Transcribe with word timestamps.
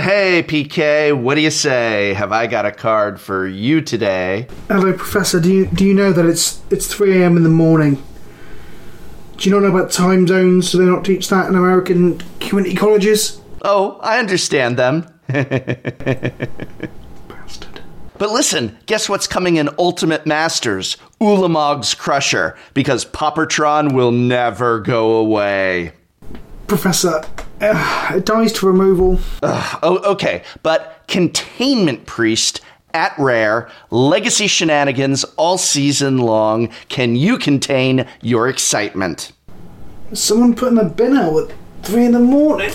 Hey, 0.00 0.42
PK, 0.46 1.18
what 1.18 1.36
do 1.36 1.40
you 1.40 1.50
say? 1.50 2.12
Have 2.12 2.30
I 2.30 2.46
got 2.46 2.66
a 2.66 2.70
card 2.70 3.18
for 3.18 3.46
you 3.46 3.80
today? 3.80 4.46
Hello, 4.68 4.92
Professor. 4.92 5.40
Do 5.40 5.50
you 5.50 5.64
do 5.66 5.86
you 5.86 5.94
know 5.94 6.12
that 6.12 6.26
it's 6.26 6.60
it's 6.70 6.86
three 6.86 7.22
a.m. 7.22 7.38
in 7.38 7.44
the 7.44 7.48
morning? 7.48 8.02
Do 9.38 9.48
you 9.48 9.54
not 9.54 9.62
know 9.62 9.74
about 9.74 9.90
time 9.90 10.26
zones? 10.26 10.70
Do 10.72 10.78
they 10.78 10.84
not 10.84 11.02
teach 11.02 11.28
that 11.30 11.48
in 11.48 11.54
American 11.54 12.20
community 12.40 12.76
colleges? 12.76 13.40
Oh, 13.62 13.98
I 14.02 14.18
understand 14.18 14.76
them. 14.78 15.06
Bastard. 15.28 16.50
But 18.18 18.30
listen, 18.30 18.76
guess 18.84 19.08
what's 19.08 19.26
coming 19.26 19.56
in 19.56 19.70
Ultimate 19.78 20.26
Masters? 20.26 20.98
Ulamog's 21.22 21.94
Crusher, 21.94 22.54
because 22.74 23.06
Paupertron 23.06 23.94
will 23.94 24.12
never 24.12 24.78
go 24.80 25.12
away. 25.16 25.92
Professor, 26.66 27.22
uh, 27.60 28.12
it 28.14 28.26
dies 28.26 28.52
to 28.54 28.66
removal. 28.66 29.18
Oh, 29.42 30.00
okay, 30.04 30.42
but 30.62 31.04
Containment 31.08 32.06
Priest 32.06 32.60
at 32.92 33.16
Rare, 33.18 33.70
Legacy 33.90 34.46
Shenanigans 34.46 35.24
all 35.36 35.58
season 35.58 36.18
long. 36.18 36.68
Can 36.88 37.14
you 37.16 37.38
contain 37.38 38.06
your 38.22 38.48
excitement? 38.48 39.32
Someone 40.12 40.54
putting 40.54 40.78
a 40.78 40.84
bin 40.84 41.16
out 41.16 41.50
at 41.50 41.56
three 41.82 42.06
in 42.06 42.12
the 42.12 42.20
morning. 42.20 42.72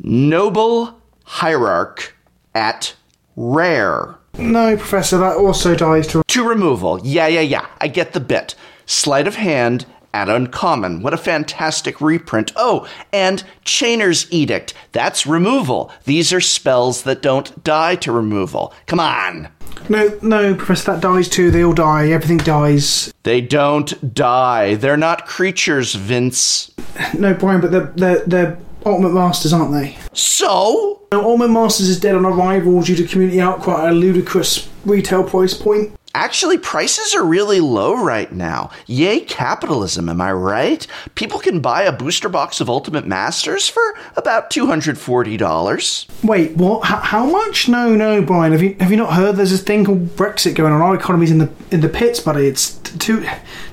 Noble 0.00 1.00
Hierarch 1.24 2.14
at 2.54 2.94
Rare. 3.36 4.16
No, 4.38 4.76
Professor, 4.76 5.18
that 5.18 5.36
also 5.36 5.74
dies 5.74 6.06
to. 6.08 6.22
To 6.26 6.48
removal. 6.48 7.00
Yeah, 7.02 7.26
yeah, 7.26 7.40
yeah. 7.40 7.66
I 7.80 7.88
get 7.88 8.12
the 8.12 8.20
bit. 8.20 8.54
Sleight 8.86 9.26
of 9.26 9.36
hand 9.36 9.86
at 10.12 10.28
uncommon. 10.28 11.02
What 11.02 11.14
a 11.14 11.18
fantastic 11.18 12.00
reprint. 12.00 12.52
Oh, 12.56 12.88
and 13.12 13.44
Chainer's 13.64 14.26
Edict. 14.32 14.74
That's 14.92 15.26
removal. 15.26 15.92
These 16.04 16.32
are 16.32 16.40
spells 16.40 17.02
that 17.02 17.22
don't 17.22 17.62
die 17.64 17.96
to 17.96 18.12
removal. 18.12 18.74
Come 18.86 19.00
on. 19.00 19.48
No, 19.88 20.18
no, 20.22 20.54
Professor, 20.54 20.92
that 20.92 21.00
dies 21.00 21.28
too. 21.28 21.50
They 21.50 21.64
all 21.64 21.72
die. 21.72 22.10
Everything 22.10 22.38
dies. 22.38 23.12
They 23.22 23.40
don't 23.40 24.14
die. 24.14 24.74
They're 24.74 24.96
not 24.96 25.26
creatures, 25.26 25.94
Vince. 25.94 26.70
No, 27.16 27.34
Brian, 27.34 27.60
but 27.60 27.70
they're 27.70 27.92
they're, 27.96 28.24
they're 28.26 28.58
Ultimate 28.84 29.12
Masters, 29.12 29.52
aren't 29.52 29.72
they? 29.72 29.96
So? 30.12 31.02
No, 31.12 31.24
Ultimate 31.24 31.50
Masters 31.50 31.88
is 31.88 32.00
dead 32.00 32.14
on 32.14 32.24
arrival 32.24 32.82
due 32.82 32.96
to 32.96 33.04
community 33.04 33.40
outcry 33.40 33.86
at 33.86 33.92
a 33.92 33.94
ludicrous 33.94 34.68
retail 34.84 35.22
price 35.24 35.54
point. 35.54 35.92
Actually, 36.14 36.58
prices 36.58 37.14
are 37.14 37.24
really 37.24 37.60
low 37.60 37.94
right 37.94 38.32
now. 38.32 38.68
Yay, 38.86 39.20
capitalism, 39.20 40.08
am 40.08 40.20
I 40.20 40.32
right? 40.32 40.84
People 41.14 41.38
can 41.38 41.60
buy 41.60 41.82
a 41.84 41.92
booster 41.92 42.28
box 42.28 42.60
of 42.60 42.68
Ultimate 42.68 43.06
Masters 43.06 43.68
for 43.68 43.82
about 44.16 44.50
$240. 44.50 46.24
Wait, 46.24 46.56
what? 46.56 46.84
H- 46.84 46.98
how 47.04 47.26
much? 47.26 47.68
No, 47.68 47.94
no, 47.94 48.22
Brian. 48.22 48.50
Have 48.52 48.62
you 48.62 48.76
have 48.80 48.90
you 48.90 48.96
not 48.96 49.12
heard? 49.14 49.36
There's 49.36 49.52
this 49.52 49.62
thing 49.62 49.84
called 49.84 50.08
Brexit 50.16 50.56
going 50.56 50.72
on. 50.72 50.82
Our 50.82 50.96
economy's 50.96 51.30
in 51.30 51.38
the 51.38 51.50
in 51.70 51.80
the 51.80 51.88
pits, 51.88 52.18
buddy. 52.18 52.48
It's 52.48 52.72
two, 52.98 53.24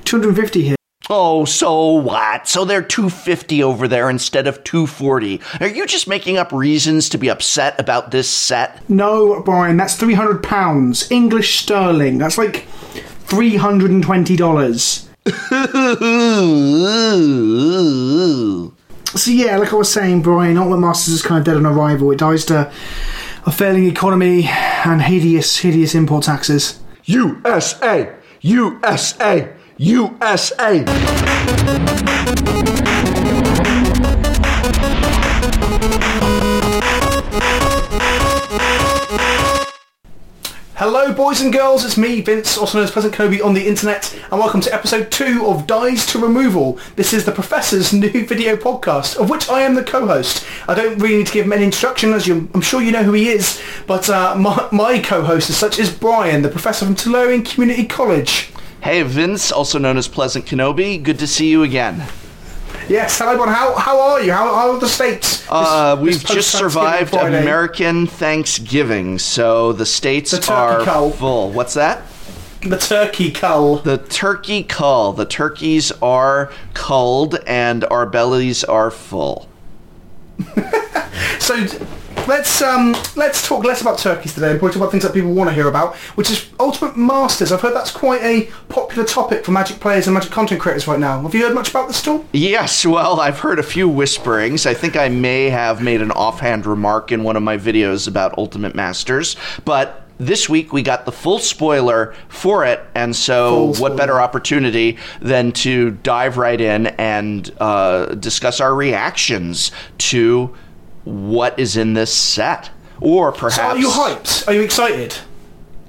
250 0.04 0.62
here. 0.62 0.77
Oh, 1.10 1.44
so 1.46 1.92
what? 1.92 2.46
So 2.48 2.64
they're 2.64 2.82
250 2.82 3.62
over 3.62 3.88
there 3.88 4.10
instead 4.10 4.46
of 4.46 4.62
240. 4.64 5.40
Are 5.60 5.68
you 5.68 5.86
just 5.86 6.06
making 6.06 6.36
up 6.36 6.52
reasons 6.52 7.08
to 7.10 7.18
be 7.18 7.30
upset 7.30 7.78
about 7.80 8.10
this 8.10 8.28
set? 8.28 8.88
No, 8.90 9.40
Brian. 9.42 9.78
That's 9.78 9.94
300 9.94 10.42
pounds 10.42 11.10
English 11.10 11.60
sterling. 11.60 12.18
That's 12.18 12.36
like 12.36 12.66
320 13.26 14.36
dollars. 14.36 15.08
So 19.14 19.30
yeah, 19.30 19.56
like 19.56 19.72
I 19.72 19.76
was 19.76 19.90
saying, 19.90 20.20
Brian, 20.20 20.58
Ultimate 20.58 20.80
Masters 20.80 21.14
is 21.14 21.22
kind 21.22 21.38
of 21.38 21.44
dead 21.46 21.56
on 21.56 21.64
arrival. 21.64 22.10
It 22.12 22.18
dies 22.18 22.44
to 22.46 22.70
a 23.46 23.50
failing 23.50 23.86
economy 23.86 24.44
and 24.46 25.00
hideous, 25.00 25.56
hideous 25.58 25.94
import 25.94 26.24
taxes. 26.24 26.78
USA! 27.04 28.14
USA! 28.42 29.48
USA! 29.80 30.82
Hello, 40.74 41.12
boys 41.12 41.40
and 41.40 41.52
girls. 41.52 41.84
It's 41.84 41.96
me, 41.96 42.20
Vince, 42.22 42.58
also 42.58 42.78
known 42.78 42.86
as 42.86 42.90
Pleasant 42.90 43.14
Kenobi 43.14 43.40
on 43.44 43.54
the 43.54 43.68
internet, 43.68 44.12
and 44.32 44.40
welcome 44.40 44.60
to 44.62 44.74
episode 44.74 45.12
two 45.12 45.46
of 45.46 45.68
Dies 45.68 46.04
to 46.06 46.18
Removal. 46.18 46.80
This 46.96 47.12
is 47.12 47.24
the 47.24 47.30
Professor's 47.30 47.92
new 47.92 48.26
video 48.26 48.56
podcast, 48.56 49.16
of 49.16 49.30
which 49.30 49.48
I 49.48 49.60
am 49.60 49.76
the 49.76 49.84
co-host. 49.84 50.44
I 50.66 50.74
don't 50.74 50.98
really 50.98 51.18
need 51.18 51.28
to 51.28 51.32
give 51.32 51.46
him 51.46 51.52
any 51.52 51.62
introduction, 51.62 52.12
as 52.14 52.26
you, 52.26 52.50
I'm 52.52 52.62
sure 52.62 52.82
you 52.82 52.90
know 52.90 53.04
who 53.04 53.12
he 53.12 53.28
is, 53.28 53.62
but 53.86 54.10
uh, 54.10 54.34
my, 54.34 54.68
my 54.72 54.98
co-host 54.98 55.50
as 55.50 55.56
such 55.56 55.78
is 55.78 55.88
Brian, 55.88 56.42
the 56.42 56.48
Professor 56.48 56.84
from 56.84 56.96
Tolarian 56.96 57.48
Community 57.48 57.86
College. 57.86 58.50
Hey, 58.82 59.02
Vince, 59.02 59.50
also 59.52 59.78
known 59.78 59.96
as 59.96 60.08
Pleasant 60.08 60.46
Kenobi. 60.46 61.02
Good 61.02 61.18
to 61.18 61.26
see 61.26 61.48
you 61.50 61.62
again. 61.62 62.04
Yes, 62.88 63.18
hello, 63.18 63.32
everyone. 63.32 63.52
How, 63.52 63.74
how 63.74 64.00
are 64.00 64.20
you? 64.22 64.32
How, 64.32 64.54
how 64.54 64.70
are 64.72 64.78
the 64.78 64.88
states? 64.88 65.44
Uh, 65.50 65.94
This- 65.96 66.02
we've 66.04 66.22
this 66.22 66.34
just 66.34 66.50
survived? 66.52 67.12
American 67.14 68.06
Thanksgiving, 68.06 69.18
so 69.18 69.72
the 69.72 69.84
states 69.84 70.30
The 70.30 70.52
are 70.52 70.82
cull. 70.84 71.10
full. 71.10 71.50
What's 71.50 71.74
that? 71.74 72.02
The 72.62 72.78
turkey 72.78 73.30
cull. 73.30 73.76
The 73.76 73.98
turkey 73.98 74.62
cull. 74.62 75.12
The 75.12 75.26
turkeys 75.26 75.92
are 76.02 76.50
culled 76.74 77.36
and 77.46 77.84
our 77.84 78.06
bellies 78.06 78.64
are 78.64 78.90
full. 78.90 79.48
So 81.40 81.66
let's 82.28 82.60
um 82.60 82.94
let's 83.16 83.46
talk 83.48 83.64
less 83.64 83.80
about 83.80 83.98
turkeys 83.98 84.34
today 84.34 84.50
and 84.50 84.58
probably 84.58 84.74
talk 84.74 84.82
about 84.82 84.90
things 84.90 85.02
that 85.02 85.14
people 85.14 85.32
want 85.32 85.48
to 85.48 85.54
hear 85.54 85.66
about, 85.66 85.96
which 86.14 86.30
is 86.30 86.48
Ultimate 86.60 86.96
Masters. 86.96 87.50
I've 87.50 87.62
heard 87.62 87.74
that's 87.74 87.90
quite 87.90 88.22
a 88.22 88.50
popular 88.68 89.04
topic 89.04 89.44
for 89.44 89.50
Magic 89.50 89.80
players 89.80 90.06
and 90.06 90.14
Magic 90.14 90.30
content 90.30 90.60
creators 90.60 90.86
right 90.86 91.00
now. 91.00 91.22
Have 91.22 91.34
you 91.34 91.42
heard 91.42 91.54
much 91.54 91.70
about 91.70 91.88
this 91.88 92.06
at 92.06 92.08
all? 92.08 92.26
Yes, 92.32 92.84
well, 92.84 93.18
I've 93.18 93.38
heard 93.38 93.58
a 93.58 93.62
few 93.62 93.88
whisperings. 93.88 94.66
I 94.66 94.74
think 94.74 94.94
I 94.96 95.08
may 95.08 95.48
have 95.48 95.82
made 95.82 96.02
an 96.02 96.10
offhand 96.10 96.66
remark 96.66 97.10
in 97.10 97.24
one 97.24 97.36
of 97.36 97.42
my 97.42 97.56
videos 97.56 98.06
about 98.06 98.36
Ultimate 98.36 98.74
Masters, 98.74 99.34
but 99.64 100.04
this 100.18 100.48
week 100.48 100.72
we 100.72 100.82
got 100.82 101.06
the 101.06 101.12
full 101.12 101.38
spoiler 101.38 102.14
for 102.28 102.64
it, 102.66 102.80
and 102.94 103.14
so 103.16 103.72
what 103.78 103.96
better 103.96 104.20
opportunity 104.20 104.98
than 105.20 105.52
to 105.52 105.92
dive 105.92 106.36
right 106.36 106.60
in 106.60 106.88
and 106.88 107.54
uh, 107.58 108.06
discuss 108.16 108.60
our 108.60 108.74
reactions 108.74 109.70
to 109.96 110.54
what 111.08 111.58
is 111.58 111.76
in 111.76 111.94
this 111.94 112.12
set? 112.14 112.70
Or 113.00 113.32
perhaps. 113.32 113.56
So 113.56 113.62
are 113.62 113.78
you 113.78 113.88
hyped? 113.88 114.46
Are 114.48 114.52
you 114.52 114.62
excited? 114.62 115.16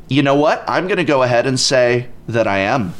You 0.07 0.23
know 0.23 0.35
what? 0.35 0.63
I'm 0.67 0.87
going 0.87 0.97
to 0.97 1.03
go 1.03 1.23
ahead 1.23 1.45
and 1.45 1.59
say 1.59 2.07
that 2.27 2.47
I 2.47 2.59
am 2.59 2.93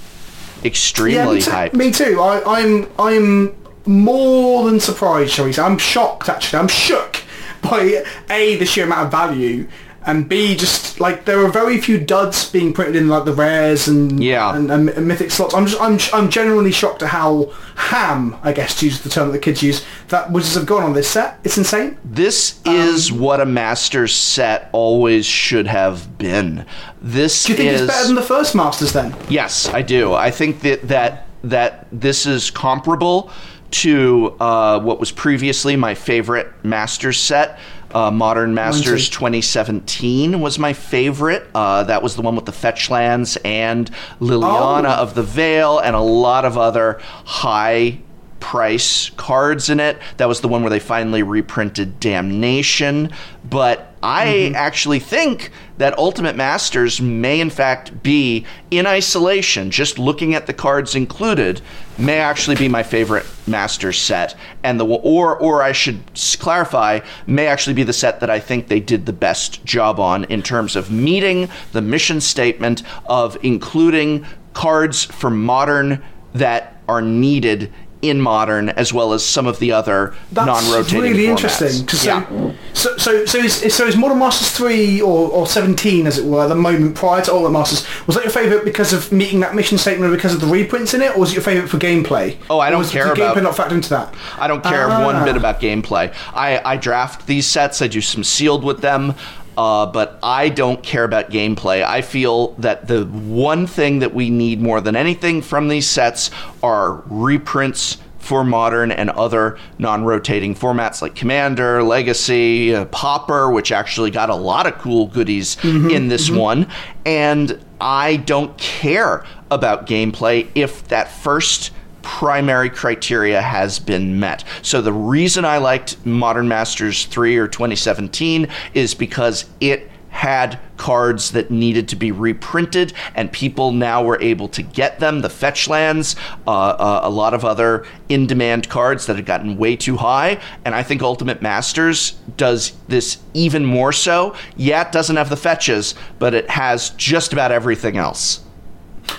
extremely 0.64 1.36
me 1.36 1.42
too. 1.42 1.52
hyped. 1.52 1.74
Me 1.74 1.92
too. 1.92 2.20
I, 2.20 2.60
I'm 2.60 2.88
I'm 3.00 3.56
more 3.86 4.66
than 4.70 4.80
surprised, 4.80 5.32
shall 5.32 5.46
we 5.46 5.54
say? 5.54 5.62
I'm 5.62 5.78
shocked 5.78 6.30
actually. 6.30 6.60
I'm 6.60 6.68
shook 6.68 7.24
by 7.62 8.04
a 8.30 8.58
the 8.58 8.66
sheer 8.66 8.86
amount 8.86 9.06
of 9.06 9.12
value. 9.12 9.68
And 10.10 10.28
B, 10.28 10.56
just 10.56 11.00
like 11.00 11.26
there 11.26 11.44
are 11.46 11.50
very 11.52 11.80
few 11.80 12.00
duds 12.00 12.50
being 12.50 12.74
printed 12.74 12.96
in 12.96 13.08
like 13.10 13.26
the 13.26 13.34
rares 13.34 13.88
and 13.88 14.22
Yeah. 14.24 14.56
and, 14.56 14.72
and, 14.72 14.90
and 14.90 15.08
mythic 15.08 15.30
slots. 15.32 15.54
I'm 15.54 15.68
just 15.68 15.80
I'm 15.82 16.00
I'm 16.14 16.30
genuinely 16.30 16.72
shocked 16.72 17.04
at 17.04 17.10
how 17.10 17.52
ham, 17.76 18.36
I 18.42 18.52
guess, 18.54 18.80
to 18.80 18.86
use 18.86 19.02
the 19.02 19.10
term 19.10 19.28
that 19.28 19.34
the 19.34 19.40
kids 19.40 19.62
use, 19.62 19.86
that 20.08 20.32
wizards 20.32 20.56
have 20.56 20.66
gone 20.66 20.84
on 20.84 20.94
this 20.94 21.08
set. 21.08 21.40
It's 21.44 21.58
insane. 21.58 21.98
This 22.04 22.56
Um, 22.66 22.76
is 22.76 23.12
what 23.12 23.40
a 23.40 23.46
Masters 23.46 24.16
set 24.16 24.70
always 24.72 25.26
should 25.26 25.68
have 25.68 26.18
been. 26.18 26.66
This 27.02 27.44
Do 27.44 27.52
you 27.54 27.58
think 27.58 27.72
is 27.72 27.82
it's 27.82 27.92
better 27.94 28.08
than 28.08 28.16
the 28.16 28.22
first 28.24 28.56
Masters 28.56 28.92
then? 28.94 29.16
yes, 29.30 29.70
I 29.72 29.82
do. 29.84 30.14
I 30.14 30.32
think 30.32 30.62
that 30.62 30.88
that 30.88 31.28
that 31.44 31.88
this 31.92 32.26
is 32.26 32.50
comparable 32.52 33.32
to 33.72 34.36
uh, 34.40 34.80
what 34.80 35.00
was 35.00 35.12
previously 35.12 35.76
my 35.76 35.94
favorite 35.94 36.52
Masters 36.64 37.20
set. 37.20 37.60
Uh, 37.94 38.12
Modern 38.12 38.54
Masters 38.54 39.10
too. 39.10 39.16
2017 39.16 40.40
was 40.40 40.60
my 40.60 40.74
favorite. 40.74 41.48
Uh, 41.56 41.84
that 41.84 42.04
was 42.04 42.16
the 42.16 42.22
one 42.22 42.36
with 42.36 42.46
the 42.46 42.52
Fetchlands 42.52 43.38
and 43.44 43.90
Liliana 44.22 44.96
Oh. 44.98 45.02
of 45.02 45.16
the 45.16 45.24
Veil 45.24 45.80
and 45.80 45.96
a 45.96 46.00
lot 46.02 46.46
of 46.46 46.58
other 46.58 47.00
high 47.26 48.00
price 48.40 49.10
cards 49.18 49.70
in 49.70 49.80
it. 49.80 49.98
That 50.18 50.28
was 50.28 50.42
the 50.42 50.48
one 50.48 50.62
where 50.62 50.70
they 50.70 50.80
finally 50.80 51.24
reprinted 51.24 52.00
Damnation. 52.00 53.12
But 53.50 53.89
I 54.02 54.26
mm-hmm. 54.28 54.56
actually 54.56 55.00
think 55.00 55.52
that 55.78 55.98
Ultimate 55.98 56.36
Masters 56.36 57.02
may, 57.02 57.40
in 57.40 57.50
fact, 57.50 58.02
be 58.02 58.46
in 58.72 58.86
isolation, 58.86 59.72
just 59.72 60.00
looking 60.00 60.36
at 60.36 60.48
the 60.48 60.54
cards 60.54 60.96
included, 60.96 61.62
may 61.98 62.20
actually 62.20 62.56
be 62.56 62.68
my 62.68 62.84
favorite 62.84 63.26
Master 63.46 63.92
set. 63.92 64.36
And 64.64 64.80
the 64.80 64.86
or 64.86 65.38
or 65.38 65.62
I 65.62 65.72
should 65.72 66.00
clarify, 66.40 67.00
may 67.28 67.48
actually 67.48 67.74
be 67.74 67.84
the 67.84 67.94
set 67.94 68.20
that 68.22 68.30
I 68.30 68.40
think 68.40 68.68
they 68.68 68.80
did 68.80 69.06
the 69.06 69.14
best 69.14 69.66
job 69.66 70.00
on 70.00 70.24
in 70.26 70.44
terms 70.44 70.76
of 70.76 70.92
meeting 70.92 71.50
the 71.74 71.82
mission 71.82 72.22
statement 72.22 72.84
of 73.06 73.38
including 73.44 74.26
cards 74.54 75.04
for 75.04 75.30
modern 75.30 76.02
that 76.34 76.82
are 76.88 77.02
needed 77.02 77.72
in 78.02 78.22
modern 78.22 78.70
as 78.70 78.94
well 78.94 79.12
as 79.12 79.26
some 79.26 79.46
of 79.46 79.60
the 79.60 79.74
other 79.74 80.14
That's 80.32 80.48
non-rotating 80.48 81.02
really 81.02 81.24
formats. 81.26 81.30
interesting. 81.30 81.86
'cause 81.86 82.06
yeah. 82.06 82.26
So, 82.74 82.96
so, 82.98 83.26
so, 83.26 83.38
is, 83.40 83.74
so 83.76 83.86
is 83.88 83.98
Modern 83.98 84.20
Masters 84.20 84.52
3 84.52 85.02
or, 85.02 85.30
or 85.30 85.46
17, 85.46 86.08
as 86.08 86.18
it 86.18 86.24
were, 86.24 86.48
the 86.48 86.56
moment 86.56 86.96
prior 86.96 87.22
to 87.24 87.32
Ultimate 87.34 87.50
Masters, 87.52 87.86
was 88.08 88.16
that 88.16 88.24
your 88.24 88.32
favourite 88.32 88.64
because 88.64 88.94
of 88.94 89.12
meeting 89.12 89.42
that 89.42 89.54
mission 89.54 89.78
statement 89.78 90.14
or 90.14 90.16
because 90.16 90.34
of 90.34 90.40
the 90.40 90.48
reprints 90.48 90.94
in 90.94 91.02
it, 91.02 91.14
or 91.16 91.20
was 91.20 91.32
it 91.32 91.34
your 91.36 91.44
favourite 91.44 91.70
for 91.70 91.78
gameplay? 91.78 92.38
Oh, 92.50 92.60
I 92.60 92.70
don't 92.70 92.80
was 92.80 92.92
care 92.92 93.04
the 93.06 93.12
about- 93.12 93.36
gameplay 93.36 93.44
not 93.44 93.56
factored 93.56 93.72
into 93.74 93.90
that? 93.90 94.14
I 94.38 94.48
don't 94.48 94.64
care 94.64 94.90
Ah. 94.90 95.04
one 95.06 95.26
bit 95.26 95.36
about 95.36 95.60
gameplay. 95.60 96.14
I, 96.34 96.62
I 96.64 96.78
draft 96.78 97.28
these 97.28 97.48
sets. 97.48 97.82
I 97.82 97.88
do 97.88 98.00
some 98.00 98.24
sealed 98.24 98.64
with 98.64 98.80
them. 98.80 99.14
Uh, 99.60 99.86
but 99.86 100.18
I 100.24 100.48
don't 100.48 100.82
care 100.82 101.04
about 101.04 101.32
gameplay. 101.32 101.84
I 101.84 102.02
feel 102.02 102.54
that 102.60 102.88
the 102.88 103.04
one 103.04 103.68
thing 103.68 104.00
that 104.00 104.14
we 104.14 104.30
need 104.30 104.62
more 104.62 104.80
than 104.80 104.96
anything 104.96 105.42
from 105.42 105.68
these 105.68 105.86
sets 105.86 106.32
are 106.64 107.04
reprints 107.08 107.98
for 108.20 108.46
modern 108.46 108.90
and 108.90 109.10
other 109.10 109.60
non-rotating 109.78 110.56
formats 110.56 111.02
like 111.02 111.14
Commander, 111.14 111.84
Legacy, 111.84 112.74
uh, 112.74 112.86
Pauper, 112.86 113.52
which 113.52 113.74
actually 113.74 114.12
got 114.12 114.30
a 114.30 114.36
lot 114.36 114.66
of 114.66 114.78
cool 114.78 115.08
goodies 115.08 115.58
in 115.92 116.08
this 116.08 116.30
one. 116.30 116.66
And 117.06 117.62
I 117.82 118.16
don't 118.16 118.58
care 118.58 119.26
about 119.52 119.88
gameplay 119.88 120.48
if 120.56 120.88
that 120.88 121.12
first 121.12 121.72
primary 122.10 122.72
criteria 122.72 123.40
has 123.40 123.78
been 123.78 124.20
met. 124.20 124.44
So 124.64 124.82
the 124.82 124.92
reason 124.92 125.46
I 125.46 125.60
liked 125.60 126.04
Modern 126.08 126.48
Masters 126.48 127.06
3 127.06 127.38
or 127.38 127.48
2017 127.48 128.48
is 128.74 128.96
because 128.96 129.46
it 129.62 129.92
had 130.10 130.60
cards 130.76 131.32
that 131.32 131.52
needed 131.52 131.88
to 131.90 131.96
be 131.96 132.12
reprinted 132.12 132.94
and 133.14 133.32
people 133.32 133.72
now 133.72 134.04
were 134.04 134.20
able 134.22 134.48
to 134.50 134.64
get 134.64 135.00
them. 135.00 135.22
The 135.22 135.30
fetch 135.30 135.68
lands 135.68 136.16
uh, 136.48 136.52
uh, 136.52 137.02
a 137.04 137.10
lot 137.12 137.36
of 137.36 137.46
other 137.46 137.86
in-demand 138.10 138.70
cards 138.70 139.06
that 139.06 139.16
had 139.16 139.28
gotten 139.28 139.56
way 139.56 139.76
too 139.76 139.96
high 139.98 140.42
and 140.66 140.74
i 140.74 140.82
think 140.82 141.04
ultimate 141.04 141.44
masters 141.44 142.14
does 142.38 142.74
this 142.88 143.20
even 143.36 143.64
more 143.64 143.94
so. 143.94 144.36
Yeah 144.58 144.88
it 144.88 144.92
doesn't 144.92 145.16
have 145.16 145.30
the 145.30 145.38
fetches 145.38 145.94
but 146.18 146.34
it 146.34 146.50
has 146.50 146.90
just 146.92 147.34
about 147.34 147.52
everything 147.52 147.98
else 147.98 148.42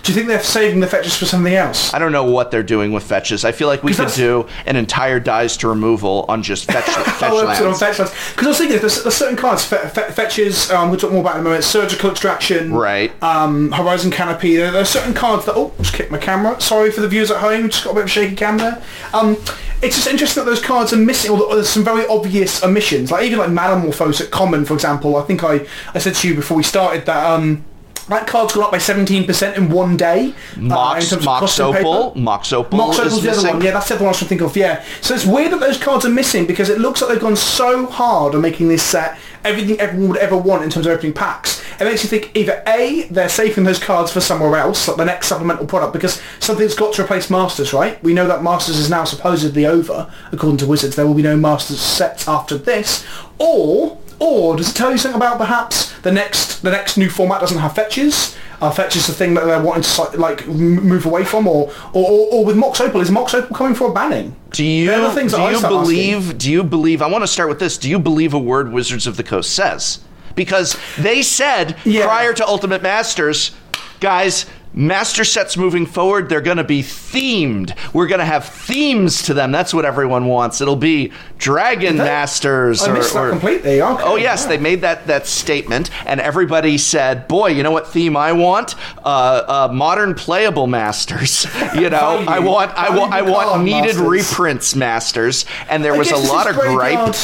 Do 0.02 0.12
you 0.12 0.16
think 0.16 0.28
they're 0.28 0.42
saving 0.42 0.81
the 0.81 0.87
fetches 0.87 1.16
for 1.16 1.25
something 1.26 1.54
else? 1.54 1.92
I 1.92 1.98
don't 1.98 2.12
know 2.12 2.25
what 2.25 2.50
they're 2.50 2.62
doing 2.62 2.92
with 2.92 3.02
fetches. 3.04 3.44
I 3.44 3.52
feel 3.52 3.69
like 3.69 3.82
we 3.82 3.92
could 3.94 4.08
do 4.10 4.46
an 4.66 4.76
entire 4.76 5.20
dies 5.20 5.56
to 5.58 5.69
removal 5.69 6.25
on 6.28 6.42
just 6.42 6.64
fetch, 6.70 6.84
fetch 7.19 7.31
Oh, 7.32 7.46
episode 7.46 7.62
on 7.64 7.64
lands. 7.66 7.78
fetch 7.81 7.98
lands. 7.98 8.12
Because 8.31 8.46
I 8.46 8.48
was 8.50 8.58
thinking, 8.58 8.78
there's, 8.78 9.02
there's 9.02 9.14
certain 9.14 9.37
cards, 9.37 9.64
fe- 9.64 9.88
fe- 9.88 10.10
fetches, 10.10 10.70
um, 10.70 10.90
we'll 10.90 10.98
talk 10.98 11.12
more 11.12 11.20
about 11.20 11.34
in 11.34 11.40
a 11.42 11.44
moment, 11.44 11.64
surgical 11.64 12.10
extraction, 12.10 12.72
Right. 12.72 13.12
um, 13.22 13.72
horizon 13.72 14.10
canopy. 14.10 14.56
There, 14.56 14.70
there 14.72 14.82
are 14.82 14.87
certain 14.87 15.14
cards 15.14 15.44
that, 15.46 15.54
oh, 15.56 15.72
just 15.78 15.94
kicked 15.94 16.10
my 16.10 16.19
camera. 16.19 16.60
Sorry 16.60 16.90
for 16.90 17.00
the 17.02 17.08
viewers 17.08 17.31
at 17.31 17.38
home, 17.38 17.69
just 17.69 17.84
got 17.84 17.90
a 17.90 17.94
bit 17.94 18.00
of 18.00 18.06
a 18.06 18.10
shaky 18.10 18.37
camera. 18.37 18.82
Um, 19.12 19.37
it's 19.82 19.96
just 19.96 20.06
interesting 20.08 20.44
that 20.44 20.50
those 20.50 20.62
cards 20.62 20.92
are 20.92 20.96
missing, 20.96 21.31
or 21.31 21.54
there's 21.54 21.69
some 21.69 21.84
very 21.84 22.06
obvious 22.06 22.62
omissions. 22.62 23.10
Like 23.10 23.25
even 23.25 23.38
like 23.38 23.48
Manamorphose 23.50 24.20
at 24.20 24.31
Common, 24.31 24.64
for 24.64 24.75
example. 24.75 25.16
I 25.16 25.22
think 25.22 25.42
I, 25.44 25.66
I 25.94 25.98
said 25.98 26.14
to 26.16 26.28
you 26.28 26.34
before 26.34 26.56
we 26.56 26.62
started 26.62 27.06
that 27.06 27.25
um, 27.26 27.64
that 28.11 28.27
card's 28.27 28.53
gone 28.53 28.65
up 28.65 28.71
by 28.71 28.79
17% 28.79 29.57
in 29.57 29.71
one 29.71 29.97
day. 29.97 30.35
uh, 30.57 30.61
Mox, 30.61 31.11
terms 31.11 31.25
Mox 31.25 31.41
cost 31.41 31.61
and 31.61 31.75
paper. 31.75 31.87
Opal, 31.87 32.21
Mox 32.21 32.53
Opal 32.53 32.79
Mox 32.79 32.99
is 32.99 33.07
Opal's 33.07 33.23
the 33.23 33.31
other 33.31 33.49
one. 33.49 33.62
Yeah, 33.62 33.71
that's 33.71 33.89
the 33.89 33.95
other 33.95 34.05
one 34.05 34.15
I 34.15 34.19
to 34.19 34.25
think 34.25 34.41
of. 34.41 34.57
Yeah. 34.57 34.85
So 35.01 35.15
it's 35.15 35.25
weird 35.25 35.53
that 35.53 35.61
those 35.61 35.79
cards 35.79 36.05
are 36.05 36.11
missing 36.11 36.47
because 36.47 36.69
it 36.69 36.79
looks 36.79 37.01
like 37.01 37.11
they've 37.11 37.21
gone 37.21 37.37
so 37.37 37.87
hard 37.87 38.35
on 38.35 38.43
making 38.43 38.69
this 38.69 38.83
set 38.83 39.19
everything 39.45 39.81
everyone 39.81 40.11
would 40.11 40.19
ever 40.19 40.37
want 40.37 40.62
in 40.62 40.71
terms 40.71 40.87
of 40.87 40.93
opening 40.93 41.12
packs. 41.12 41.62
It 41.81 41.85
makes 41.85 42.03
you 42.03 42.11
think 42.11 42.37
either 42.37 42.62
A, 42.67 43.05
they're 43.11 43.29
saving 43.29 43.65
those 43.65 43.79
cards 43.79 44.12
for 44.12 44.21
somewhere 44.21 44.57
else, 44.57 44.87
like 44.87 44.99
the 44.99 45.05
next 45.05 45.29
supplemental 45.29 45.67
product, 45.67 45.93
because 45.93 46.21
something's 46.39 46.75
got 46.75 46.95
to 46.95 47.03
replace 47.03 47.31
Masters, 47.31 47.73
right? 47.73 48.03
We 48.03 48.12
know 48.12 48.27
that 48.27 48.43
Masters 48.43 48.79
is 48.79 48.91
now 48.91 49.05
supposedly 49.05 49.65
over, 49.65 50.12
according 50.31 50.59
to 50.59 50.67
Wizards. 50.67 50.97
There 50.97 51.07
will 51.07 51.15
be 51.15 51.23
no 51.23 51.37
Masters 51.37 51.81
sets 51.81 52.29
after 52.29 52.59
this. 52.59 53.07
Or, 53.39 53.99
or 54.19 54.57
does 54.57 54.71
it 54.71 54.77
tell 54.77 54.93
you 54.93 54.99
something 54.99 55.17
about 55.17 55.39
perhaps 55.39 55.89
the 56.02 56.12
next 56.12 56.62
the 56.62 56.70
next 56.70 56.97
new 56.97 57.08
format 57.11 57.41
doesn't 57.41 57.58
have 57.58 57.75
fetches? 57.75 58.37
Uh, 58.61 58.67
Are 58.67 58.73
fetches 58.73 59.06
the 59.06 59.14
thing 59.14 59.32
that 59.35 59.47
they're 59.47 59.62
wanting 59.62 59.82
to 59.85 60.20
like 60.20 60.47
move 60.47 61.06
away 61.06 61.25
from, 61.25 61.49
or 61.49 61.73
or, 61.94 62.11
or, 62.11 62.29
or 62.32 62.44
with 62.44 62.56
Mox 62.56 62.81
Opal, 62.81 63.00
is 63.00 63.11
Mox 63.11 63.32
Opal 63.32 63.56
coming 63.56 63.75
for 63.75 63.91
a 63.91 63.93
banning? 63.94 64.37
Do 64.50 64.64
you, 64.64 64.91
the 64.91 65.11
things 65.12 65.32
do 65.32 65.41
you 65.41 65.56
start 65.56 65.73
asking. 65.73 65.79
believe, 65.81 66.37
do 66.38 66.50
you 66.50 66.62
believe, 66.62 67.00
I 67.00 67.06
want 67.06 67.23
to 67.23 67.29
start 67.29 67.49
with 67.49 67.58
this, 67.58 67.79
do 67.79 67.88
you 67.88 67.99
believe 67.99 68.35
a 68.35 68.38
word 68.38 68.70
Wizards 68.73 69.06
of 69.06 69.17
the 69.17 69.23
Coast 69.23 69.55
says? 69.55 70.00
Because 70.35 70.76
they 70.99 71.23
said 71.23 71.76
Yeah. 71.85 72.05
prior 72.05 72.35
to 72.35 72.47
Ultimate 72.47 72.82
Masters, 72.82 73.52
guys, 74.00 74.44
master 74.72 75.25
sets 75.25 75.56
moving 75.56 75.87
forward, 75.87 76.28
they're 76.28 76.40
going 76.40 76.56
to 76.56 76.64
be 76.64 76.82
themed. 76.82 77.76
We're 77.93 78.06
going 78.06 78.19
to 78.20 78.25
have 78.25 78.44
themes 78.44 79.22
to 79.22 79.34
them. 79.34 79.50
That's 79.52 79.75
what 79.75 79.84
everyone 79.84 80.26
wants. 80.26 80.61
It'll 80.61 80.76
be 80.76 81.12
Dragon 81.38 81.96
Masters. 81.96 82.82
I 82.82 82.90
or, 82.90 82.94
missed 82.94 83.14
that 83.14 83.25
or- 83.25 83.31
completely. 83.31 83.82
Okay, 83.82 84.02
Oh 84.05 84.17
yes, 84.17 84.43
yeah. 84.43 84.49
they 84.49 84.58
made 84.58 84.82
that 84.82 85.06
that 85.06 85.26
statement, 85.26 85.90
and 86.06 86.20
everybody 86.20 86.78
said, 86.78 87.26
"Boy, 87.28 87.49
you 87.49 87.62
know 87.62 87.70
what 87.70 87.88
theme 87.88 88.17
I 88.17 88.32
want? 88.32 88.75
Uh, 89.05 89.69
uh, 89.69 89.72
modern 89.72 90.14
playable 90.14 90.67
masters. 90.67 91.46
You 91.81 91.88
know, 91.88 92.25
I 92.28 92.40
want, 92.40 92.73
I 92.73 92.94
want, 92.96 93.12
I 93.12 93.23
want 93.23 93.62
needed 93.64 93.96
masters. 93.96 94.00
reprints 94.00 94.75
masters." 94.75 95.44
And 95.69 95.84
there 95.84 95.94
I 95.94 95.99
was 95.99 96.11
a 96.11 96.16
lot 96.16 96.49
of 96.49 96.56
gripe. 96.56 96.76
graveyard- 96.76 97.16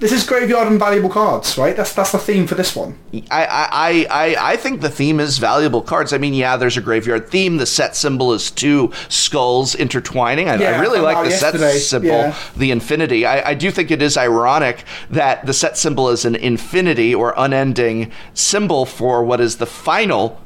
This 0.00 0.12
is 0.12 0.24
graveyard 0.24 0.66
and 0.66 0.78
valuable 0.78 1.10
cards, 1.10 1.58
right? 1.58 1.76
That's 1.76 1.92
that's 1.92 2.12
the 2.12 2.18
theme 2.18 2.46
for 2.46 2.54
this 2.54 2.74
one. 2.74 2.98
I, 3.30 3.44
I, 3.44 4.06
I, 4.10 4.52
I 4.52 4.56
think 4.56 4.80
the 4.80 4.88
theme 4.88 5.20
is 5.20 5.36
valuable 5.36 5.82
cards. 5.82 6.14
I 6.14 6.18
mean, 6.18 6.32
yeah, 6.32 6.56
there's 6.56 6.78
a 6.78 6.80
graveyard 6.80 7.28
theme. 7.28 7.58
The 7.58 7.66
set 7.66 7.94
symbol 7.94 8.32
is 8.32 8.50
two 8.50 8.92
skulls 9.10 9.74
intertwining. 9.74 10.48
I, 10.48 10.56
Yeah, 10.56 10.78
I 10.78 10.80
really 10.80 11.00
like 11.00 11.28
the 11.28 11.34
out 11.34 11.38
set 11.38 11.80
symbol, 11.80 12.08
Yeah. 12.08 12.34
the 12.56 12.70
infinity. 12.70 13.26
I, 13.26 13.50
I 13.50 13.54
do 13.54 13.70
think 13.70 13.90
it 13.90 14.00
is 14.00 14.16
ironic 14.16 14.84
that 15.10 15.44
the 15.44 15.52
set 15.52 15.76
symbol 15.76 16.08
is 16.08 16.24
an 16.24 16.34
infinity 16.34 17.14
or 17.14 17.34
unending 17.36 18.10
symbol 18.32 18.86
for 18.86 19.22
what 19.22 19.38
is 19.38 19.58
the 19.58 19.66
final 19.66 20.40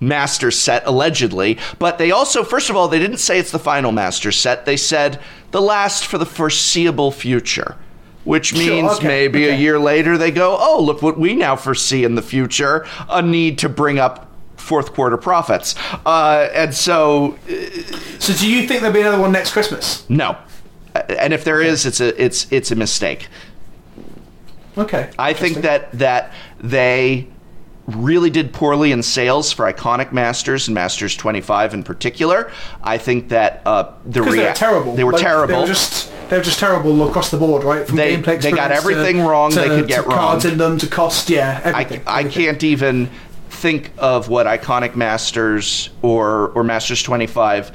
master 0.00 0.48
set 0.52 0.86
allegedly 0.86 1.58
but 1.80 1.98
they 1.98 2.12
also 2.12 2.44
first 2.44 2.70
of 2.70 2.76
all 2.76 2.86
they 2.86 3.00
didn't 3.00 3.16
say 3.16 3.36
it's 3.36 3.50
the 3.50 3.58
final 3.58 3.90
master 3.90 4.30
set 4.30 4.64
they 4.64 4.76
said 4.76 5.18
the 5.50 5.60
last 5.60 6.06
for 6.06 6.18
the 6.18 6.24
foreseeable 6.26 7.10
future 7.10 7.74
which 8.28 8.48
Sure, 8.48 8.58
means 8.58 8.92
okay, 8.98 9.06
maybe 9.08 9.48
a 9.48 9.56
year 9.56 9.78
later 9.78 10.18
they 10.18 10.30
go, 10.30 10.56
oh, 10.60 10.82
look 10.82 11.00
what 11.00 11.18
we 11.18 11.34
now 11.34 11.56
foresee 11.56 12.04
in 12.04 12.14
the 12.14 12.20
future 12.22 12.86
a 13.08 13.22
need 13.22 13.56
to 13.58 13.68
bring 13.70 13.98
up 13.98 14.28
fourth 14.58 14.92
quarter 14.92 15.16
profits. 15.16 15.74
Uh, 16.04 16.46
and 16.52 16.74
so, 16.74 17.38
So 18.18 18.34
do 18.34 18.46
you 18.50 18.68
think 18.68 18.82
there'll 18.82 18.92
be 18.92 19.00
another 19.00 19.18
one 19.20 19.32
next 19.32 19.52
Christmas? 19.52 20.04
no. 20.10 20.36
And 20.94 21.32
if 21.32 21.44
there 21.44 21.60
is, 21.62 21.86
it's 21.86 22.00
a 22.00 22.22
it's 22.22 22.46
it's 22.52 22.70
a 22.70 22.74
mistake. 22.76 23.28
Okay. 24.76 25.10
I 25.18 25.32
think 25.32 25.58
that 25.58 25.92
that 25.92 26.32
they 26.60 27.28
really 27.86 28.30
did 28.30 28.52
poorly 28.52 28.92
in 28.92 29.02
sales 29.02 29.52
for 29.52 29.70
iconic 29.72 30.12
masters 30.12 30.68
and 30.68 30.74
masters 30.74 31.16
25 31.16 31.72
in 31.74 31.82
particular. 31.82 32.50
I 32.82 32.98
think 32.98 33.28
that 33.30 33.62
uh, 33.64 33.92
the 34.04 34.20
because 34.20 34.34
they 34.34 34.40
rea- 34.42 34.48
were 34.48 34.54
terrible. 34.54 34.94
They 34.96 35.04
were 35.04 35.12
Like, 35.12 35.22
terrible. 35.22 35.54
They 35.54 35.60
were 35.60 35.66
just 35.68 36.12
they 36.28 36.36
were 36.36 36.42
just 36.42 36.58
terrible 36.60 37.08
across 37.08 37.30
the 37.30 37.36
board, 37.38 37.64
right? 37.64 37.86
From 37.86 37.96
They- 37.96 38.16
gameplay 38.16 38.40
they 38.40 38.52
got 38.52 38.70
everything 38.72 39.16
to- 39.18 39.22
wrong 39.28 39.50
to- 39.52 39.60
they 39.60 39.68
could 39.68 39.88
get 39.88 40.04
to 40.04 40.10
cards 40.10 40.44
in 40.44 40.58
them 40.58 40.78
to 40.78 40.86
cost. 40.86 41.30
Yeah, 41.30 41.60
I, 41.64 41.68
everything. 41.68 42.02
I 42.06 42.20
everything. 42.20 42.44
can't 42.44 42.64
even 42.64 43.10
think 43.50 43.90
of 43.98 44.28
what 44.28 44.46
iconic 44.46 44.94
masters 44.94 45.90
or 46.02 46.52
or 46.54 46.62
masters 46.64 47.02
25 47.02 47.72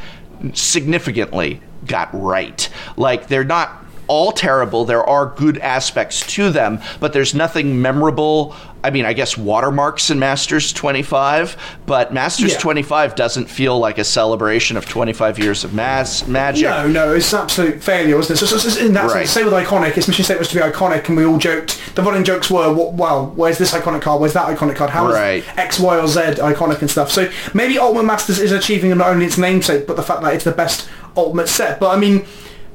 significantly 0.54 1.60
got 1.88 2.10
right 2.14 2.70
like 2.96 3.28
they're 3.28 3.44
not 3.44 3.83
all 4.08 4.32
terrible 4.32 4.86
there 4.86 5.04
are 5.04 5.28
good 5.28 5.58
aspects 5.60 6.26
to 6.28 6.50
them 6.50 6.80
but 7.00 7.14
there's 7.14 7.34
nothing 7.34 7.82
memorable 7.82 8.56
i 8.84 8.90
mean 8.90 9.06
i 9.06 9.14
guess 9.14 9.38
watermarks 9.38 10.10
in 10.10 10.20
masters 10.20 10.74
25 10.74 11.56
but 11.86 12.14
masters 12.14 12.52
Yeah. 12.54 12.58
25 12.60 13.16
doesn't 13.16 13.46
feel 13.50 13.80
like 13.80 13.98
a 13.98 14.04
celebration 14.04 14.76
of 14.78 14.86
25 14.86 15.40
years 15.40 15.64
of 15.64 15.74
mass 15.74 16.28
magic 16.28 16.64
No, 16.64 16.88
no, 16.88 17.14
it's 17.16 17.32
an 17.34 17.42
absolute 17.42 17.82
failure, 17.84 18.20
isn't 18.20 18.34
it? 18.34 18.38
So, 18.38 18.46
so, 18.46 18.58
so 18.58 18.86
in 18.86 18.94
that 18.94 19.10
Right. 19.10 19.28
same 19.28 19.46
with 19.46 19.54
iconic. 19.54 19.98
Its 19.98 20.08
mission 20.08 20.24
statement 20.26 20.40
was 20.40 20.50
to 20.50 20.56
be 20.56 20.62
iconic, 20.62 21.08
and 21.08 21.18
we 21.18 21.26
all 21.26 21.38
joked. 21.38 21.80
The 21.96 22.02
running 22.02 22.24
jokes 22.24 22.50
were, 22.50 22.72
Well, 22.74 23.32
where's 23.36 23.58
this 23.58 23.72
iconic 23.74 24.02
card? 24.02 24.20
Where's 24.22 24.34
that 24.34 24.48
iconic 24.48 24.76
card? 24.76 24.90
How 24.90 25.08
is 25.10 25.14
Right. 25.16 25.44
X, 25.58 25.80
Y, 25.80 25.98
or 26.00 26.08
Z 26.08 26.20
iconic 26.20 26.82
and 26.82 26.90
stuff?" 26.90 27.12
So 27.12 27.30
maybe 27.54 27.78
Ultimate 27.80 28.04
Masters 28.04 28.40
is 28.40 28.52
achieving 28.52 28.96
not 28.98 29.08
only 29.10 29.26
its 29.26 29.38
namesake, 29.38 29.88
but 29.88 29.96
the 29.96 30.04
fact 30.04 30.22
that 30.24 30.34
it's 30.34 30.44
the 30.44 30.52
best 30.52 30.88
Ultimate 31.16 31.48
set. 31.48 31.80
But 31.80 31.90
I 31.92 31.98
mean. 31.98 32.26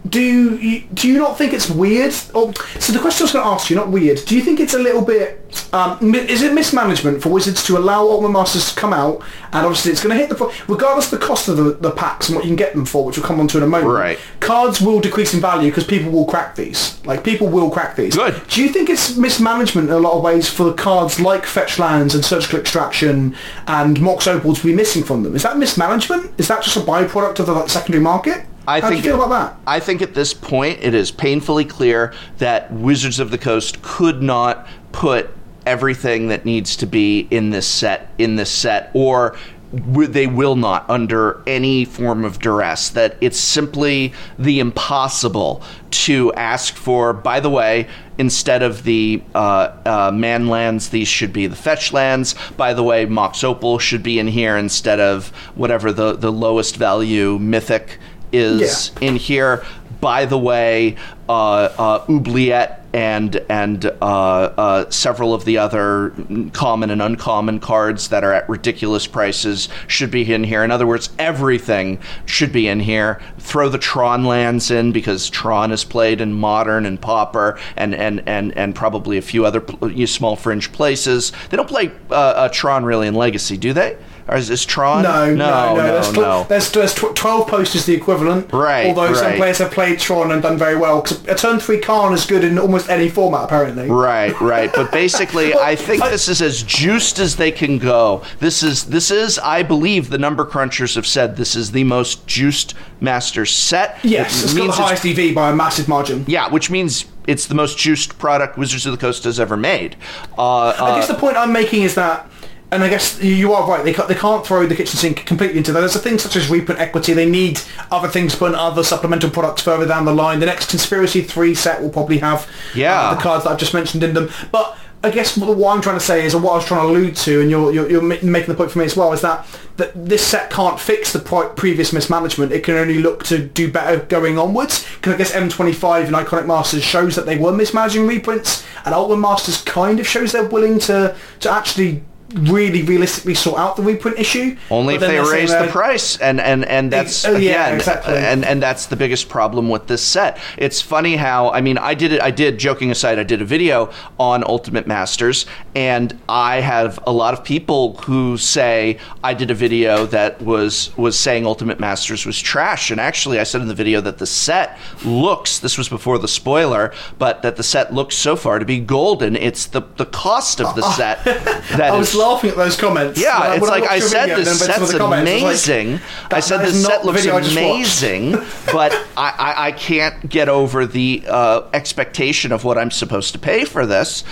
Do 0.09 0.21
you, 0.21 0.81
do 0.95 1.09
you 1.09 1.19
not 1.19 1.37
think 1.37 1.53
it's 1.53 1.69
weird? 1.69 2.15
Or, 2.35 2.55
so 2.79 2.93
the 2.93 2.99
question 2.99 3.23
I 3.23 3.25
was 3.25 3.33
going 3.33 3.45
to 3.45 3.51
ask 3.51 3.71
you, 3.71 3.77
not 3.77 3.89
weird. 3.89 4.25
Do 4.27 4.37
you 4.37 4.43
think 4.43 4.61
it's 4.61 4.75
a 4.75 4.79
little 4.79 5.03
bit? 5.03 5.45
Um, 5.73 6.15
is 6.15 6.43
it 6.43 6.53
mismanagement 6.53 7.23
for 7.23 7.31
Wizards 7.31 7.65
to 7.67 7.79
allow 7.79 8.03
Ultimate 8.03 8.31
Masters 8.31 8.73
to 8.73 8.79
come 8.79 8.93
out, 8.93 9.23
and 9.53 9.67
obviously 9.67 9.93
it's 9.93 10.03
going 10.03 10.17
to 10.17 10.21
hit 10.23 10.29
the 10.29 10.65
regardless 10.69 11.11
of 11.13 11.19
the 11.19 11.27
cost 11.27 11.49
of 11.49 11.57
the, 11.57 11.73
the 11.73 11.91
packs 11.91 12.29
and 12.29 12.37
what 12.37 12.45
you 12.45 12.51
can 12.51 12.57
get 12.57 12.75
them 12.75 12.85
for, 12.85 13.05
which 13.05 13.17
we'll 13.17 13.27
come 13.27 13.41
on 13.41 13.49
to 13.49 13.57
in 13.57 13.63
a 13.63 13.67
moment. 13.67 13.93
Right. 13.93 14.19
Cards 14.41 14.81
will 14.81 15.01
decrease 15.01 15.33
in 15.35 15.41
value 15.41 15.71
because 15.71 15.85
people 15.85 16.13
will 16.13 16.27
crack 16.27 16.55
these. 16.55 17.03
Like 17.07 17.25
people 17.25 17.49
will 17.49 17.71
crack 17.71 17.97
these. 17.97 18.15
Good. 18.15 18.41
Do 18.49 18.63
you 18.63 18.69
think 18.69 18.91
it's 18.91 19.17
mismanagement 19.17 19.89
in 19.89 19.95
a 19.95 19.99
lot 19.99 20.13
of 20.15 20.23
ways 20.23 20.49
for 20.49 20.73
cards 20.75 21.19
like 21.19 21.47
Fetch 21.47 21.79
Lands 21.79 22.15
and 22.15 22.25
Surgical 22.25 22.61
Extraction 22.61 23.35
and 23.67 24.01
Mox 24.01 24.27
Opal 24.27 24.55
to 24.55 24.63
be 24.63 24.75
missing 24.75 25.03
from 25.03 25.23
them? 25.23 25.35
Is 25.35 25.43
that 25.43 25.59
mismanagement? 25.59 26.33
Is 26.39 26.49
that 26.49 26.63
just 26.63 26.77
a 26.77 26.81
byproduct 26.81 27.39
of 27.41 27.47
the 27.47 27.53
like, 27.53 27.69
secondary 27.69 28.03
market? 28.03 28.45
I 28.69 28.81
How 28.81 28.91
think 28.91 29.03
do 29.03 29.09
you 29.09 29.15
feel 29.15 29.25
about 29.25 29.55
that? 29.55 29.61
I 29.67 29.81
think 29.81 30.03
at 30.03 30.13
this 30.13 30.35
point 30.35 30.81
it 30.83 30.93
is 30.93 31.11
painfully 31.11 31.65
clear 31.65 32.13
that 32.37 32.71
Wizards 32.71 33.19
of 33.19 33.31
the 33.31 33.39
Coast 33.39 33.81
could 33.81 34.23
not 34.23 34.69
put 34.93 35.31
everything 35.65 36.29
that 36.29 36.45
needs 36.45 36.77
to 36.77 36.87
be 36.87 37.27
in 37.31 37.49
this 37.49 37.67
set 37.67 38.11
in 38.19 38.37
this 38.37 38.51
set 38.51 38.91
or 38.93 39.37
they 39.73 40.27
will 40.27 40.57
not 40.57 40.89
under 40.89 41.43
any 41.47 41.85
form 41.85 42.25
of 42.25 42.39
duress 42.39 42.89
that 42.89 43.17
it's 43.21 43.39
simply 43.39 44.15
the 44.39 44.61
impossible 44.61 45.63
to 45.91 46.33
ask 46.35 46.75
for 46.75 47.13
by 47.13 47.39
the 47.39 47.51
way 47.51 47.87
instead 48.17 48.63
of 48.63 48.85
the 48.85 49.23
uh, 49.35 49.71
uh, 49.85 50.11
man 50.15 50.49
lands 50.49 50.89
these 50.89 51.07
should 51.07 51.35
be 51.35 51.47
the 51.47 51.57
fetch 51.57 51.93
lands 51.93 52.35
by 52.57 52.73
the 52.73 52.83
way 52.83 53.05
mox 53.05 53.45
opal 53.45 53.79
should 53.79 54.03
be 54.03 54.19
in 54.19 54.27
here 54.27 54.57
instead 54.57 55.01
of 55.01 55.29
whatever 55.55 55.93
the, 55.93 56.15
the 56.15 56.33
lowest 56.33 56.77
value 56.77 57.39
mythic 57.39 57.99
is 58.33 58.93
Yeah. 59.01 59.09
in 59.09 59.17
here. 59.17 59.63
By 60.01 60.27
the 60.27 60.39
way, 60.39 60.95
uh, 61.29 61.33
uh, 61.33 62.05
Oubliette 62.09 62.87
and 62.93 63.43
and 63.49 63.85
uh, 64.01 64.05
uh, 64.05 64.91
several 64.91 65.35
of 65.35 65.45
the 65.45 65.59
other 65.59 66.13
common 66.53 66.91
and 66.91 67.03
uncommon 67.03 67.59
cards 67.59 68.09
that 68.09 68.23
are 68.23 68.33
at 68.33 68.49
ridiculous 68.49 69.07
prices 69.09 69.69
should 69.89 70.11
be 70.13 70.33
in 70.33 70.45
here. 70.45 70.63
In 70.63 70.71
other 70.71 70.87
words, 70.87 71.11
everything 71.19 71.99
should 72.27 72.53
be 72.53 72.69
in 72.69 72.79
here. 72.81 73.21
Throw 73.39 73.69
the 73.69 73.77
Tron 73.79 74.25
lands 74.25 74.71
in 74.71 74.93
because 74.93 75.29
Tron 75.29 75.73
is 75.73 75.83
played 75.85 76.21
in 76.21 76.33
Modern 76.33 76.87
and 76.87 77.01
Pauper 77.01 77.59
and 77.77 77.93
and 77.93 78.23
and 78.27 78.57
and 78.57 78.75
probably 78.77 79.19
a 79.19 79.23
few 79.23 79.45
other 79.45 79.63
small 80.07 80.37
fringe 80.37 80.73
places. 80.73 81.33
They 81.51 81.57
don't 81.57 81.69
play 81.69 81.91
uh, 82.11 82.15
uh, 82.15 82.49
Tron 82.51 82.85
really 82.85 83.09
in 83.09 83.15
Legacy, 83.15 83.57
do 83.57 83.73
they? 83.73 83.97
Or 84.29 84.37
is, 84.37 84.49
this 84.49 84.65
Tron? 84.65 85.03
No, 85.03 85.35
no, 85.35 85.75
no. 85.75 85.83
there's, 85.83 86.13
tw- 86.13 86.17
no. 86.17 86.45
there's, 86.49 86.71
there's 86.73 86.95
tw- 86.95 87.15
12 87.15 87.49
posters 87.49 87.87
the 87.87 87.95
equivalent. 87.95 88.53
Right, 88.53 88.87
Although 88.87 89.15
some 89.15 89.37
players 89.37 89.59
have 89.59 89.71
played 89.71 89.99
Tron 89.99 90.31
and 90.33 90.43
done 90.43 90.59
very 90.59 90.77
well 90.77 91.01
because 91.01 91.27
a 91.27 91.35
turn 91.35 91.59
3 91.59 91.79
Karn 91.81 92.13
is 92.13 92.27
good 92.27 92.45
in 92.45 92.59
almost 92.59 92.91
any 92.91 93.09
format, 93.09 93.45
apparently. 93.45 93.89
Right, 93.89 94.39
right. 94.41 94.71
But 94.73 94.93
basically, 94.93 95.55
I 95.59 95.77
think 95.77 96.03
this 96.05 96.29
is 96.29 96.43
as 96.43 96.63
juiced 96.63 97.19
as 97.19 97.37
they 97.37 97.51
can 97.51 97.79
go. 97.79 98.23
This 98.39 98.63
is 98.63 98.85
this 98.87 99.11
is, 99.11 99.39
I 99.39 99.63
believe, 99.63 100.11
the 100.11 100.19
number 100.19 100.45
crunchers 100.45 100.95
have 100.97 101.07
said 101.07 101.37
this 101.37 101.57
is 101.57 101.73
the 101.73 101.85
most 101.85 102.27
juiced 102.27 102.75
master 103.01 103.47
set. 103.47 103.99
Yes, 104.03 104.43
It 104.43 104.45
it's 104.45 104.55
got 104.55 104.67
the 104.67 104.73
highest 104.73 105.07
EV 105.07 105.35
by 105.35 105.51
a 105.51 105.57
massive 105.57 105.89
margin. 105.89 106.25
yeah, 106.27 106.49
which 106.49 106.71
means 106.71 107.07
it's 107.27 107.47
the 107.47 107.55
most 107.55 107.79
juiced 107.79 108.19
product 108.19 108.57
Wizards 108.57 108.87
of 108.87 108.93
the 108.93 108.99
Coast 108.99 109.25
has 109.25 109.39
ever 109.39 109.57
made. 109.57 109.97
Uh, 110.37 110.69
I 110.69 110.71
uh, 110.71 110.95
guess 110.97 111.09
the 111.09 111.15
point 111.15 111.37
I'm 111.37 111.53
making 111.53 111.83
is 111.83 111.95
that, 111.95 112.29
and 112.71 112.83
I 112.85 112.89
guess 112.91 113.23
you 113.23 113.53
are 113.55 113.67
right. 113.69 113.83
They 113.85 113.95
can't, 113.95 114.09
they 114.09 114.15
can't 114.15 114.47
throw 114.47 114.67
the 114.67 114.75
kitchen 114.77 114.97
sink 114.99 115.25
completely 115.25 115.57
into 115.59 115.73
that. 115.73 115.81
There's 115.81 115.97
a 115.97 116.01
thing 116.01 116.19
such 116.19 116.37
as 116.37 116.51
reprint 116.51 116.81
equity. 116.81 117.15
They 117.15 117.29
need 117.29 117.61
other 117.91 118.09
things 118.09 118.35
put 118.35 118.51
in 118.51 118.55
other 118.55 118.83
supplemental 118.85 119.31
products 119.31 119.63
further 119.63 119.87
down 119.87 120.05
the 120.05 120.15
line. 120.15 120.39
The 120.41 120.47
next 120.47 120.69
conspiracy 120.71 121.23
three 121.23 121.55
set 121.55 121.81
will 121.81 121.91
probably 121.91 122.19
have 122.19 122.47
Yeah. 122.75 123.01
uh, 123.01 123.15
the 123.15 123.21
cards 123.23 123.45
that 123.45 123.51
I've 123.51 123.59
just 123.59 123.73
mentioned 123.73 124.03
in 124.05 124.13
them. 124.13 124.29
But 124.53 124.77
I 125.03 125.11
guess 125.11 125.37
what, 125.39 125.57
what 125.57 125.75
I'm 125.75 125.81
trying 125.81 125.99
to 125.99 126.05
say 126.05 126.27
is, 126.27 126.35
or 126.35 126.43
what 126.43 126.53
I 126.53 126.57
was 126.57 126.67
trying 126.67 126.81
to 126.83 126.89
allude 126.89 127.17
to, 127.17 127.41
and 127.41 127.49
you're, 127.49 127.73
you're, 127.73 127.89
you're 127.91 128.03
making 128.03 128.49
the 128.49 128.55
point 128.55 128.71
for 128.73 128.81
me 128.81 128.85
as 128.85 128.97
well, 128.97 129.13
is 129.13 129.21
that, 129.23 129.47
that 129.77 129.93
this 129.95 130.27
set 130.27 130.51
can't 130.51 130.79
fix 130.79 131.13
the 131.13 131.21
pri- 131.21 131.49
previous 131.57 131.93
mismanagement. 131.93 132.51
It 132.53 132.65
can 132.65 132.75
only 132.75 132.99
look 132.99 133.23
to 133.27 133.39
do 133.39 133.71
better 133.71 134.05
going 134.07 134.39
onwards. 134.39 134.85
Because 134.97 135.15
I 135.15 135.17
guess 135.17 135.33
M25 135.33 136.07
and 136.09 136.17
Iconic 136.17 136.47
Masters 136.47 136.83
shows 136.83 137.15
that 137.17 137.27
they 137.27 137.39
were 137.39 137.53
mismanaging 137.53 138.07
reprints, 138.09 138.67
and 138.85 138.93
Ultimate 138.95 139.21
Masters 139.21 139.63
kind 139.63 140.01
of 140.01 140.07
shows 140.07 140.33
they're 140.33 140.45
willing 140.49 140.79
to, 140.81 141.17
to 141.41 141.51
actually 141.51 142.03
really 142.35 142.83
realistically 142.83 143.35
sort 143.35 143.59
out 143.59 143.77
the 143.77 143.83
reprint 143.83 144.19
issue. 144.19 144.57
Only 144.71 144.97
if 144.97 145.01
they 145.01 145.19
raise 145.19 145.51
the 145.51 145.69
price, 145.71 146.19
and 146.19 146.41
and 146.41 146.65
and 146.65 146.93
that's 146.93 147.25
Oh, 147.25 147.37
yeah, 147.37 147.67
again, 147.67 147.77
exactly. 147.77 148.15
and 148.15 148.45
and 148.45 148.63
that's 148.63 148.87
the 148.87 148.97
biggest 148.97 149.29
problem 149.29 149.69
with 149.69 149.87
this 149.87 150.03
set. 150.03 150.39
It's 150.57 150.81
funny 150.81 151.17
how 151.17 151.51
I 151.51 151.61
mean 151.61 151.79
I 151.79 151.95
did 151.95 152.13
it. 152.13 152.23
I 152.23 152.31
did 152.31 152.59
joking 152.59 152.91
aside. 152.91 153.19
I 153.19 153.23
did 153.23 153.41
a 153.41 153.45
video 153.45 153.91
on 154.19 154.45
Ultimate 154.45 154.87
Masters, 154.87 155.47
and 155.75 156.19
I 156.29 156.61
have 156.61 156.99
a 157.07 157.13
lot 157.13 157.33
of 157.35 157.43
people 157.45 157.97
who 157.99 158.37
say 158.37 158.99
I 159.25 159.35
did 159.35 159.51
a 159.51 159.55
video 159.55 160.07
that 160.07 160.43
was 160.43 160.97
was 160.97 161.19
saying 161.19 161.47
Ultimate 161.47 161.81
Masters 161.81 162.27
was 162.27 162.39
trash. 162.39 162.91
And 162.91 163.01
actually, 163.01 163.41
I 163.41 163.45
said 163.45 163.63
in 163.63 163.69
the 163.69 163.75
video 163.75 164.01
that 164.03 164.19
the 164.19 164.27
set 164.27 164.79
looks. 165.05 165.59
This 165.59 165.79
was 165.79 165.89
before 165.89 166.19
the 166.19 166.29
spoiler, 166.29 166.93
but 167.19 167.43
that 167.43 167.57
the 167.57 167.63
set 167.63 167.95
looks 167.95 168.17
so 168.17 168.37
far 168.37 168.59
to 168.59 168.65
be 168.67 168.81
golden. 168.81 169.35
It's 169.35 169.67
the 169.67 169.83
the 169.97 170.07
cost 170.07 170.61
of 170.61 170.75
the 170.75 170.83
oh. 170.85 170.93
set 170.93 171.25
that 171.25 171.99
is- 171.99 172.18
laughing 172.19 172.51
at 172.51 172.57
those 172.57 172.77
comments. 172.77 173.21
yeah, 173.21 173.49
When 173.49 173.59
it's 173.59 173.69
like 173.69 173.85
I 173.85 173.99
said, 173.99 174.27
this 174.31 174.47
then 174.47 174.69
read 174.69 174.75
some 174.75 174.83
of 174.83 174.89
set's 174.89 174.93
the 174.93 174.99
comments, 174.99 175.31
I 175.31 175.35
was 175.35 175.69
like, 175.69 175.77
amazing. 175.77 176.01
I 176.31 176.41
said 176.41 176.59
this 176.59 176.75
is 176.75 176.85
set 176.85 177.05
looks 177.05 177.27
I 177.27 177.39
amazing, 177.39 178.33
but 178.73 178.93
I, 179.17 179.35
I, 179.39 179.67
I 179.69 179.73
can't 179.73 180.29
get 180.29 180.49
over 180.49 180.87
the 180.87 181.25
uh, 181.27 181.63
expectation 181.73 182.53
of 182.53 182.65
what 182.65 182.77
I'm 182.79 182.91
supposed 182.91 183.33
to 183.33 183.39
pay 183.39 183.65
for 183.65 183.87
this. 183.87 184.25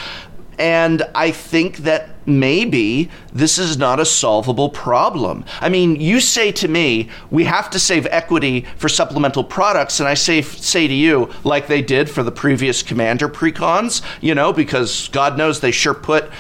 And 0.58 1.02
I 1.14 1.32
think 1.32 1.78
that 1.78 2.10
maybe 2.26 3.10
this 3.32 3.58
is 3.58 3.76
not 3.76 4.00
a 4.00 4.04
solvable 4.04 4.70
problem. 4.70 5.44
I 5.60 5.68
mean, 5.68 5.96
you 5.96 6.18
say 6.20 6.50
to 6.52 6.68
me, 6.68 7.10
we 7.30 7.44
have 7.44 7.68
to 7.70 7.78
save 7.78 8.06
equity 8.06 8.66
for 8.76 8.88
supplemental 8.88 9.44
products, 9.44 10.00
and 10.00 10.08
I 10.08 10.14
say 10.14 10.42
say 10.42 10.88
to 10.88 10.94
you, 10.94 11.30
like 11.44 11.66
they 11.66 11.82
did 11.82 12.08
for 12.08 12.22
the 12.22 12.32
previous 12.32 12.82
commander 12.82 13.28
precons, 13.28 14.02
you 14.20 14.34
know, 14.34 14.52
because 14.52 15.08
God 15.08 15.36
knows 15.36 15.60
they 15.60 15.70
sure 15.70 15.94
put 15.94 16.30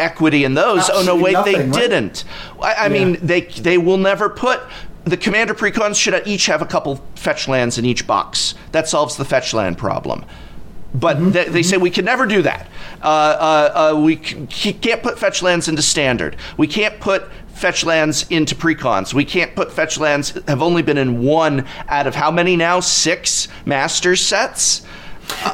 equity 0.00 0.44
in 0.44 0.54
those. 0.54 0.88
oh 0.90 1.02
no, 1.04 1.14
Absolutely 1.14 1.22
wait, 1.34 1.44
they 1.44 1.64
right? 1.64 1.72
didn't. 1.72 2.24
I, 2.60 2.74
I 2.86 2.88
mean, 2.88 3.18
they 3.22 3.42
they 3.42 3.78
will 3.78 3.98
never 3.98 4.28
put. 4.28 4.60
The 5.04 5.16
commander 5.16 5.54
precons 5.54 5.96
should 5.96 6.26
each 6.26 6.46
have 6.46 6.60
a 6.62 6.66
couple 6.66 6.96
fetch 7.14 7.48
lands 7.48 7.78
in 7.78 7.84
each 7.84 8.06
box. 8.06 8.54
That 8.72 8.88
solves 8.88 9.16
the 9.16 9.24
fetch 9.24 9.54
land 9.54 9.78
problem. 9.78 10.24
But 10.92 11.16
Mm-hmm, 11.18 11.30
they, 11.30 11.44
they 11.48 11.62
say 11.62 11.76
we 11.76 11.90
can 11.90 12.04
never 12.04 12.26
do 12.26 12.42
that. 12.42 12.66
Uh, 13.00 13.06
uh, 13.06 13.92
uh, 13.94 14.00
we 14.00 14.16
c- 14.50 14.72
can't 14.72 15.02
put 15.02 15.18
fetch 15.20 15.40
lands 15.40 15.68
into 15.68 15.82
standard. 15.82 16.36
We 16.56 16.66
can't 16.66 16.98
put 17.00 17.30
fetch 17.54 17.84
lands 17.84 18.26
into 18.28 18.56
precons. 18.56 19.14
We 19.14 19.24
can't 19.24 19.54
put 19.54 19.72
fetch 19.72 19.98
lands 19.98 20.30
have 20.48 20.60
only 20.62 20.82
been 20.82 20.98
in 20.98 21.22
one 21.22 21.64
out 21.88 22.06
of 22.08 22.16
how 22.16 22.30
many 22.32 22.56
now? 22.56 22.80
Six 22.80 23.46
master 23.64 24.16
sets. 24.16 24.82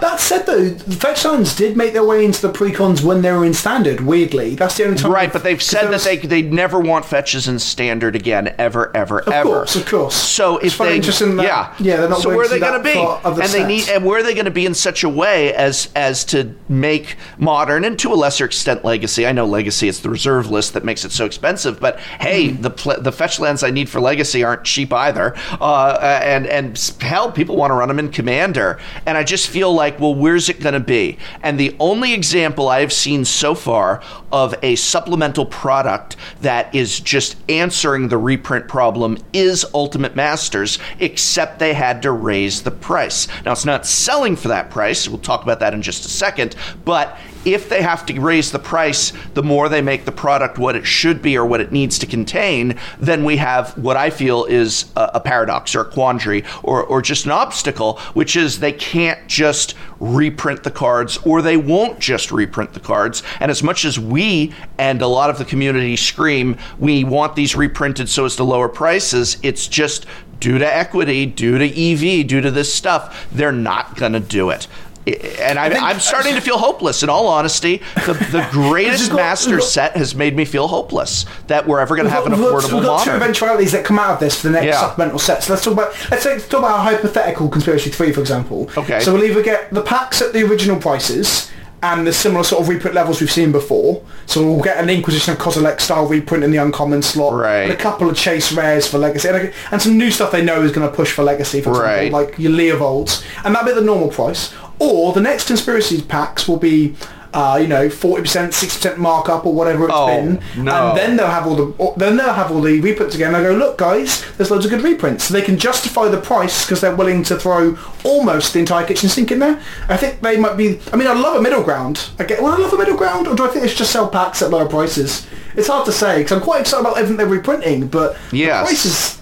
That 0.01 0.19
said, 0.21 0.47
though, 0.47 0.65
the 0.71 0.97
Fetch 0.97 1.25
Lands 1.25 1.55
did 1.55 1.77
make 1.77 1.93
their 1.93 2.05
way 2.05 2.25
into 2.25 2.41
the 2.43 2.53
precons 2.53 3.03
when 3.05 3.23
they 3.23 3.31
were 3.33 3.45
in 3.45 3.55
standard. 3.55 4.01
Weirdly, 4.01 4.55
that's 4.55 4.77
the 4.77 4.85
only 4.87 4.97
time. 4.99 5.13
Right, 5.13 5.33
but 5.33 5.43
they've 5.45 5.63
said 5.63 5.83
there 5.83 5.91
that 5.91 5.93
was- 5.93 6.05
they 6.05 6.17
they 6.17 6.43
never 6.43 6.79
want 6.81 7.05
fetches 7.05 7.47
in 7.49 7.59
standard 7.59 8.17
again, 8.17 8.55
ever, 8.59 8.91
ever, 8.97 9.21
Of 9.21 9.33
ever. 9.33 9.49
Of 9.49 9.55
course, 9.55 9.77
of 9.77 9.87
course. 9.87 10.15
So 10.17 10.57
It's 10.59 10.67
if 10.69 10.73
funny, 10.75 10.91
they, 10.91 10.97
interesting 10.97 11.37
that- 11.37 11.43
yeah, 11.45 11.75
yeah, 11.79 11.97
they're 11.99 12.09
not 12.09 12.21
so 12.21 12.29
where 12.31 12.45
are 12.45 12.49
they 12.49 12.59
going 12.59 12.83
to 12.83 12.85
be? 12.85 12.95
other 12.97 13.43
And 13.43 13.51
they 13.53 13.65
need, 13.67 13.89
and 13.89 14.05
where 14.05 14.19
are 14.21 14.23
they 14.23 14.35
going 14.35 14.45
to 14.47 14.51
be 14.51 14.67
in 14.67 14.75
such 14.75 15.05
a 15.05 15.09
way 15.09 15.55
as 15.55 15.89
as 15.95 16.25
to 16.27 16.55
make 16.69 17.17
modern 17.39 17.85
and 17.85 17.99
to 18.01 18.13
a 18.13 18.17
lesser 18.17 18.45
extent 18.45 18.85
legacy? 18.85 19.27
I 19.27 19.33
know 19.33 19.45
legacy 19.47 19.89
is 19.89 20.01
the 20.01 20.11
reserve 20.11 20.51
list 20.51 20.75
that 20.75 20.85
makes 20.85 21.05
it 21.05 21.13
so 21.13 21.25
expensive, 21.25 21.79
but 21.81 21.99
hey, 22.21 22.49
Hmm. 22.49 22.63
the 22.63 22.71
pl- 22.71 23.01
the 23.01 23.13
fetch 23.13 23.39
lands 23.39 23.63
I 23.63 23.71
need 23.71 23.89
for 23.89 24.01
legacy 24.01 24.43
aren't 24.43 24.65
cheap 24.65 24.93
either. 24.93 25.35
Uh, 25.61 25.99
and 26.23 26.47
and 26.47 26.93
hell, 27.01 27.31
people 27.31 27.57
want 27.57 27.71
to 27.71 27.75
run 27.75 27.89
them 27.89 27.99
in 27.99 28.09
commander, 28.11 28.79
and 29.07 29.17
I 29.19 29.23
just 29.23 29.49
feel 29.57 29.73
like, 29.73 29.99
well, 29.99 30.15
where's 30.15 30.51
it 30.51 30.61
going 30.61 30.75
to 30.75 30.81
be? 30.81 31.17
And 31.43 31.59
the 31.59 31.75
only 31.81 32.13
example 32.13 32.69
I've 32.69 32.93
seen 32.93 33.25
so 33.25 33.55
far 33.55 34.03
of 34.31 34.55
a 34.63 34.77
supplemental 34.77 35.47
product 35.47 36.17
that 36.43 36.75
is 36.75 37.01
just 37.01 37.39
answering 37.49 38.09
the 38.09 38.19
reprint 38.19 38.69
problem 38.69 39.17
is 39.33 39.65
Ultimate 39.73 40.15
Masters, 40.15 40.79
except 41.01 41.59
they 41.59 41.73
had 41.73 42.03
to 42.03 42.13
raise 42.13 42.65
the 42.65 42.71
price. 42.71 43.29
Now, 43.47 43.53
it's 43.53 43.65
not 43.65 43.87
selling 43.87 44.37
for 44.37 44.49
that 44.49 44.69
price. 44.69 45.09
We'll 45.09 45.21
talk 45.21 45.43
about 45.43 45.61
that 45.61 45.73
in 45.73 45.81
just 45.81 46.05
a 46.05 46.11
second. 46.11 46.55
But 46.85 47.19
if 47.47 47.69
they 47.69 47.81
have 47.81 48.05
to 48.07 48.21
raise 48.21 48.51
the 48.51 48.59
price, 48.59 49.13
the 49.35 49.43
more 49.43 49.69
they 49.69 49.81
make 49.81 50.05
the 50.05 50.13
product 50.13 50.59
what 50.59 50.75
it 50.75 50.85
should 50.85 51.23
be 51.23 51.39
or 51.39 51.47
what 51.47 51.61
it 51.61 51.71
needs 51.71 51.99
to 52.01 52.07
contain, 52.07 52.77
then 52.99 53.25
we 53.25 53.37
have 53.37 53.79
what 53.79 53.97
I 53.97 54.11
feel 54.11 54.45
is 54.45 54.91
a, 54.97 55.13
a 55.15 55.21
paradox 55.21 55.75
or 55.75 55.83
a 55.83 55.85
quandary 55.85 56.45
or, 56.65 56.83
or 56.83 57.01
just 57.01 57.25
an 57.25 57.31
obstacle, 57.31 57.99
which 58.15 58.35
is 58.35 58.59
they 58.59 58.73
can't 58.73 59.27
just 59.29 59.75
reprint 60.01 60.65
the 60.65 60.71
cards 60.71 61.19
or 61.19 61.41
they 61.41 61.57
won't 61.57 62.01
just 62.01 62.33
reprint 62.33 62.75
the 62.75 62.81
cards. 62.81 63.23
And 63.39 63.51
as 63.51 63.63
much 63.63 63.85
as 63.85 63.99
we 63.99 64.53
and 64.77 65.01
a 65.01 65.07
lot 65.07 65.31
of 65.31 65.39
the 65.39 65.45
community 65.45 65.97
scream, 65.97 66.59
we 66.79 67.05
want 67.05 67.37
these 67.37 67.55
reprinted 67.55 68.09
so 68.09 68.25
as 68.25 68.35
to 68.37 68.45
lower 68.45 68.69
prices, 68.69 69.39
it's 69.43 69.69
just 69.69 70.05
due 70.41 70.59
to 70.59 70.67
equity, 70.67 71.27
due 71.27 71.59
to 71.59 71.65
EV, 71.65 72.27
due 72.27 72.41
to 72.41 72.51
this 72.51 72.73
stuff, 72.73 73.29
they're 73.33 73.53
not 73.53 73.97
going 73.97 74.13
to 74.13 74.21
do 74.21 74.51
it. 74.51 74.67
And 75.07 75.57
I, 75.57 75.69
I'm 75.91 76.01
starting 76.01 76.35
to 76.35 76.41
feel 76.41 76.59
hopeless. 76.59 77.03
In 77.05 77.09
all 77.09 77.29
honesty, 77.29 77.81
the, 78.07 78.15
the 78.33 78.49
greatest 78.53 79.11
got- 79.11 79.17
master 79.17 79.59
got- 79.59 79.65
set 79.69 79.97
has 79.97 80.15
made 80.17 80.35
me 80.35 80.45
feel 80.45 80.67
hopeless 80.67 81.27
that 81.47 81.67
we're 81.67 81.79
ever 81.79 81.95
going 81.95 82.07
to 82.07 82.11
have 82.11 82.27
an 82.27 82.33
affordable 82.33 82.73
We've 82.75 82.83
got 82.83 83.05
two 83.05 83.11
eventualities 83.11 83.71
that 83.73 83.85
come 83.85 83.99
out 84.01 84.15
of 84.15 84.21
this 84.21 84.41
for 84.41 84.49
the 84.49 84.55
next 84.55 84.67
Yeah. 84.67 84.81
supplemental 84.81 85.19
sets. 85.21 85.49
Let's 85.49 85.63
talk 85.63 85.75
about 85.75 86.11
let's 86.11 86.25
talk 86.25 86.59
about 86.59 86.79
a 86.81 86.83
hypothetical 86.83 87.49
conspiracy 87.49 87.91
three, 87.91 88.11
for 88.13 88.21
example. 88.21 88.69
Okay. 88.77 88.99
So 89.01 89.15
we'll 89.15 89.25
either 89.25 89.43
get 89.45 89.73
the 89.73 89.83
packs 89.83 90.21
at 90.23 90.33
the 90.33 90.43
original 90.45 90.81
prices, 90.81 91.51
and 91.83 92.07
the 92.07 92.13
similar 92.13 92.43
sort 92.43 92.63
of 92.63 92.69
reprint 92.69 92.95
levels 92.95 93.21
we've 93.21 93.31
seen 93.31 93.53
before. 93.53 94.03
So 94.27 94.43
we'll 94.45 94.63
get 94.63 94.79
an 94.79 94.89
Inquisition 94.91 95.35
of 95.35 95.39
Kozilek 95.41 95.81
style 95.81 96.07
reprint 96.07 96.43
in 96.43 96.51
the 96.51 96.57
uncommon 96.57 97.03
slot, 97.03 97.35
Right. 97.35 97.63
and 97.65 97.73
a 97.73 97.77
couple 97.77 98.09
of 98.09 98.17
chase 98.17 98.51
rares 98.53 98.87
for 98.87 98.99
Legacy, 98.99 99.29
and, 99.29 99.53
and 99.71 99.81
some 99.83 99.97
new 99.99 100.11
stuff 100.11 100.33
they 100.33 100.43
know 100.45 100.63
is 100.63 100.73
going 100.73 100.89
to 100.89 100.95
push 100.95 101.13
for 101.13 101.23
Legacy, 101.23 101.61
for 101.61 101.71
example, 101.71 101.83
Right. 101.93 102.13
like 102.13 102.39
your 102.39 102.53
Leovolds, 102.53 103.25
and 103.45 103.55
that'll 103.55 103.69
be 103.69 103.75
the 103.75 103.85
normal 103.85 104.09
price. 104.09 104.53
Or 104.79 105.13
the 105.13 105.21
next 105.21 105.47
Conspiracy 105.49 106.03
packs 106.03 106.49
will 106.49 106.59
be, 106.59 106.95
uh, 107.37 107.59
you 107.61 107.69
know, 107.69 107.87
40%, 107.89 108.23
60% 108.49 108.97
markup 108.97 109.45
or 109.45 109.53
whatever 109.53 109.85
it's 109.85 109.93
Oh, 109.95 110.07
been, 110.07 110.41
no. 110.65 110.89
and 110.89 110.97
then 110.99 111.17
they'll 111.17 111.27
have 111.27 111.47
all 111.47 111.55
the 111.55 111.93
then 111.99 112.17
they'll 112.17 112.33
have 112.33 112.51
all 112.51 112.63
the 112.63 112.81
reprints 112.81 113.15
again. 113.15 113.33
They 113.35 113.43
go, 113.43 113.53
look, 113.53 113.77
guys, 113.77 114.25
there's 114.37 114.51
loads 114.51 114.65
of 114.65 114.71
good 114.71 114.81
reprints. 114.83 115.25
So 115.25 115.35
they 115.35 115.43
can 115.43 115.59
justify 115.59 116.09
the 116.09 116.17
price 116.21 116.65
because 116.65 116.81
they're 116.81 116.97
willing 116.97 117.23
to 117.25 117.37
throw 117.37 117.77
almost 118.05 118.55
the 118.55 118.59
entire 118.61 118.87
kitchen 118.87 119.09
sink 119.11 119.31
in 119.31 119.39
there. 119.41 119.61
I 119.89 119.97
think 119.99 120.23
they 120.23 120.39
might 120.39 120.57
be. 120.57 120.81
I 120.93 120.97
mean, 120.97 121.09
I 121.09 121.13
love 121.13 121.37
a 121.37 121.43
middle 121.43 121.63
ground. 121.63 122.09
I 122.19 122.25
get. 122.25 122.43
Well, 122.43 122.53
I 122.55 122.57
love 122.57 122.73
a 122.73 122.79
middle 122.79 122.97
ground, 122.97 123.29
or 123.29 123.37
do 123.37 123.45
I 123.45 123.49
think 123.49 123.63
they 123.63 123.69
should 123.69 123.79
just 123.79 123.93
sell 123.93 124.09
packs 124.09 124.41
at 124.41 124.49
lower 124.51 124.67
prices? 124.69 125.27
It's 125.57 125.69
hard 125.69 125.85
to 125.87 125.93
say 125.93 126.19
because 126.19 126.33
I'm 126.33 126.43
quite 126.43 126.63
excited 126.63 126.81
about 126.81 126.97
everything 126.97 127.17
they're 127.19 127.27
reprinting, 127.27 127.89
but 127.89 128.17
Yes. 128.33 128.61
the 128.61 128.67
prices. 128.67 129.16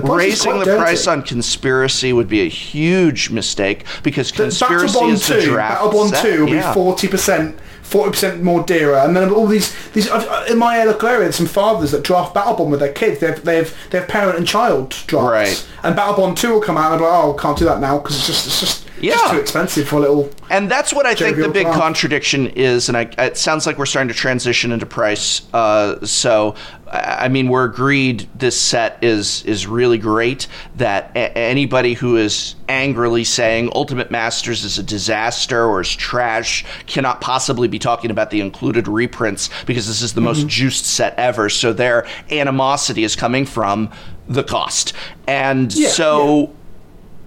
The 0.00 0.12
Raising 0.14 0.58
the 0.58 0.64
dirty. 0.64 0.78
price 0.80 1.06
on 1.06 1.22
conspiracy 1.22 2.12
would 2.12 2.28
be 2.28 2.40
a 2.42 2.48
huge 2.48 3.30
mistake 3.30 3.84
because 4.02 4.30
conspiracy 4.32 4.98
Battlebond 4.98 5.12
is 5.12 5.26
the 5.26 5.40
2, 5.40 5.50
draft. 5.50 5.80
Battlebond 5.82 6.10
set. 6.10 6.22
2 6.36 6.44
will 6.44 6.54
yeah. 6.54 6.68
be 6.68 6.74
forty 6.74 7.08
percent, 7.08 7.58
forty 7.82 8.10
percent 8.10 8.42
more 8.42 8.62
dearer, 8.64 8.98
and 8.98 9.16
then 9.16 9.30
all 9.30 9.46
these 9.46 9.74
these 9.90 10.10
uh, 10.10 10.46
in 10.50 10.58
my 10.58 10.84
local 10.84 11.08
area, 11.08 11.20
there's 11.22 11.36
some 11.36 11.46
fathers 11.46 11.90
that 11.92 12.04
draft 12.04 12.34
Battlebond 12.34 12.70
with 12.70 12.80
their 12.80 12.92
kids. 12.92 13.20
They 13.20 13.26
have 13.28 13.44
they 13.44 13.56
have, 13.56 13.74
they 13.90 13.98
have 13.98 14.08
parent 14.08 14.36
and 14.38 14.46
child 14.46 14.90
drafts, 15.06 15.66
Right. 15.68 15.68
and 15.84 15.96
Battlebond 15.96 16.36
2 16.36 16.52
will 16.54 16.60
come 16.60 16.76
out, 16.76 16.92
and 16.92 17.02
I'm 17.04 17.10
like, 17.10 17.24
oh, 17.24 17.34
can't 17.34 17.58
do 17.58 17.64
that 17.66 17.80
now 17.80 17.98
because 17.98 18.16
it's 18.16 18.26
just 18.26 18.46
it's 18.46 18.60
just, 18.60 18.84
Yeah. 19.00 19.12
just 19.14 19.32
too 19.32 19.38
expensive 19.40 19.88
for 19.88 19.96
a 19.96 20.00
little. 20.00 20.30
And 20.50 20.68
that's 20.70 20.92
what 20.92 21.06
I 21.06 21.14
think 21.14 21.36
the 21.36 21.48
big 21.48 21.66
draft. 21.66 21.78
contradiction 21.80 22.48
is, 22.48 22.88
and 22.88 22.96
I, 22.96 23.02
it 23.18 23.36
sounds 23.36 23.64
like 23.66 23.78
we're 23.78 23.86
starting 23.86 24.08
to 24.08 24.14
transition 24.14 24.72
into 24.72 24.86
price. 24.86 25.42
Uh, 25.54 26.04
so, 26.04 26.54
I 26.90 27.28
mean, 27.28 27.48
we're 27.48 27.64
agreed 27.64 28.28
this 28.34 28.58
set 28.60 28.98
is 29.02 29.42
is 29.44 29.66
really 29.66 29.98
great. 29.98 30.46
That 30.76 31.10
a- 31.14 31.36
anybody 31.36 31.94
who 31.94 32.16
is 32.16 32.54
angrily 32.68 33.24
saying 33.24 33.70
Ultimate 33.74 34.10
Masters 34.10 34.64
is 34.64 34.78
a 34.78 34.82
disaster 34.82 35.64
or 35.64 35.80
is 35.80 35.94
trash 35.94 36.64
cannot 36.86 37.20
possibly 37.20 37.68
be 37.68 37.78
talking 37.78 38.10
about 38.10 38.30
the 38.30 38.40
included 38.40 38.88
reprints 38.88 39.50
because 39.66 39.86
this 39.86 40.02
is 40.02 40.14
the 40.14 40.20
most 40.20 40.38
Mm-hmm. 40.38 40.48
juiced 40.48 40.86
set 40.86 41.18
ever. 41.18 41.48
So 41.48 41.72
their 41.72 42.06
animosity 42.30 43.04
is 43.04 43.16
coming 43.16 43.44
from 43.46 43.90
the 44.28 44.44
cost, 44.44 44.92
and 45.26 45.74
Yeah, 45.74 45.88
so 45.88 46.54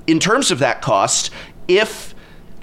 in 0.08 0.20
terms 0.20 0.52
of 0.52 0.60
that 0.60 0.82
cost, 0.82 1.32
if 1.68 2.14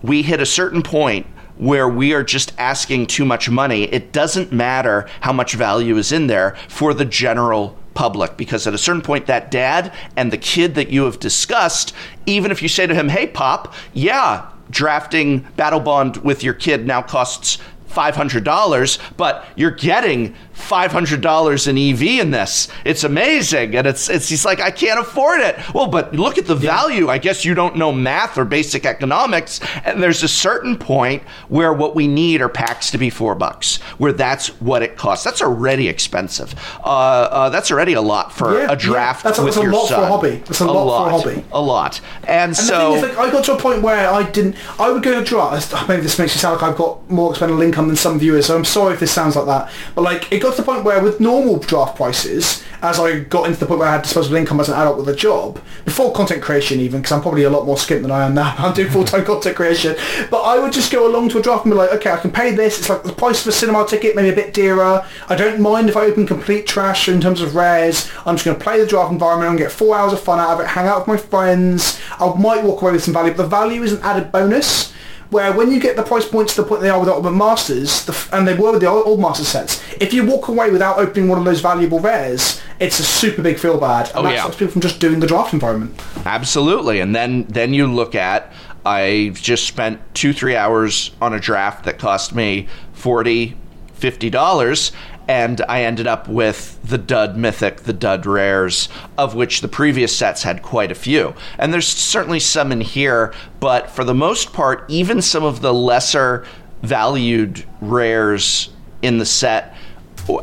we 0.03 0.23
hit 0.23 0.41
a 0.41 0.47
certain 0.47 0.83
point 0.83 1.27
where 1.59 1.89
we 1.89 2.15
are 2.15 2.23
just 2.23 2.53
asking 2.59 3.07
too 3.07 3.25
much 3.25 3.51
money, 3.51 3.85
it 3.85 4.13
doesn't 4.13 4.53
matter 4.53 5.09
how 5.21 5.33
much 5.33 5.55
value 5.55 5.97
is 5.97 6.13
in 6.13 6.27
there 6.29 6.57
for 6.69 6.95
the 6.95 7.05
general 7.05 7.77
public. 7.95 8.37
Because 8.37 8.67
at 8.67 8.75
a 8.75 8.79
certain 8.79 9.03
point 9.03 9.27
that 9.27 9.51
dad 9.51 9.93
and 10.17 10.33
the 10.33 10.39
kid 10.39 10.77
that 10.77 10.91
you 10.91 11.05
have 11.05 11.19
discussed 11.19 11.93
even 12.27 12.51
if 12.51 12.63
you 12.63 12.69
say 12.69 12.87
to 12.87 12.95
him 12.95 13.09
hey 13.09 13.27
pop 13.27 13.75
yeah 13.93 14.49
drafting 14.71 15.41
Battlebond 15.57 16.23
with 16.23 16.45
your 16.45 16.55
kid 16.55 16.87
now 16.87 17.03
costs 17.03 17.59
$500 17.89 18.99
but 19.17 19.47
you're 19.57 19.71
getting 19.73 20.35
$500 20.59 21.69
in 21.69 21.79
EV 21.79 22.03
in 22.21 22.31
this 22.31 22.69
it's 22.85 23.05
amazing 23.05 23.75
and 23.77 23.87
it's 23.87 24.09
it's 24.09 24.29
he's 24.29 24.45
like 24.45 24.61
I 24.61 24.71
can't 24.71 24.99
afford 25.01 25.41
it 25.41 25.57
well 25.75 25.87
but 25.87 26.15
look 26.15 26.39
at 26.39 26.47
the 26.47 26.55
value 26.55 27.09
I 27.09 27.19
guess 27.19 27.45
you 27.45 27.55
don't 27.55 27.77
know 27.77 27.93
math 27.93 28.37
or 28.39 28.45
basic 28.45 28.85
economics 28.85 29.61
and 29.85 30.03
there's 30.03 30.23
a 30.23 30.29
certain 30.29 30.77
point 30.77 31.23
where 31.49 31.73
what 31.73 31.95
we 31.95 32.07
need 32.07 32.41
are 32.41 32.49
packs 32.49 32.91
to 32.93 32.99
be 32.99 33.11
4 33.11 33.35
bucks 33.35 33.77
where 33.99 34.13
that's 34.13 34.49
what 34.61 34.83
it 34.83 34.97
costs 34.97 35.25
that's 35.25 35.43
already 35.43 35.89
expensive 35.89 36.55
uh, 36.85 36.89
uh, 36.89 37.49
that's 37.51 37.71
already 37.71 37.93
a 37.95 38.03
lot 38.03 38.33
for 38.33 38.53
Yeah, 38.55 38.67
yeah. 38.67 38.73
a 38.73 38.77
draft 38.77 39.25
That's 39.25 39.39
a- 39.39 39.45
with 39.45 39.55
that's 39.55 39.63
a 39.63 39.63
your 39.63 39.73
lot 39.73 39.89
for 39.89 39.95
a 39.95 40.07
hobby. 40.07 40.37
That's 40.47 40.61
a 40.61 40.67
lot 40.67 41.11
for 41.25 41.29
a 41.31 41.33
hobby. 41.35 41.45
a 41.53 41.61
lot 41.61 42.01
and, 42.25 42.49
And 42.49 42.57
so 42.57 42.95
the 42.95 43.01
thing 43.03 43.11
is, 43.11 43.17
like, 43.17 43.29
I 43.29 43.31
got 43.33 43.45
to 43.45 43.55
a 43.55 43.59
point 43.59 43.83
where 43.83 44.09
I 44.11 44.23
didn't. 44.31 44.57
I 44.79 44.91
would 44.91 45.03
go 45.03 45.19
to 45.19 45.25
draft. 45.25 45.73
Maybe 45.89 46.03
this 46.03 46.19
makes 46.19 46.35
it 46.37 46.39
sound 46.39 46.61
like 46.61 46.71
I've 46.71 46.77
got 46.77 47.09
more 47.11 47.31
expendable 47.31 47.63
income 47.63 47.89
than 47.89 47.97
some 47.97 48.19
viewers. 48.19 48.47
So 48.47 48.57
I'm 48.57 48.65
sorry 48.65 48.95
if 48.95 49.01
this 49.01 49.11
sounds 49.13 49.37
like 49.37 49.47
that. 49.47 49.71
But 49.95 50.03
like, 50.03 50.31
it 50.33 50.41
got 50.41 50.48
to 50.51 50.57
the 50.59 50.63
point 50.63 50.85
where 50.85 51.03
with 51.03 51.21
normal 51.21 51.59
draft 51.59 51.97
prices, 51.97 52.63
as 52.83 52.99
I 52.99 53.21
got 53.21 53.47
into 53.47 53.59
the 53.59 53.67
point 53.67 53.81
where 53.81 53.89
I 53.89 53.93
had 53.93 54.03
disposable 54.03 54.37
income 54.37 54.61
as 54.61 54.69
an 54.69 54.75
adult 54.75 54.99
with 54.99 55.09
a 55.09 55.17
job, 55.17 55.61
before 55.85 56.13
content 56.13 56.43
creation 56.43 56.81
even, 56.81 57.01
because 57.01 57.13
I'm 57.13 57.23
probably 57.23 57.45
a 57.45 57.51
lot 57.51 57.67
more 57.67 57.77
skint 57.77 58.03
than 58.03 58.11
I 58.11 58.25
am 58.25 58.35
now. 58.35 58.55
I'm 58.59 58.75
doing 58.75 58.91
full-time 58.91 59.25
content 59.25 59.57
creation. 59.57 59.97
But 60.31 60.43
I 60.43 60.59
would 60.59 60.73
just 60.73 60.93
go 60.93 61.07
along 61.11 61.31
to 61.31 61.39
a 61.39 61.43
draft 61.43 61.65
and 61.65 61.73
be 61.73 61.79
like, 61.79 61.93
okay, 61.93 62.11
I 62.11 62.19
can 62.19 62.31
pay 62.31 62.55
this. 62.55 62.79
It's 62.79 62.89
like 62.89 63.03
the 63.03 63.13
price 63.13 63.41
of 63.43 63.49
a 63.49 63.53
cinema 63.53 63.87
ticket, 63.87 64.15
maybe 64.15 64.31
a 64.31 64.35
bit 64.35 64.55
dearer. 64.55 65.05
I 65.29 65.35
don't 65.35 65.61
mind 65.61 65.89
if 65.89 65.97
I 65.97 66.07
open 66.07 66.27
complete 66.27 66.67
trash 66.67 67.09
in 67.09 67.21
terms 67.21 67.41
of 67.41 67.55
rares. 67.55 68.11
I'm 68.25 68.37
just 68.37 68.45
going 68.45 68.57
to 68.57 68.63
play 68.63 68.81
the 68.81 68.87
draft 68.87 69.13
environment 69.13 69.51
and 69.51 69.59
get 69.59 69.73
four 69.73 69.97
hours 69.97 70.13
of 70.13 70.21
fun 70.21 70.39
out 70.39 70.51
of 70.51 70.61
it, 70.61 70.67
hang 70.67 70.87
out 70.87 71.01
with 71.01 71.09
my 71.09 71.17
friends. 71.17 72.01
I 72.19 72.33
might 72.35 72.63
walk 72.63 72.83
away 72.83 72.93
with 72.93 73.05
some 73.05 73.15
value, 73.15 73.33
but 73.33 73.43
the 73.43 73.49
value 73.49 73.83
is 73.83 73.93
an 73.93 74.01
added 74.03 74.31
bonus. 74.31 74.93
Where 75.31 75.53
when 75.53 75.71
you 75.71 75.79
get 75.79 75.97
the 75.97 76.03
price 76.03 76.27
points 76.27 76.55
to 76.55 76.63
the 76.63 76.69
point 76.69 76.81
they 76.81 76.89
are 76.89 76.99
with 76.99 77.09
Ultimate 77.09 77.33
Masters, 77.33 78.07
the, 78.07 78.29
and 78.33 78.49
they 78.49 78.55
were 78.55 78.73
with 78.73 78.81
the 78.81 78.87
old, 78.87 79.21
Master 79.21 79.45
sets, 79.45 79.83
if 80.01 80.15
you 80.15 80.25
walk 80.25 80.49
away 80.49 80.71
without 80.71 80.99
opening 80.99 81.29
one 81.29 81.39
of 81.39 81.45
those 81.45 81.61
valuable 81.61 82.01
rares, 82.01 82.63
it's 82.81 82.99
a 82.99 83.03
super 83.03 83.43
big 83.43 83.59
feel 83.59 83.79
bad. 83.79 84.09
And 84.09 84.19
Oh, 84.19 84.23
that 84.23 84.33
yeah. 84.35 84.41
stops 84.41 84.57
people 84.57 84.73
from 84.73 84.81
just 84.81 85.01
doing 85.01 85.21
the 85.21 85.27
draft 85.27 85.53
environment. 85.53 86.01
Absolutely. 86.25 87.01
And 87.01 87.15
then 87.15 87.45
then 87.45 87.75
you 87.75 87.87
look 87.87 88.15
at 88.15 88.53
I 88.87 89.33
just 89.35 89.67
spent 89.67 90.01
two, 90.15 90.33
three 90.33 90.57
hours 90.57 91.11
on 91.21 91.35
a 91.35 91.41
draft 91.41 91.85
that 91.85 91.99
cost 91.99 92.35
me 92.35 92.69
40 92.95 93.55
$50 94.01 94.93
and 95.29 95.61
I 95.69 95.83
ended 95.83 96.07
up 96.07 96.27
with 96.27 96.81
the 96.83 96.99
dud 96.99 97.37
mythic, 97.37 97.83
the 97.83 97.93
dud 97.93 98.25
rares, 98.25 98.89
of 99.19 99.35
which 99.35 99.61
the 99.61 99.69
previous 99.69 100.17
sets 100.17 100.43
had 100.43 100.63
quite 100.63 100.91
a 100.91 100.97
few. 100.97 101.35
And 101.59 101.73
there's 101.73 101.87
certainly 101.87 102.41
some 102.41 102.73
in 102.73 102.81
here, 102.81 103.35
but 103.61 103.91
for 103.91 104.05
the 104.05 104.15
most 104.15 104.55
part, 104.55 104.85
even 104.89 105.21
some 105.21 105.45
of 105.45 105.61
the 105.61 105.75
lesser 105.75 106.47
valued 106.83 107.65
rares 107.81 108.71
in 109.03 109.19
the 109.19 109.27
set 109.27 109.75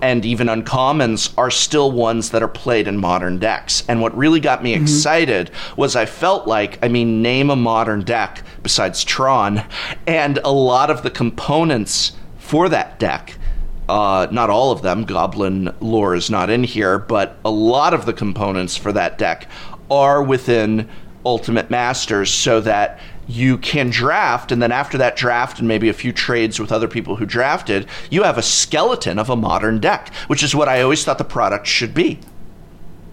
and 0.01 0.25
even 0.25 0.47
uncommons 0.47 1.31
are 1.37 1.51
still 1.51 1.91
ones 1.91 2.31
that 2.31 2.41
are 2.41 2.47
played 2.47 2.87
in 2.87 2.97
modern 2.97 3.37
decks. 3.37 3.83
And 3.87 4.01
what 4.01 4.17
really 4.17 4.39
got 4.39 4.63
me 4.63 4.73
mm-hmm. 4.73 4.83
excited 4.83 5.51
was 5.77 5.95
I 5.95 6.05
felt 6.05 6.47
like, 6.47 6.83
I 6.83 6.87
mean, 6.87 7.21
name 7.21 7.49
a 7.51 7.55
modern 7.55 8.01
deck 8.01 8.41
besides 8.63 9.03
Tron, 9.03 9.63
and 10.07 10.39
a 10.43 10.51
lot 10.51 10.89
of 10.89 11.03
the 11.03 11.11
components 11.11 12.13
for 12.37 12.67
that 12.69 12.97
deck. 12.97 13.37
Uh, 13.87 14.27
not 14.31 14.49
all 14.49 14.71
of 14.71 14.81
them. 14.81 15.03
Goblin 15.03 15.73
lore 15.79 16.15
is 16.15 16.29
not 16.29 16.49
in 16.49 16.63
here, 16.63 16.97
but 16.97 17.37
a 17.45 17.51
lot 17.51 17.93
of 17.93 18.05
the 18.05 18.13
components 18.13 18.75
for 18.75 18.91
that 18.91 19.17
deck 19.17 19.47
are 19.91 20.23
within 20.23 20.89
Ultimate 21.25 21.69
Masters 21.69 22.31
so 22.31 22.61
that 22.61 22.99
you 23.27 23.57
can 23.57 23.89
draft, 23.89 24.51
and 24.51 24.61
then 24.61 24.71
after 24.71 24.97
that 24.99 25.15
draft 25.15 25.59
and 25.59 25.67
maybe 25.67 25.89
a 25.89 25.93
few 25.93 26.11
trades 26.11 26.59
with 26.59 26.71
other 26.71 26.87
people 26.87 27.15
who 27.15 27.25
drafted, 27.25 27.87
you 28.11 28.23
have 28.23 28.37
a 28.37 28.43
skeleton 28.43 29.17
of 29.17 29.29
a 29.29 29.35
modern 29.35 29.79
deck, 29.79 30.13
which 30.27 30.43
is 30.43 30.53
what 30.53 30.69
I 30.69 30.81
always 30.81 31.03
thought 31.03 31.17
the 31.17 31.23
product 31.23 31.65
should 31.65 31.93
be. 31.93 32.19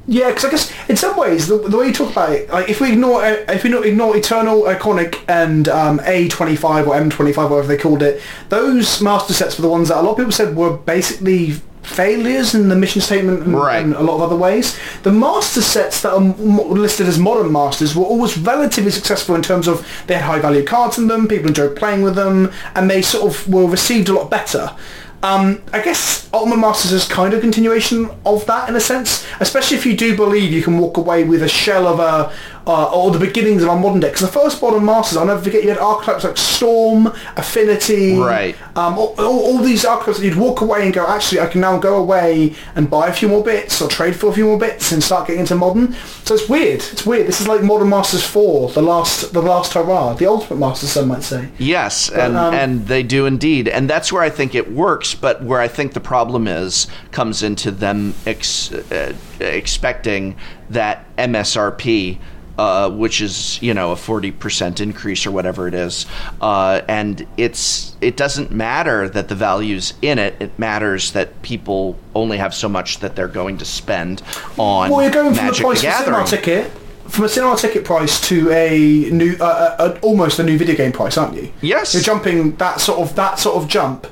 Yeah, 0.06 0.28
because 0.30 0.44
I 0.44 0.50
guess 0.50 0.72
in 0.88 0.96
some 0.96 1.16
ways 1.16 1.46
the, 1.46 1.58
the 1.58 1.76
way 1.78 1.86
you 1.86 1.92
talk 1.92 2.10
about 2.10 2.32
it, 2.32 2.50
like 2.50 2.68
if 2.68 2.80
we 2.80 2.90
ignore 2.92 3.24
uh, 3.24 3.36
if 3.48 3.62
we 3.62 3.70
not 3.70 3.86
ignore 3.86 4.16
Eternal, 4.16 4.62
Iconic, 4.62 5.20
and 5.28 5.68
um, 5.68 6.00
A25 6.00 6.86
or 6.88 6.94
M25, 6.94 7.36
whatever 7.50 7.68
they 7.68 7.76
called 7.76 8.02
it, 8.02 8.20
those 8.48 9.00
master 9.00 9.32
sets 9.32 9.56
were 9.58 9.62
the 9.62 9.68
ones 9.68 9.88
that 9.88 9.98
a 9.98 10.02
lot 10.02 10.12
of 10.12 10.16
people 10.16 10.32
said 10.32 10.56
were 10.56 10.76
basically 10.76 11.52
failures 11.84 12.54
in 12.54 12.68
the 12.68 12.76
mission 12.76 13.00
statement 13.00 13.42
and, 13.44 13.54
Right. 13.56 13.84
and 13.84 13.94
a 13.94 14.02
lot 14.02 14.14
of 14.16 14.22
other 14.22 14.36
ways. 14.36 14.76
The 15.02 15.12
master 15.12 15.60
sets 15.62 16.02
that 16.02 16.12
are 16.12 16.20
m- 16.22 16.70
listed 16.70 17.06
as 17.08 17.18
modern 17.18 17.50
masters 17.52 17.94
were 17.96 18.04
always 18.04 18.38
relatively 18.38 18.90
successful 18.92 19.34
in 19.34 19.42
terms 19.42 19.66
of 19.68 19.86
they 20.06 20.14
had 20.14 20.22
high 20.22 20.38
value 20.40 20.64
cards 20.64 20.98
in 20.98 21.08
them, 21.08 21.26
people 21.28 21.48
enjoyed 21.48 21.74
playing 21.76 22.02
with 22.02 22.14
them, 22.14 22.52
and 22.76 22.88
they 22.90 23.02
sort 23.02 23.32
of 23.32 23.52
were 23.52 23.66
received 23.66 24.08
a 24.08 24.12
lot 24.12 24.30
better. 24.30 24.74
Um, 25.22 25.62
I 25.72 25.80
guess 25.80 26.28
Ultimate 26.32 26.56
Masters 26.56 26.92
is 26.92 27.06
kind 27.06 27.32
of 27.32 27.38
a 27.38 27.42
continuation 27.42 28.10
of 28.26 28.44
that 28.46 28.68
in 28.68 28.74
a 28.74 28.80
sense, 28.80 29.24
especially 29.38 29.76
if 29.76 29.86
you 29.86 29.96
do 29.96 30.16
believe 30.16 30.52
you 30.52 30.62
can 30.62 30.78
walk 30.78 30.96
away 30.96 31.22
with 31.22 31.44
a 31.44 31.48
shell 31.48 31.86
of 31.86 32.00
a, 32.00 32.32
uh, 32.66 32.90
or 32.92 33.10
the 33.10 33.18
beginnings 33.18 33.62
of 33.62 33.68
our 33.68 33.78
modern 33.78 34.00
day. 34.00 34.08
Because 34.08 34.20
the 34.22 34.28
first 34.28 34.60
Modern 34.62 34.84
Masters, 34.84 35.16
I'll 35.18 35.26
never 35.26 35.42
forget, 35.42 35.62
you 35.62 35.70
had 35.70 35.78
archetypes 35.78 36.24
like 36.24 36.36
Storm, 36.36 37.12
Affinity, 37.36 38.16
Right. 38.18 38.54
um, 38.76 38.98
all, 38.98 39.14
all, 39.18 39.40
all 39.40 39.58
these 39.58 39.84
archetypes 39.84 40.18
that 40.18 40.24
you'd 40.24 40.36
walk 40.36 40.60
away 40.60 40.84
and 40.84 40.94
go, 40.94 41.06
actually, 41.06 41.40
I 41.40 41.46
can 41.48 41.60
now 41.60 41.78
go 41.78 41.96
away 41.96 42.54
and 42.76 42.88
buy 42.88 43.08
a 43.08 43.12
few 43.12 43.28
more 43.28 43.42
bits 43.42 43.82
or 43.82 43.88
trade 43.88 44.14
for 44.16 44.30
a 44.30 44.32
few 44.32 44.44
more 44.46 44.58
bits 44.58 44.92
and 44.92 45.02
start 45.02 45.26
getting 45.26 45.40
into 45.40 45.54
Modern. 45.56 45.92
So 46.24 46.34
it's 46.34 46.48
weird. 46.48 46.80
It's 46.92 47.04
weird. 47.04 47.26
This 47.26 47.40
is 47.40 47.48
like 47.48 47.62
Modern 47.62 47.88
Masters 47.88 48.24
4, 48.24 48.70
the 48.70 48.82
last, 48.82 49.32
the 49.32 49.42
last 49.42 49.72
hurrah, 49.74 50.14
the 50.14 50.26
Ultimate 50.26 50.58
Masters, 50.58 50.90
some 50.92 51.08
might 51.08 51.22
say. 51.22 51.48
Yes, 51.58 52.10
and 52.10 52.36
um, 52.36 52.54
and 52.54 52.86
they 52.86 53.02
do 53.02 53.26
indeed, 53.26 53.66
and 53.68 53.88
that's 53.90 54.12
where 54.12 54.22
I 54.22 54.30
think 54.30 54.54
it 54.54 54.70
works. 54.72 55.14
But 55.14 55.42
where 55.42 55.60
I 55.60 55.68
think 55.68 55.92
the 55.94 56.00
problem 56.00 56.46
is 56.46 56.86
comes 57.10 57.42
into 57.42 57.70
them 57.70 58.14
ex, 58.26 58.72
uh, 58.72 59.14
expecting 59.40 60.36
that 60.70 61.04
MSRP 61.16 62.18
uh, 62.58 62.90
which 62.90 63.20
is 63.20 63.60
you 63.62 63.74
know 63.74 63.92
a 63.92 63.96
forty 63.96 64.30
percent 64.30 64.80
increase 64.80 65.26
or 65.26 65.30
whatever 65.30 65.68
it 65.68 65.74
is, 65.74 66.06
uh, 66.40 66.80
and 66.88 67.26
it's 67.36 67.96
it 68.00 68.16
doesn't 68.16 68.50
matter 68.50 69.08
that 69.08 69.28
the 69.28 69.34
value's 69.34 69.94
in 70.02 70.18
it. 70.18 70.34
It 70.40 70.58
matters 70.58 71.12
that 71.12 71.42
people 71.42 71.98
only 72.14 72.38
have 72.38 72.54
so 72.54 72.68
much 72.68 72.98
that 72.98 73.16
they're 73.16 73.28
going 73.28 73.58
to 73.58 73.64
spend 73.64 74.22
on 74.58 74.90
Well, 74.90 75.02
you're 75.02 75.10
going 75.10 75.34
from 75.34 75.46
the 75.46 75.52
price 75.52 75.82
the 75.82 75.88
of 75.88 75.94
a 75.94 76.04
cinema 76.04 76.26
ticket, 76.26 76.70
from 77.08 77.24
a 77.24 77.28
cinema 77.28 77.56
ticket 77.56 77.84
price 77.84 78.20
to 78.28 78.50
a 78.50 79.10
new, 79.10 79.36
uh, 79.40 79.44
uh, 79.44 79.76
uh, 79.82 79.98
almost 80.02 80.38
a 80.38 80.42
new 80.42 80.58
video 80.58 80.76
game 80.76 80.92
price, 80.92 81.16
aren't 81.16 81.34
you? 81.34 81.52
Yes. 81.60 81.94
You're 81.94 82.02
jumping 82.02 82.56
that 82.56 82.80
sort 82.80 83.00
of 83.00 83.14
that 83.16 83.38
sort 83.38 83.62
of 83.62 83.68
jump. 83.68 84.06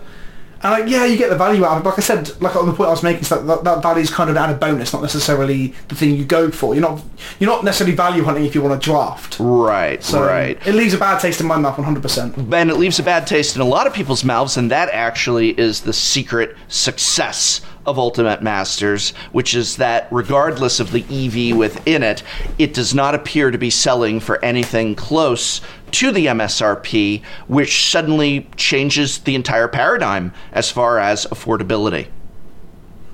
And 0.62 0.72
like, 0.72 0.90
yeah, 0.90 1.06
you 1.06 1.16
get 1.16 1.30
the 1.30 1.36
value 1.36 1.64
out 1.64 1.78
of 1.78 1.84
it. 1.84 1.88
Like 1.88 1.98
I 1.98 2.02
said, 2.02 2.38
like 2.42 2.54
on 2.54 2.66
the 2.66 2.72
point 2.74 2.88
I 2.88 2.90
was 2.90 3.02
making, 3.02 3.22
is 3.22 3.28
that, 3.30 3.46
that, 3.46 3.64
that 3.64 3.82
value 3.82 4.02
is 4.02 4.10
kind 4.10 4.28
of 4.28 4.36
an 4.36 4.42
added 4.42 4.60
bonus, 4.60 4.92
not 4.92 5.00
necessarily 5.00 5.68
the 5.88 5.94
thing 5.94 6.14
you 6.14 6.24
go 6.24 6.50
for. 6.50 6.74
You're 6.74 6.82
not 6.82 7.02
you're 7.38 7.48
not 7.50 7.64
necessarily 7.64 7.96
value 7.96 8.22
hunting 8.24 8.44
if 8.44 8.54
you 8.54 8.60
want 8.62 8.80
to 8.80 8.84
draft. 8.84 9.38
Right, 9.40 10.02
So 10.02 10.22
right. 10.22 10.58
It 10.66 10.74
leaves 10.74 10.92
a 10.92 10.98
bad 10.98 11.20
taste 11.20 11.40
in 11.40 11.46
my 11.46 11.56
mouth, 11.56 11.76
100%. 11.76 12.52
and 12.52 12.70
it 12.70 12.76
leaves 12.76 12.98
a 12.98 13.02
bad 13.02 13.26
taste 13.26 13.56
in 13.56 13.62
a 13.62 13.66
lot 13.66 13.86
of 13.86 13.94
people's 13.94 14.22
mouths, 14.24 14.56
and 14.56 14.70
that 14.70 14.90
actually 14.90 15.58
is 15.58 15.80
the 15.80 15.92
secret 15.92 16.56
success 16.68 17.62
of 17.86 17.98
Ultimate 17.98 18.42
Masters, 18.42 19.10
which 19.32 19.54
is 19.54 19.76
that 19.76 20.06
regardless 20.10 20.80
of 20.80 20.92
the 20.92 21.02
EV 21.10 21.56
within 21.56 22.02
it, 22.02 22.22
it 22.58 22.74
does 22.74 22.94
not 22.94 23.14
appear 23.14 23.50
to 23.50 23.56
be 23.58 23.70
selling 23.70 24.20
for 24.20 24.42
anything 24.44 24.94
close 24.94 25.60
to 25.92 26.12
the 26.12 26.26
MSRP, 26.26 27.22
which 27.48 27.90
suddenly 27.90 28.48
changes 28.56 29.18
the 29.18 29.34
entire 29.34 29.68
paradigm 29.68 30.32
as 30.52 30.70
far 30.70 30.98
as 30.98 31.26
affordability. 31.26 32.08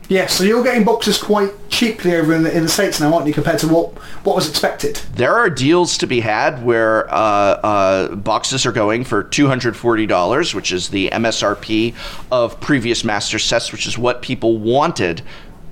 Yeah, 0.09 0.27
so 0.29 0.45
you're 0.45 0.62
getting 0.62 0.85
boxes 0.85 1.19
quite 1.19 1.51
cheaply 1.69 2.15
over 2.15 2.33
in 2.33 2.45
the, 2.45 2.57
in 2.57 2.62
the 2.62 2.69
States 2.69 3.01
now, 3.01 3.12
aren't 3.12 3.27
you, 3.27 3.33
compared 3.33 3.59
to 3.61 3.69
what, 3.69 3.93
what 4.25 4.37
was 4.37 4.49
expected? 4.49 4.97
There 5.15 5.35
are 5.35 5.51
deals 5.51 5.99
to 5.99 6.07
be 6.07 6.21
had 6.21 6.65
where 6.65 7.12
uh, 7.12 7.17
uh, 7.17 8.15
boxes 8.15 8.65
are 8.67 8.73
going 8.73 9.03
for 9.03 9.25
$240, 9.25 10.55
which 10.55 10.71
is 10.71 10.91
the 10.91 11.11
MSRP 11.11 11.95
of 12.31 12.61
previous 12.61 13.03
master 13.03 13.41
sets, 13.41 13.73
which 13.73 13.89
is 13.89 13.99
what 13.99 14.23
people 14.23 14.59
wanted 14.59 15.23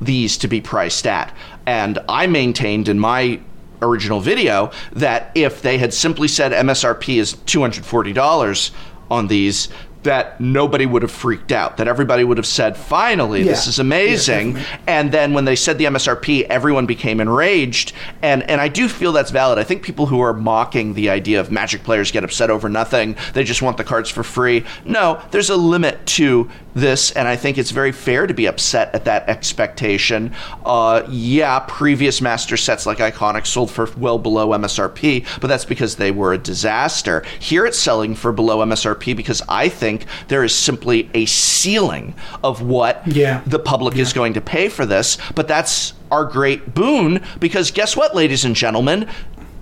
these 0.01 0.37
to 0.39 0.49
be 0.49 0.61
priced 0.61 1.07
at. 1.07 1.33
And 1.65 2.01
I 2.09 2.27
maintained 2.27 2.89
in 2.89 2.99
my 2.99 3.41
original 3.85 4.21
video 4.21 4.71
that 4.93 5.31
if 5.35 5.63
they 5.63 5.79
had 5.79 5.95
simply 5.95 6.29
said 6.29 6.53
MSRP 6.53 7.19
is 7.19 7.35
$240 7.35 8.71
on 9.11 9.29
these, 9.29 9.69
that 10.05 10.41
nobody 10.41 10.87
would 10.87 11.03
have 11.03 11.11
freaked 11.11 11.53
out. 11.53 11.77
That 11.77 11.89
everybody 11.89 12.25
would 12.25 12.37
have 12.37 12.47
said, 12.47 12.77
finally, 12.77 13.43
this 13.43 13.67
is 13.67 13.79
amazing. 13.79 14.55
definitely. 14.55 14.85
and 14.87 15.13
then 15.13 15.33
when 15.33 15.45
they 15.45 15.57
said 15.57 15.79
the 15.79 15.85
MSRP, 15.85 16.43
everyone 16.45 16.87
became 16.87 17.21
enraged. 17.21 17.93
And 18.23 18.43
and 18.49 18.61
I 18.61 18.69
do 18.69 18.89
feel 18.89 19.13
that's 19.13 19.31
valid. 19.31 19.59
I 19.59 19.65
think 19.65 19.83
people 19.83 20.07
who 20.07 20.21
are 20.21 20.33
mocking 20.33 20.95
the 20.95 21.11
idea 21.11 21.41
of 21.41 21.51
Magic 21.51 21.83
players 21.83 22.11
get 22.11 22.25
upset 22.25 22.51
over 22.51 22.69
nothing. 22.69 23.17
They 23.33 23.45
just 23.45 23.63
want 23.63 23.77
the 23.77 23.85
cards 23.85 24.11
for 24.11 24.23
free. 24.23 24.65
No, 24.85 25.23
there's 25.31 25.51
a 25.51 25.57
limit 25.57 26.05
to 26.07 26.51
this, 26.75 27.13
and 27.13 27.29
I 27.29 27.37
think 27.37 27.57
it's 27.57 27.71
very 27.71 27.93
fair 27.93 28.27
to 28.27 28.35
be 28.35 28.47
upset 28.47 28.95
at 28.95 29.05
that 29.05 29.29
expectation. 29.29 30.35
Uh, 30.65 31.07
yeah, 31.09 31.61
previous 31.61 32.21
master 32.21 32.57
sets 32.57 32.85
like 32.85 32.99
Iconic 32.99 33.47
sold 33.47 33.71
for 33.71 33.89
well 33.97 34.19
below 34.19 34.49
MSRP, 34.49 35.41
but 35.41 35.47
that's 35.47 35.65
because 35.65 35.97
they 35.97 36.11
were 36.11 36.33
a 36.33 36.39
disaster. 36.39 37.25
Here 37.39 37.65
it's 37.65 37.79
selling 37.79 38.15
for 38.15 38.33
below 38.33 38.59
MSRP 38.65 39.17
because 39.17 39.41
I 39.49 39.69
think 39.69 39.94
there 40.29 40.45
is 40.45 40.55
simply 40.55 41.11
a 41.15 41.27
ceiling 41.27 42.15
of 42.43 42.63
what 42.63 43.03
Yeah. 43.07 43.41
the 43.47 43.59
public 43.59 43.97
is 43.97 44.13
going 44.13 44.35
to 44.35 44.41
pay 44.41 44.69
for 44.69 44.87
this. 44.87 45.19
But 45.35 45.49
that's 45.49 45.93
our 46.11 46.25
great 46.25 46.75
boon 46.75 47.21
because 47.41 47.71
guess 47.71 47.97
what, 47.97 48.15
ladies 48.15 48.45
and 48.45 48.55
gentlemen? 48.57 49.09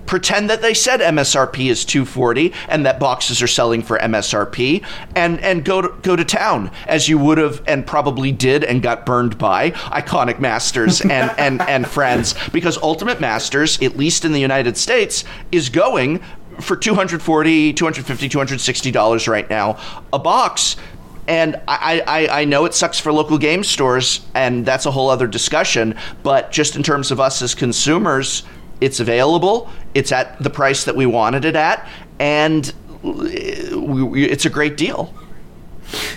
Pretend 0.04 0.50
that 0.50 0.60
they 0.60 0.74
said 0.74 1.00
MSRP 1.00 1.70
is 1.70 1.84
240 1.86 2.52
and 2.68 2.84
that 2.84 2.98
boxes 3.00 3.40
are 3.40 3.46
selling 3.46 3.82
for 3.82 3.98
MSRP 3.98 4.84
and 5.14 5.40
and 5.40 5.64
go 5.64 5.80
to, 5.80 5.88
go 6.02 6.16
to 6.16 6.24
town 6.24 6.70
as 6.86 7.08
you 7.08 7.16
would 7.18 7.38
have 7.38 7.62
and 7.66 7.86
probably 7.86 8.30
did 8.32 8.62
and 8.64 8.82
got 8.82 9.06
burned 9.06 9.38
by 9.38 9.70
iconic 9.70 10.38
masters 10.38 11.00
and 11.08 11.30
and 11.38 11.62
and 11.62 11.86
friends 11.86 12.34
because 12.52 12.76
ultimate 12.82 13.20
masters 13.20 13.80
at 13.80 13.96
least 13.96 14.24
in 14.26 14.32
the 14.32 14.40
United 14.40 14.76
States 14.76 15.24
is 15.50 15.68
going 15.70 16.20
for 16.60 16.76
240 16.76 17.72
250 17.72 18.28
260 18.28 18.90
dollars 18.90 19.26
right 19.28 19.48
now 19.48 19.78
a 20.12 20.18
box 20.18 20.76
and 21.28 21.60
I, 21.68 22.02
I, 22.06 22.40
I 22.40 22.44
know 22.44 22.64
it 22.64 22.74
sucks 22.74 22.98
for 22.98 23.12
local 23.12 23.38
game 23.38 23.62
stores, 23.62 24.26
and 24.34 24.66
that's 24.66 24.86
a 24.86 24.90
whole 24.90 25.08
other 25.08 25.28
discussion. 25.28 25.96
But 26.22 26.50
just 26.50 26.74
in 26.74 26.82
terms 26.82 27.12
of 27.12 27.20
us 27.20 27.42
as 27.42 27.54
consumers, 27.54 28.42
it's 28.80 28.98
available. 28.98 29.70
It's 29.94 30.10
at 30.10 30.42
the 30.42 30.50
price 30.50 30.84
that 30.84 30.96
we 30.96 31.06
wanted 31.06 31.44
it 31.44 31.54
at, 31.54 31.88
and 32.18 32.72
uh, 33.04 33.78
we, 33.78 34.24
it's 34.24 34.46
a 34.46 34.50
great 34.50 34.76
deal. 34.76 35.14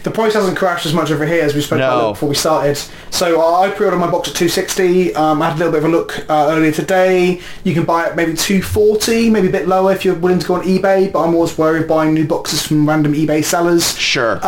The 0.04 0.12
price 0.12 0.34
hasn't 0.34 0.58
crashed 0.58 0.86
as 0.86 0.94
much 0.94 1.12
over 1.12 1.26
here 1.26 1.44
as 1.44 1.54
we 1.56 1.62
spoke 1.62 1.80
No. 1.80 1.86
about 1.98 2.14
before 2.14 2.30
we 2.30 2.36
started. 2.36 2.78
So 3.10 3.42
uh, 3.42 3.62
I 3.62 3.70
pre-ordered 3.72 3.98
my 4.00 4.10
box 4.10 4.30
at 4.30 4.36
260. 4.36 5.16
Um, 5.16 5.42
I 5.42 5.50
had 5.50 5.56
a 5.56 5.58
little 5.58 5.72
bit 5.72 5.80
of 5.80 5.86
a 5.86 5.90
look 5.90 6.20
uh, 6.30 6.48
earlier 6.52 6.72
today. 6.72 7.42
You 7.64 7.74
can 7.74 7.86
buy 7.86 8.08
it 8.08 8.16
maybe 8.16 8.34
240, 8.36 9.30
maybe 9.30 9.48
a 9.48 9.52
bit 9.52 9.68
lower 9.68 9.92
if 9.94 10.06
you're 10.06 10.16
willing 10.16 10.40
to 10.40 10.48
go 10.48 10.56
on 10.56 10.64
eBay. 10.64 11.12
But 11.12 11.24
I'm 11.24 11.34
always 11.36 11.58
worried 11.58 11.88
buying 11.88 12.14
new 12.14 12.28
boxes 12.28 12.66
from 12.66 12.88
random 12.88 13.14
eBay 13.14 13.44
sellers. 13.44 13.98
Sure. 13.98 14.40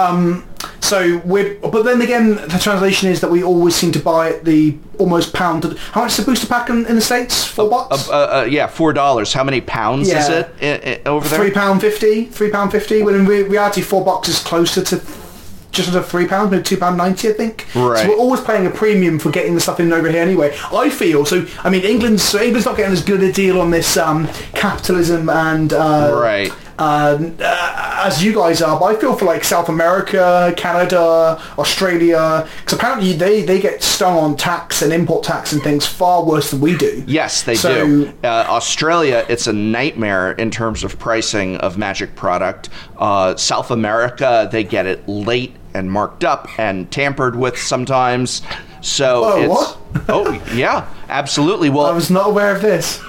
So 0.79 1.17
we're, 1.25 1.55
but 1.59 1.83
then 1.83 2.01
again, 2.01 2.35
the 2.35 2.59
translation 2.61 3.09
is 3.09 3.19
that 3.21 3.29
we 3.29 3.43
always 3.43 3.75
seem 3.75 3.91
to 3.91 3.99
buy 3.99 4.29
at 4.33 4.45
the 4.45 4.77
almost 4.97 5.33
pound. 5.33 5.63
How 5.91 6.01
much 6.03 6.13
is 6.13 6.19
a 6.19 6.23
booster 6.25 6.47
pack 6.47 6.69
in, 6.69 6.85
in 6.85 6.95
the 6.95 7.01
states? 7.01 7.43
Four 7.45 7.69
bucks. 7.69 8.09
uh, 8.09 8.13
uh, 8.41 8.47
yeah, 8.49 8.67
four 8.67 8.93
dollars. 8.93 9.33
How 9.33 9.43
many 9.43 9.61
pounds 9.61 10.07
is 10.07 10.13
Yeah. 10.29 10.39
it 10.39 10.55
i- 10.61 10.89
i- 11.05 11.09
over 11.09 11.27
there? 11.27 11.39
Three 11.39 11.51
pound 11.51 11.81
fifty. 11.81 12.25
Three 12.25 12.49
pound 12.49 12.71
fifty. 12.71 13.03
When 13.03 13.15
in 13.15 13.25
re- 13.25 13.43
reality, 13.43 13.81
four 13.81 14.03
bucks 14.03 14.29
is 14.29 14.39
closer 14.39 14.81
to 14.83 15.01
just 15.71 15.89
under 15.89 16.01
three 16.01 16.25
pounds, 16.27 16.49
maybe 16.49 16.63
two 16.63 16.77
pound 16.77 16.97
ninety, 16.97 17.29
I 17.29 17.33
think. 17.33 17.67
Right. 17.75 17.99
So 18.03 18.09
we're 18.09 18.15
always 18.17 18.41
paying 18.41 18.65
a 18.65 18.69
premium 18.71 19.19
for 19.19 19.29
getting 19.29 19.53
the 19.53 19.61
stuff 19.61 19.79
in 19.79 19.91
over 19.93 20.09
here 20.09 20.21
anyway. 20.21 20.55
I 20.73 20.89
feel 20.89 21.25
so. 21.25 21.45
I 21.63 21.69
mean, 21.69 21.83
England's 21.83 22.23
so 22.23 22.39
England's 22.41 22.65
not 22.65 22.77
getting 22.77 22.93
as 22.93 23.03
good 23.03 23.21
a 23.21 23.31
deal 23.31 23.61
on 23.61 23.69
this 23.69 23.95
um, 23.97 24.27
capitalism 24.53 25.29
and 25.29 25.73
uh, 25.73 26.11
Right. 26.19 26.51
Uh, 26.79 27.17
uh, 27.39 28.01
as 28.05 28.23
you 28.23 28.33
guys 28.33 28.61
are, 28.61 28.79
but 28.79 28.85
I 28.85 28.95
feel 28.99 29.15
for 29.15 29.25
like 29.25 29.43
South 29.43 29.69
America, 29.69 30.53
Canada, 30.57 31.41
Australia, 31.57 32.47
because 32.59 32.73
apparently 32.77 33.13
they, 33.13 33.41
they 33.43 33.59
get 33.59 33.81
stung 33.83 34.17
on 34.17 34.37
tax 34.37 34.81
and 34.81 34.93
import 34.93 35.23
tax 35.23 35.53
and 35.53 35.61
things 35.63 35.85
far 35.85 36.23
worse 36.23 36.51
than 36.51 36.59
we 36.61 36.77
do. 36.77 37.03
Yes, 37.07 37.43
they 37.43 37.55
So- 37.55 37.85
do. 37.85 38.13
Uh, 38.23 38.27
Australia, 38.47 39.25
it's 39.29 39.47
a 39.47 39.53
nightmare 39.53 40.33
in 40.33 40.51
terms 40.51 40.83
of 40.83 40.99
pricing 40.99 41.57
of 41.57 41.77
Magic 41.77 42.15
product. 42.15 42.69
Uh, 42.97 43.35
South 43.35 43.71
America, 43.71 44.47
they 44.51 44.63
get 44.63 44.85
it 44.85 45.07
late 45.07 45.55
and 45.73 45.91
marked 45.91 46.23
up 46.23 46.47
and 46.59 46.89
tampered 46.91 47.35
with 47.35 47.57
sometimes. 47.57 48.41
So 48.81 49.23
Oh, 49.25 49.41
it's 49.41 49.49
what? 49.49 49.77
oh 50.09 50.41
yeah, 50.53 50.87
absolutely. 51.09 51.69
Well, 51.77 51.85
I 51.87 51.91
was 51.91 52.09
not 52.11 52.27
aware 52.29 52.55
of 52.55 52.61
this. 52.61 53.01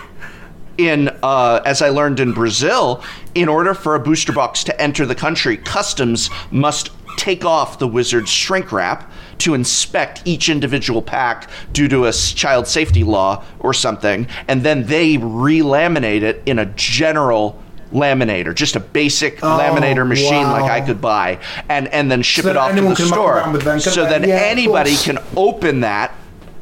In 0.78 1.08
uh, 1.22 1.60
as 1.66 1.82
I 1.82 1.90
learned 1.90 2.20
in 2.20 2.32
Brazil, 2.32 3.02
in 3.34 3.48
order 3.48 3.74
for 3.74 3.94
a 3.94 4.00
booster 4.00 4.32
box 4.32 4.64
to 4.64 4.80
enter 4.80 5.04
the 5.04 5.14
country, 5.14 5.56
customs 5.56 6.30
must 6.50 6.90
take 7.16 7.44
off 7.44 7.80
the 7.80 7.88
wizard's 7.88 8.30
shrink 8.30 8.70
wrap 8.70 9.10
to 9.38 9.54
inspect 9.54 10.22
each 10.24 10.48
individual 10.48 11.02
pack 11.02 11.50
due 11.72 11.88
to 11.88 12.06
a 12.06 12.12
child 12.12 12.66
safety 12.66 13.04
law 13.04 13.44
or 13.58 13.74
something, 13.74 14.26
and 14.46 14.62
then 14.62 14.86
they 14.86 15.18
relaminate 15.18 16.22
it 16.22 16.42
in 16.46 16.60
a 16.60 16.66
general 16.66 17.60
laminator, 17.92 18.54
just 18.54 18.76
a 18.76 18.80
basic 18.80 19.38
laminator 19.38 20.06
machine 20.06 20.44
wow. 20.44 20.60
like 20.60 20.70
I 20.70 20.84
could 20.84 21.00
buy, 21.00 21.38
and 21.68 21.88
and 21.88 22.10
then 22.10 22.22
ship 22.22 22.44
So 22.44 22.50
it 22.50 22.56
off 22.56 22.74
to 22.74 22.80
the 22.80 22.96
store. 22.96 23.80
so 23.80 24.04
then 24.04 24.28
Yeah, 24.28 24.36
anybody 24.36 24.96
can 24.96 25.18
open 25.36 25.80
that 25.80 26.14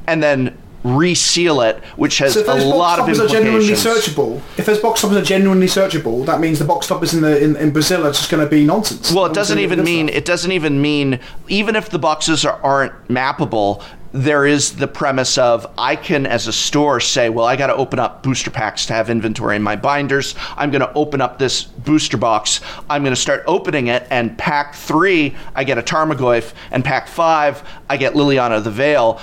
and 0.06 0.22
then 0.22 0.56
reseal 0.86 1.60
it, 1.60 1.82
which 1.96 2.18
has 2.18 2.34
So 2.34 2.40
if 2.40 2.48
a 2.48 2.52
those 2.52 2.64
lot 2.64 2.98
box 2.98 3.10
of 3.10 3.16
toppers 3.16 3.20
are 3.20 3.34
genuinely 3.34 3.68
implications. 3.68 4.14
searchable, 4.14 4.58
if 4.58 4.66
those 4.66 4.78
box 4.78 5.00
toppers 5.00 5.16
are 5.16 5.22
genuinely 5.22 5.66
searchable, 5.66 6.24
that 6.26 6.40
means 6.40 6.58
the 6.58 6.64
box 6.64 6.86
toppers 6.86 7.14
in 7.14 7.22
the 7.22 7.42
in, 7.42 7.56
in 7.56 7.70
Brazil 7.72 8.06
are 8.06 8.12
just 8.12 8.30
going 8.30 8.44
to 8.44 8.50
be 8.50 8.64
nonsense. 8.64 9.12
Well, 9.12 9.26
it 9.26 9.34
doesn't 9.34 9.58
even 9.58 9.82
mean 9.84 10.08
stuff. 10.08 10.18
it 10.18 10.24
doesn't 10.24 10.52
even 10.52 10.80
mean 10.80 11.20
even 11.48 11.76
if 11.76 11.90
the 11.90 11.98
boxes 11.98 12.44
are, 12.44 12.60
aren't 12.62 13.08
mappable. 13.08 13.82
There 14.12 14.46
is 14.46 14.76
the 14.76 14.88
premise 14.88 15.36
of 15.36 15.70
I 15.76 15.94
can, 15.94 16.24
as 16.24 16.46
a 16.46 16.52
store, 16.52 17.00
say, 17.00 17.28
well, 17.28 17.44
I 17.44 17.54
got 17.54 17.66
to 17.66 17.74
open 17.74 17.98
up 17.98 18.22
booster 18.22 18.50
packs 18.50 18.86
to 18.86 18.94
have 18.94 19.10
inventory 19.10 19.56
in 19.56 19.62
my 19.62 19.76
binders. 19.76 20.34
I'm 20.56 20.70
going 20.70 20.80
to 20.80 20.92
open 20.94 21.20
up 21.20 21.38
this 21.38 21.64
booster 21.64 22.16
box. 22.16 22.62
I'm 22.88 23.02
going 23.02 23.14
to 23.14 23.20
start 23.20 23.44
opening 23.46 23.88
it, 23.88 24.06
and 24.08 24.38
pack 24.38 24.74
three, 24.74 25.36
I 25.54 25.64
get 25.64 25.76
a 25.76 25.82
Tarmogoyf, 25.82 26.54
and 26.70 26.82
pack 26.82 27.08
five, 27.08 27.62
I 27.90 27.98
get 27.98 28.14
Liliana 28.14 28.64
the 28.64 28.70
Veil. 28.70 29.20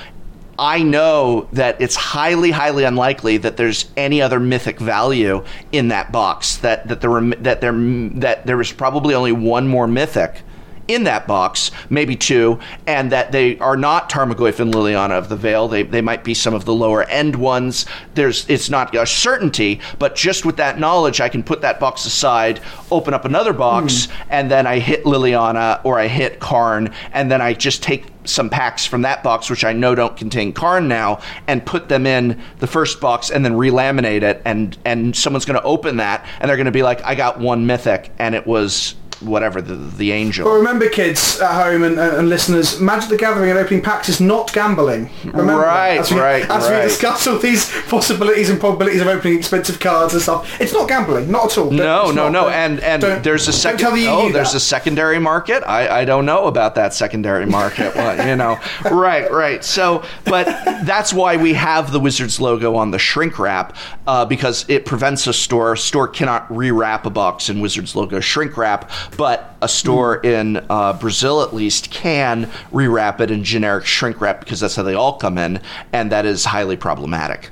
I 0.57 0.83
know 0.83 1.47
that 1.53 1.81
it's 1.81 1.95
highly, 1.95 2.51
highly 2.51 2.83
unlikely 2.83 3.37
that 3.37 3.57
there's 3.57 3.89
any 3.97 4.21
other 4.21 4.39
mythic 4.39 4.79
value 4.79 5.43
in 5.71 5.87
that 5.87 6.11
box. 6.11 6.57
That 6.57 6.87
that 6.87 7.01
there 7.01 7.09
were 7.09 7.21
that 7.21 7.61
there 7.61 7.73
that 8.19 8.45
there 8.45 8.57
was 8.57 8.71
probably 8.71 9.15
only 9.15 9.31
one 9.31 9.67
more 9.67 9.87
mythic 9.87 10.43
in 10.87 11.03
that 11.05 11.27
box, 11.27 11.71
maybe 11.89 12.15
two, 12.15 12.59
and 12.87 13.11
that 13.11 13.31
they 13.31 13.57
are 13.59 13.77
not 13.77 14.09
Tarmogoyf 14.09 14.59
and 14.59 14.73
Liliana 14.73 15.17
of 15.17 15.29
the 15.29 15.35
Veil. 15.35 15.67
They, 15.67 15.83
they 15.83 16.01
might 16.01 16.23
be 16.23 16.33
some 16.33 16.53
of 16.53 16.65
the 16.65 16.73
lower 16.73 17.03
end 17.03 17.35
ones. 17.35 17.85
There's 18.15 18.49
it's 18.49 18.69
not 18.69 18.93
a 18.95 19.05
certainty, 19.05 19.79
but 19.99 20.15
just 20.15 20.45
with 20.45 20.57
that 20.57 20.79
knowledge, 20.79 21.21
I 21.21 21.29
can 21.29 21.43
put 21.43 21.61
that 21.61 21.79
box 21.79 22.05
aside, 22.05 22.61
open 22.91 23.13
up 23.13 23.25
another 23.25 23.53
box, 23.53 24.07
mm. 24.07 24.11
and 24.29 24.51
then 24.51 24.67
I 24.67 24.79
hit 24.79 25.03
Liliana 25.03 25.83
or 25.83 25.99
I 25.99 26.07
hit 26.07 26.39
Karn, 26.39 26.93
and 27.13 27.31
then 27.31 27.41
I 27.41 27.53
just 27.53 27.83
take 27.83 28.05
some 28.25 28.49
packs 28.49 28.85
from 28.85 29.01
that 29.01 29.21
box, 29.21 29.49
which 29.49 29.65
I 29.65 29.73
know 29.73 29.95
don't 29.95 30.15
contain 30.15 30.53
Karn 30.53 30.87
now, 30.87 31.21
and 31.47 31.65
put 31.65 31.89
them 31.89 32.07
in 32.07 32.41
the 32.59 32.67
first 32.67 33.01
box 33.01 33.29
and 33.29 33.43
then 33.43 33.55
relaminate 33.55 34.23
it, 34.23 34.41
and 34.45 34.77
and 34.85 35.15
someone's 35.15 35.45
going 35.45 35.59
to 35.59 35.65
open 35.65 35.97
that 35.97 36.25
and 36.39 36.49
they're 36.49 36.57
going 36.57 36.65
to 36.65 36.71
be 36.71 36.83
like, 36.83 37.03
I 37.03 37.15
got 37.15 37.39
one 37.39 37.65
mythic, 37.65 38.11
and 38.19 38.35
it 38.35 38.45
was 38.45 38.95
whatever 39.23 39.61
the 39.61 39.75
the 39.75 40.11
angel. 40.11 40.45
But 40.45 40.55
remember, 40.57 40.89
kids 40.89 41.39
at 41.39 41.53
home 41.53 41.83
and, 41.83 41.99
and, 41.99 42.29
listeners, 42.29 42.79
Magic 42.79 43.09
the 43.09 43.17
Gathering 43.17 43.49
and 43.49 43.59
opening 43.59 43.81
packs 43.81 44.09
is 44.09 44.19
not 44.19 44.53
gambling. 44.53 45.09
Remember 45.25 45.63
right, 45.63 45.99
as 45.99 46.11
we, 46.11 46.19
right, 46.19 46.43
as 46.49 46.69
right. 46.69 46.81
we 46.81 46.87
discuss 46.87 47.27
all 47.27 47.39
these 47.39 47.69
possibilities 47.87 48.49
and 48.49 48.59
probabilities 48.59 49.01
of 49.01 49.07
opening 49.07 49.37
expensive 49.37 49.79
cards 49.79 50.13
and 50.13 50.21
stuff, 50.21 50.59
it's 50.61 50.73
not 50.73 50.87
gambling, 50.87 51.29
not 51.31 51.45
at 51.45 51.57
all. 51.57 51.71
No, 51.71 52.11
no, 52.11 52.29
no. 52.29 52.49
And 52.49 52.79
and 52.79 53.01
there's 53.23 53.47
a 53.47 53.53
second. 53.53 53.93
The 53.93 54.07
oh, 54.07 54.31
there's 54.31 54.51
that. 54.51 54.57
a 54.57 54.61
secondary 54.61 55.19
market. 55.19 55.63
I, 55.67 56.01
I 56.01 56.05
don't 56.05 56.25
know 56.25 56.47
about 56.47 56.75
that 56.75 56.93
secondary 56.93 57.45
market. 57.45 57.95
well, 57.95 58.27
you 58.27 58.35
know, 58.35 58.59
right, 58.91 59.29
right. 59.31 59.63
So, 59.63 60.03
but 60.25 60.45
that's 60.85 61.13
why 61.13 61.37
we 61.37 61.53
have 61.53 61.91
the 61.91 61.99
Wizards 61.99 62.39
logo 62.39 62.75
on 62.75 62.91
the 62.91 62.99
shrink 62.99 63.39
wrap 63.39 63.75
uh, 64.07 64.25
because 64.25 64.65
it 64.69 64.85
prevents 64.85 65.27
a 65.27 65.33
store. 65.33 65.73
A 65.73 65.77
store 65.77 66.07
cannot 66.07 66.47
rewrap 66.49 67.05
a 67.05 67.09
box 67.09 67.49
in 67.49 67.59
Wizards 67.61 67.95
logo 67.95 68.19
shrink 68.19 68.57
wrap 68.57 68.89
but 69.17 69.55
a 69.61 69.67
store 69.67 70.21
mm. 70.21 70.25
in 70.25 70.65
uh, 70.69 70.93
Brazil 70.93 71.41
at 71.41 71.53
least 71.53 71.91
can 71.91 72.45
rewrap 72.71 73.19
it 73.19 73.31
in 73.31 73.43
generic 73.43 73.85
shrink 73.85 74.21
wrap 74.21 74.39
because 74.39 74.59
that's 74.59 74.75
how 74.75 74.83
they 74.83 74.95
all 74.95 75.17
come 75.17 75.37
in, 75.37 75.61
and 75.91 76.11
that 76.11 76.25
is 76.25 76.45
highly 76.45 76.75
problematic. 76.75 77.49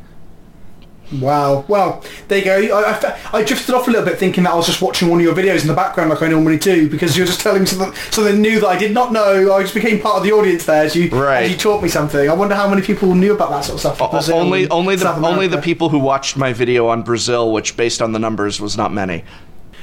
Wow. 1.20 1.66
Well, 1.68 2.04
there 2.28 2.40
you 2.40 2.70
go. 2.70 2.80
I, 2.80 2.94
I, 2.94 3.40
I, 3.40 3.44
drifted 3.44 3.76
off 3.76 3.88
a 3.88 3.92
little 3.92 4.06
bit 4.06 4.18
thinking 4.18 4.46
that 4.46 4.54
I 4.54 4.56
was 4.56 4.66
just 4.66 4.82
watching 4.82 5.10
one 5.10 5.20
of 5.20 5.26
your 5.26 5.36
videos 5.36 5.62
in 5.62 5.68
the 5.68 5.74
background 5.74 6.10
like 6.10 6.22
I 6.22 6.30
normally 6.30 6.58
do 6.58 6.90
because 6.90 7.18
you 7.18 7.24
were 7.24 7.28
just 7.28 7.42
telling 7.42 7.62
me 7.62 7.66
something, 7.66 7.94
something 8.12 8.42
new 8.42 8.62
that 8.62 8.68
I 8.68 8.78
did 8.78 8.94
not 8.94 9.12
know. 9.12 9.54
I 9.54 9.62
just 9.62 9.74
became 9.74 10.00
part 10.00 10.18
of 10.18 10.24
the 10.24 10.32
audience 10.32 10.66
there 10.66 10.86
as 10.86 10.96
you, 10.96 11.10
right. 11.10 11.44
as 11.44 11.52
you 11.52 11.58
taught 11.58 11.84
me 11.84 11.90
something. 11.90 12.30
I 12.30 12.34
wonder 12.34 12.56
how 12.56 12.70
many 12.70 12.82
people 12.82 13.14
knew 13.14 13.34
about 13.34 13.50
that 13.50 13.66
sort 13.66 13.84
of 13.84 13.96
stuff. 13.98 14.30
Only 14.30 14.70
only 14.70 14.96
the, 14.96 15.14
only 15.14 15.48
the 15.48 15.62
people 15.62 15.90
who 15.90 16.00
watched 16.00 16.38
my 16.38 16.54
video 16.54 16.88
on 16.88 17.04
Brazil, 17.04 17.52
which 17.52 17.76
based 17.76 18.02
on 18.02 18.14
the 18.14 18.20
numbers 18.20 18.62
was 18.62 18.78
not 18.78 18.94
many. 18.94 19.26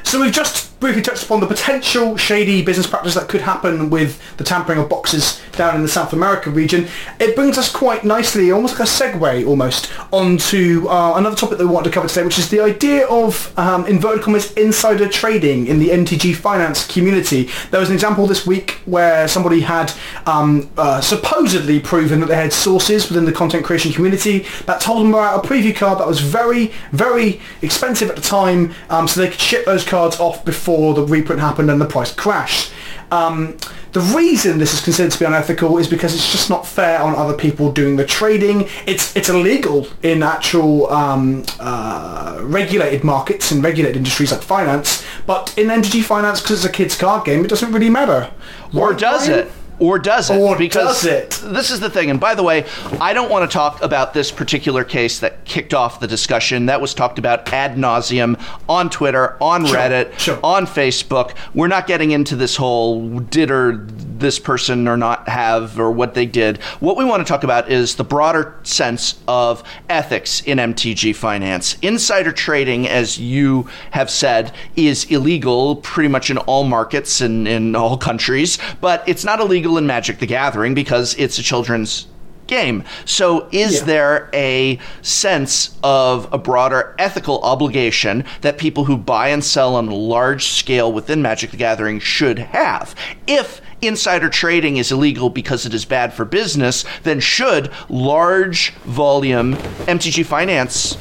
So 0.04 0.22
we've 0.22 0.32
just 0.32 0.77
briefly 0.80 1.02
touched 1.02 1.24
upon 1.24 1.40
the 1.40 1.46
potential 1.46 2.16
shady 2.16 2.62
business 2.62 2.86
practice 2.86 3.14
that 3.14 3.28
could 3.28 3.40
happen 3.40 3.90
with 3.90 4.20
the 4.36 4.44
tampering 4.44 4.78
of 4.78 4.88
boxes 4.88 5.40
down 5.52 5.74
in 5.74 5.82
the 5.82 5.88
South 5.88 6.12
America 6.12 6.50
region. 6.50 6.86
It 7.18 7.34
brings 7.34 7.58
us 7.58 7.70
quite 7.70 8.04
nicely, 8.04 8.52
almost 8.52 8.78
like 8.78 8.88
a 8.88 8.90
segue 8.90 9.46
almost, 9.46 9.90
onto 10.12 10.86
uh, 10.88 11.14
another 11.16 11.34
topic 11.34 11.58
that 11.58 11.66
we 11.66 11.72
want 11.72 11.84
to 11.86 11.90
cover 11.90 12.06
today, 12.06 12.22
which 12.22 12.38
is 12.38 12.48
the 12.48 12.60
idea 12.60 13.06
of 13.08 13.52
um, 13.58 13.86
inverted 13.86 14.22
commas 14.22 14.52
insider 14.52 15.08
trading 15.08 15.66
in 15.66 15.80
the 15.80 15.88
MTG 15.88 16.36
finance 16.36 16.86
community. 16.86 17.48
There 17.70 17.80
was 17.80 17.88
an 17.88 17.94
example 17.94 18.26
this 18.26 18.46
week 18.46 18.80
where 18.84 19.26
somebody 19.26 19.60
had 19.60 19.92
um, 20.26 20.70
uh, 20.76 21.00
supposedly 21.00 21.80
proven 21.80 22.20
that 22.20 22.26
they 22.26 22.36
had 22.36 22.52
sources 22.52 23.08
within 23.08 23.24
the 23.24 23.32
content 23.32 23.64
creation 23.64 23.92
community 23.92 24.46
that 24.66 24.80
told 24.80 25.00
them 25.00 25.08
about 25.08 25.44
a 25.44 25.48
preview 25.48 25.74
card 25.74 25.98
that 25.98 26.06
was 26.06 26.20
very, 26.20 26.72
very 26.92 27.40
expensive 27.62 28.08
at 28.08 28.16
the 28.16 28.22
time, 28.22 28.74
um, 28.90 29.08
so 29.08 29.20
they 29.20 29.28
could 29.28 29.40
ship 29.40 29.64
those 29.64 29.84
cards 29.84 30.20
off 30.20 30.44
before 30.44 30.67
the 30.94 31.04
reprint 31.04 31.40
happened 31.40 31.70
and 31.70 31.80
the 31.80 31.86
price 31.86 32.12
crashed. 32.14 32.72
Um, 33.10 33.56
the 33.92 34.00
reason 34.00 34.58
this 34.58 34.74
is 34.74 34.80
considered 34.82 35.12
to 35.12 35.18
be 35.18 35.24
unethical 35.24 35.78
is 35.78 35.88
because 35.88 36.14
it's 36.14 36.30
just 36.30 36.50
not 36.50 36.66
fair 36.66 37.00
on 37.00 37.14
other 37.14 37.32
people 37.32 37.72
doing 37.72 37.96
the 37.96 38.04
trading. 38.04 38.68
It's 38.86 39.16
it's 39.16 39.30
illegal 39.30 39.86
in 40.02 40.22
actual 40.22 40.90
um, 40.90 41.44
uh, 41.58 42.38
regulated 42.42 43.04
markets 43.04 43.50
and 43.50 43.64
regulated 43.64 43.96
industries 43.96 44.30
like 44.30 44.42
finance, 44.42 45.04
but 45.26 45.56
in 45.56 45.68
MTG 45.68 46.04
Finance, 46.04 46.40
because 46.42 46.64
it's 46.64 46.72
a 46.72 46.76
kids' 46.76 46.96
card 46.96 47.24
game, 47.24 47.44
it 47.44 47.48
doesn't 47.48 47.72
really 47.72 47.90
matter. 47.90 48.30
Or 48.74 48.92
does 48.92 49.28
it? 49.28 49.50
Or 49.78 49.98
does 49.98 50.30
it? 50.30 50.38
Or 50.38 50.56
because 50.56 51.02
does 51.02 51.04
it? 51.04 51.30
This 51.52 51.70
is 51.70 51.80
the 51.80 51.90
thing. 51.90 52.10
And 52.10 52.20
by 52.20 52.34
the 52.34 52.42
way, 52.42 52.66
I 53.00 53.12
don't 53.12 53.30
want 53.30 53.48
to 53.48 53.52
talk 53.52 53.82
about 53.82 54.12
this 54.14 54.30
particular 54.30 54.84
case 54.84 55.20
that 55.20 55.44
kicked 55.44 55.74
off 55.74 56.00
the 56.00 56.06
discussion. 56.06 56.66
That 56.66 56.80
was 56.80 56.94
talked 56.94 57.18
about 57.18 57.52
ad 57.52 57.76
nauseum 57.76 58.40
on 58.68 58.90
Twitter, 58.90 59.36
on 59.42 59.66
sure, 59.66 59.76
Reddit, 59.76 60.18
sure. 60.18 60.40
on 60.42 60.66
Facebook. 60.66 61.34
We're 61.54 61.68
not 61.68 61.86
getting 61.86 62.10
into 62.10 62.36
this 62.36 62.56
whole 62.56 63.20
did 63.20 63.50
or 63.50 63.86
this 64.18 64.38
person 64.38 64.88
or 64.88 64.96
not 64.96 65.28
have 65.28 65.78
or 65.78 65.90
what 65.90 66.14
they 66.14 66.26
did. 66.26 66.58
What 66.80 66.96
we 66.96 67.04
want 67.04 67.26
to 67.26 67.30
talk 67.30 67.44
about 67.44 67.70
is 67.70 67.96
the 67.96 68.04
broader 68.04 68.54
sense 68.62 69.20
of 69.26 69.62
ethics 69.88 70.40
in 70.42 70.58
MTG 70.58 71.14
finance. 71.14 71.76
Insider 71.82 72.32
trading, 72.32 72.88
as 72.88 73.18
you 73.18 73.68
have 73.92 74.10
said, 74.10 74.52
is 74.76 75.04
illegal 75.04 75.76
pretty 75.76 76.08
much 76.08 76.30
in 76.30 76.38
all 76.38 76.64
markets 76.64 77.20
and 77.20 77.46
in 77.46 77.74
all 77.74 77.96
countries, 77.96 78.58
but 78.80 79.02
it's 79.06 79.24
not 79.24 79.40
illegal 79.40 79.78
in 79.78 79.86
Magic 79.86 80.18
the 80.18 80.26
Gathering 80.26 80.74
because 80.74 81.14
it's 81.16 81.38
a 81.38 81.42
children's 81.42 82.06
game. 82.48 82.82
So, 83.04 83.48
is 83.52 83.78
yeah. 83.80 83.84
there 83.84 84.30
a 84.34 84.80
sense 85.02 85.78
of 85.84 86.32
a 86.32 86.38
broader 86.38 86.96
ethical 86.98 87.40
obligation 87.42 88.24
that 88.40 88.58
people 88.58 88.86
who 88.86 88.96
buy 88.96 89.28
and 89.28 89.44
sell 89.44 89.76
on 89.76 89.86
a 89.86 89.94
large 89.94 90.46
scale 90.46 90.92
within 90.92 91.22
Magic 91.22 91.52
the 91.52 91.56
Gathering 91.56 92.00
should 92.00 92.38
have? 92.40 92.96
If 93.28 93.60
insider 93.80 94.28
trading 94.28 94.76
is 94.76 94.92
illegal 94.92 95.30
because 95.30 95.66
it 95.66 95.74
is 95.74 95.84
bad 95.84 96.12
for 96.12 96.24
business, 96.24 96.84
then 97.02 97.20
should 97.20 97.70
large 97.88 98.72
volume 98.84 99.54
MTG 99.86 100.24
finance 100.24 100.96